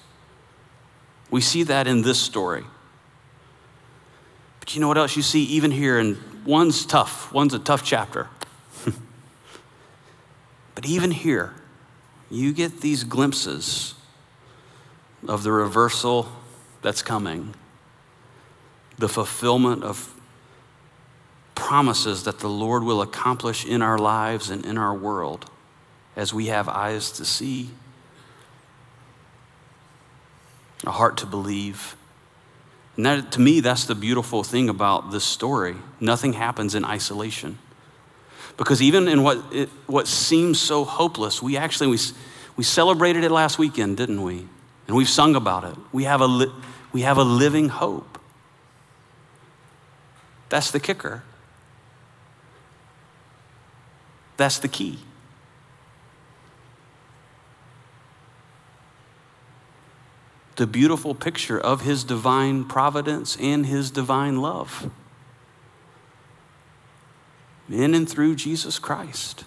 We 1.31 1.41
see 1.41 1.64
that 1.64 1.87
in 1.87 2.03
this 2.03 2.20
story. 2.20 2.64
But 4.61 4.74
you 4.74 4.81
know 4.81 4.89
what 4.89 4.99
else 4.99 5.16
you 5.16 5.22
see 5.22 5.45
even 5.45 5.70
here? 5.70 5.99
And 5.99 6.18
one's 6.45 6.87
tough, 6.87 7.33
one's 7.33 7.55
a 7.55 7.59
tough 7.59 7.85
chapter. 7.85 8.29
but 10.74 10.87
even 10.87 11.11
here, 11.11 11.55
you 12.31 12.53
get 12.53 12.81
these 12.81 13.05
glimpses 13.05 13.95
of 15.27 15.43
the 15.43 15.53
reversal 15.53 16.29
that's 16.83 17.03
coming 17.03 17.55
the 18.99 19.09
fulfillment 19.09 19.85
of 19.85 20.14
promises 21.55 22.24
that 22.24 22.39
the 22.39 22.49
Lord 22.49 22.83
will 22.83 23.03
accomplish 23.03 23.64
in 23.64 23.83
our 23.83 23.99
lives 23.99 24.51
and 24.51 24.64
in 24.64 24.79
our 24.79 24.95
world 24.95 25.51
as 26.14 26.33
we 26.33 26.47
have 26.47 26.68
eyes 26.68 27.11
to 27.12 27.24
see, 27.24 27.70
a 30.85 30.91
heart 30.91 31.16
to 31.18 31.27
believe. 31.27 31.97
And 32.97 33.07
that, 33.07 33.33
to 33.33 33.41
me, 33.41 33.61
that's 33.61 33.85
the 33.85 33.95
beautiful 33.95 34.43
thing 34.43 34.68
about 34.68 35.11
this 35.11 35.24
story. 35.24 35.77
Nothing 36.01 36.33
happens 36.33 36.74
in 36.74 36.85
isolation. 36.85 37.59
Because 38.57 38.81
even 38.81 39.07
in 39.07 39.22
what, 39.22 39.43
it, 39.53 39.68
what 39.87 40.07
seems 40.07 40.59
so 40.59 40.85
hopeless, 40.85 41.43
we 41.43 41.57
actually, 41.57 41.89
we, 41.89 41.99
we 42.57 42.64
celebrated 42.64 43.22
it 43.22 43.31
last 43.31 43.59
weekend, 43.59 43.97
didn't 43.97 44.22
we? 44.22 44.47
And 44.87 44.97
we've 44.97 45.09
sung 45.09 45.37
about 45.37 45.64
it. 45.64 45.77
We 45.93 46.05
have 46.05 46.20
a, 46.20 46.27
li- 46.27 46.53
we 46.93 47.03
have 47.03 47.18
a 47.18 47.24
living 47.24 47.68
hope. 47.68 48.18
That's 50.49 50.70
the 50.70 50.81
kicker. 50.81 51.22
That's 54.37 54.59
the 54.59 54.68
key. 54.68 54.99
The 60.57 60.67
beautiful 60.67 61.15
picture 61.15 61.61
of 61.61 61.83
his 61.83 62.03
divine 62.03 62.65
providence 62.65 63.37
and 63.41 63.67
his 63.67 63.91
divine 63.91 64.41
love 64.41 64.91
in 67.69 67.95
and 67.95 68.09
through 68.09 68.37
Jesus 68.37 68.79
Christ. 68.79 69.45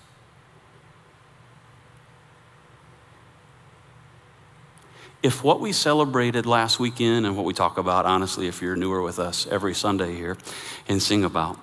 If 5.22 5.44
what 5.44 5.60
we 5.60 5.74
celebrated 5.74 6.46
last 6.46 6.80
weekend 6.80 7.26
and 7.26 7.36
what 7.36 7.46
we 7.46 7.54
talk 7.54 7.78
about, 7.78 8.06
honestly, 8.06 8.48
if 8.48 8.62
you're 8.62 8.78
newer 8.78 9.02
with 9.02 9.20
us 9.20 9.48
every 9.48 9.74
Sunday 9.74 10.16
here 10.16 10.38
and 10.88 11.02
sing 11.02 11.26
about, 11.26 11.60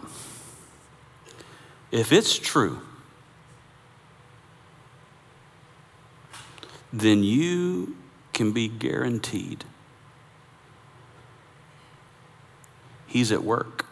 if 1.90 2.12
it's 2.12 2.38
true, 2.38 2.80
then 6.92 7.22
you 7.22 7.96
can 8.36 8.52
be 8.52 8.68
guaranteed 8.68 9.64
He's 13.08 13.32
at 13.32 13.42
work. 13.42 13.86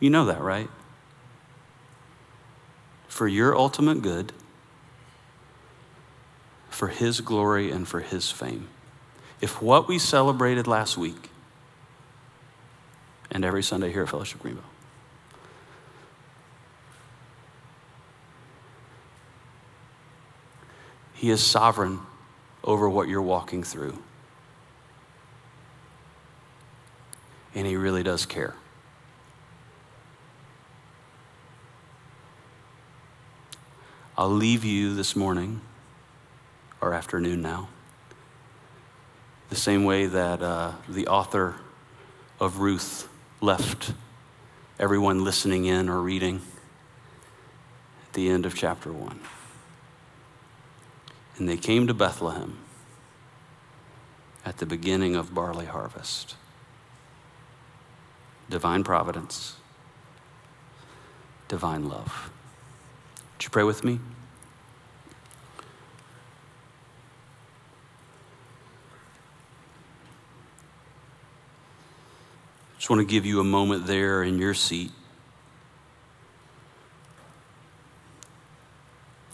You 0.00 0.10
know 0.10 0.24
that, 0.24 0.40
right? 0.40 0.68
For 3.06 3.28
your 3.28 3.56
ultimate 3.56 4.02
good, 4.02 4.32
for 6.68 6.88
His 6.88 7.20
glory, 7.20 7.70
and 7.70 7.86
for 7.86 8.00
His 8.00 8.32
fame. 8.32 8.66
If 9.40 9.62
what 9.62 9.86
we 9.86 10.00
celebrated 10.00 10.66
last 10.66 10.98
week 10.98 11.30
and 13.30 13.44
every 13.44 13.62
Sunday 13.62 13.92
here 13.92 14.02
at 14.02 14.08
Fellowship 14.08 14.40
Greenville 14.40 14.64
He 21.14 21.30
is 21.30 21.44
sovereign 21.44 22.00
over 22.68 22.86
what 22.86 23.08
you're 23.08 23.22
walking 23.22 23.62
through. 23.62 23.98
And 27.54 27.66
He 27.66 27.76
really 27.76 28.02
does 28.02 28.26
care. 28.26 28.54
I'll 34.18 34.28
leave 34.28 34.64
you 34.64 34.94
this 34.94 35.16
morning 35.16 35.62
or 36.82 36.92
afternoon 36.92 37.40
now, 37.40 37.68
the 39.48 39.56
same 39.56 39.84
way 39.84 40.04
that 40.04 40.42
uh, 40.42 40.72
the 40.88 41.06
author 41.06 41.54
of 42.38 42.58
Ruth 42.58 43.08
left 43.40 43.92
everyone 44.78 45.24
listening 45.24 45.64
in 45.64 45.88
or 45.88 46.02
reading 46.02 46.42
at 48.06 48.12
the 48.12 48.28
end 48.28 48.44
of 48.44 48.54
chapter 48.54 48.92
1. 48.92 49.18
And 51.38 51.48
they 51.48 51.56
came 51.56 51.86
to 51.86 51.94
Bethlehem 51.94 52.58
at 54.44 54.58
the 54.58 54.66
beginning 54.66 55.14
of 55.14 55.34
barley 55.34 55.66
harvest. 55.66 56.34
Divine 58.50 58.82
providence, 58.82 59.56
divine 61.46 61.88
love. 61.88 62.30
Would 63.36 63.44
you 63.44 63.50
pray 63.50 63.62
with 63.62 63.84
me? 63.84 64.00
Just 72.78 72.90
want 72.90 73.00
to 73.00 73.06
give 73.06 73.26
you 73.26 73.38
a 73.38 73.44
moment 73.44 73.86
there 73.86 74.22
in 74.22 74.38
your 74.38 74.54
seat 74.54 74.90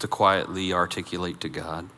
to 0.04 0.08
quietly 0.08 0.70
articulate 0.70 1.40
to 1.40 1.48
God. 1.48 1.88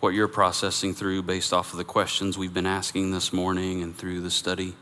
What 0.00 0.12
you're 0.12 0.26
processing 0.26 0.92
through 0.92 1.22
based 1.22 1.52
off 1.52 1.70
of 1.70 1.78
the 1.78 1.84
questions 1.84 2.36
we've 2.36 2.52
been 2.52 2.66
asking 2.66 3.12
this 3.12 3.32
morning 3.32 3.80
and 3.80 3.96
through 3.96 4.22
the 4.22 4.30
study 4.30 4.74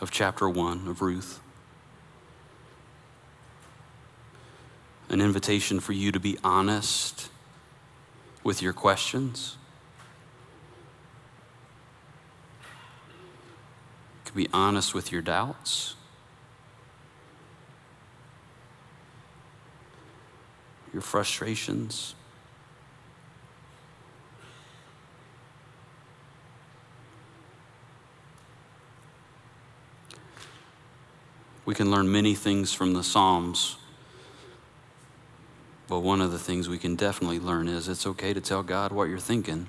of 0.00 0.12
chapter 0.12 0.48
one 0.48 0.86
of 0.86 1.02
Ruth. 1.02 1.40
An 5.08 5.20
invitation 5.20 5.80
for 5.80 5.92
you 5.92 6.12
to 6.12 6.20
be 6.20 6.38
honest 6.44 7.30
with 8.44 8.62
your 8.62 8.72
questions 8.72 9.56
be 14.34 14.48
honest 14.52 14.94
with 14.94 15.12
your 15.12 15.22
doubts. 15.22 15.94
Your 20.92 21.02
frustrations. 21.02 22.14
We 31.64 31.74
can 31.74 31.90
learn 31.90 32.10
many 32.10 32.34
things 32.34 32.72
from 32.72 32.94
the 32.94 33.04
Psalms, 33.04 33.76
but 35.86 36.00
one 36.00 36.22
of 36.22 36.32
the 36.32 36.38
things 36.38 36.66
we 36.66 36.78
can 36.78 36.96
definitely 36.96 37.38
learn 37.38 37.68
is 37.68 37.88
it's 37.88 38.06
okay 38.06 38.32
to 38.32 38.40
tell 38.40 38.62
God 38.62 38.90
what 38.90 39.10
you're 39.10 39.18
thinking. 39.18 39.66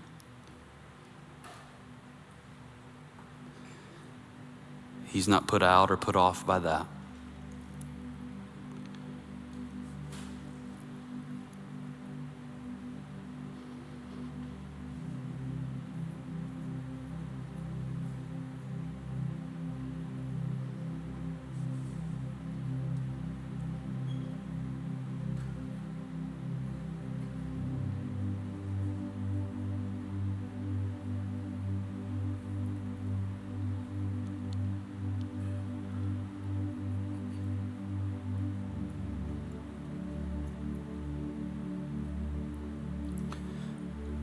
He's 5.10 5.28
not 5.28 5.47
put 5.47 5.64
out 5.64 5.91
or 5.91 5.97
put 5.97 6.16
off 6.16 6.45
by 6.45 6.60
that. 6.60 6.86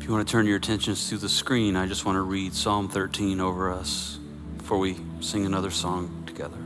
If 0.07 0.11
you 0.11 0.15
want 0.15 0.29
to 0.29 0.31
turn 0.31 0.47
your 0.47 0.57
attentions 0.57 1.09
to 1.09 1.19
the 1.19 1.29
screen, 1.29 1.75
I 1.75 1.87
just 1.87 2.05
want 2.05 2.15
to 2.15 2.21
read 2.21 2.55
Psalm 2.55 2.89
13 2.89 3.41
over 3.41 3.73
us 3.73 4.21
before 4.57 4.79
we 4.79 4.99
sing 5.19 5.45
another 5.45 5.73
song 5.73 6.23
together. 6.27 6.57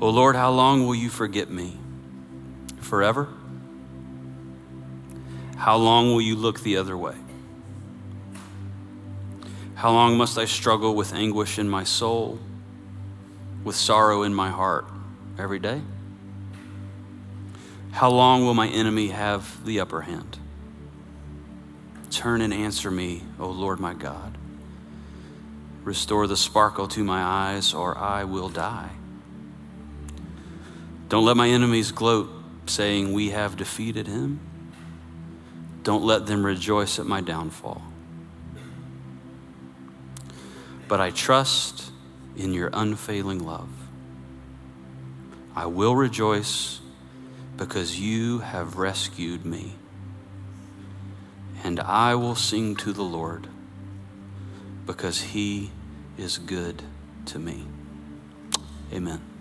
Oh 0.00 0.08
Lord, 0.08 0.34
how 0.34 0.50
long 0.50 0.86
will 0.86 0.94
you 0.94 1.10
forget 1.10 1.50
me? 1.50 1.76
Forever? 2.80 3.28
How 5.58 5.76
long 5.76 6.14
will 6.14 6.22
you 6.22 6.36
look 6.36 6.60
the 6.60 6.78
other 6.78 6.96
way? 6.96 7.16
How 9.74 9.90
long 9.92 10.16
must 10.16 10.38
I 10.38 10.46
struggle 10.46 10.94
with 10.94 11.12
anguish 11.12 11.58
in 11.58 11.68
my 11.68 11.84
soul, 11.84 12.38
with 13.62 13.76
sorrow 13.76 14.22
in 14.22 14.32
my 14.32 14.48
heart 14.48 14.86
every 15.38 15.58
day? 15.58 15.82
How 17.94 18.10
long 18.10 18.44
will 18.44 18.54
my 18.54 18.66
enemy 18.66 19.08
have 19.08 19.64
the 19.64 19.78
upper 19.78 20.00
hand? 20.00 20.36
Turn 22.10 22.40
and 22.40 22.52
answer 22.52 22.90
me, 22.90 23.22
O 23.38 23.48
Lord 23.48 23.78
my 23.78 23.94
God. 23.94 24.36
Restore 25.84 26.26
the 26.26 26.36
sparkle 26.36 26.88
to 26.88 27.04
my 27.04 27.22
eyes, 27.22 27.72
or 27.72 27.96
I 27.96 28.24
will 28.24 28.48
die. 28.48 28.90
Don't 31.08 31.24
let 31.24 31.36
my 31.36 31.48
enemies 31.48 31.92
gloat, 31.92 32.30
saying, 32.66 33.12
We 33.12 33.30
have 33.30 33.56
defeated 33.56 34.08
him. 34.08 34.40
Don't 35.84 36.02
let 36.02 36.26
them 36.26 36.44
rejoice 36.44 36.98
at 36.98 37.06
my 37.06 37.20
downfall. 37.20 37.80
But 40.88 41.00
I 41.00 41.10
trust 41.10 41.92
in 42.34 42.52
your 42.52 42.70
unfailing 42.72 43.38
love. 43.38 43.70
I 45.54 45.66
will 45.66 45.94
rejoice 45.94 46.80
because 47.56 48.00
you 48.00 48.40
have 48.40 48.76
rescued 48.76 49.44
me. 49.44 49.74
And 51.62 51.80
I 51.80 52.14
will 52.14 52.34
sing 52.34 52.76
to 52.76 52.92
the 52.92 53.02
Lord 53.02 53.48
because 54.86 55.20
he 55.20 55.70
is 56.18 56.38
good 56.38 56.82
to 57.26 57.38
me. 57.38 57.64
Amen. 58.92 59.33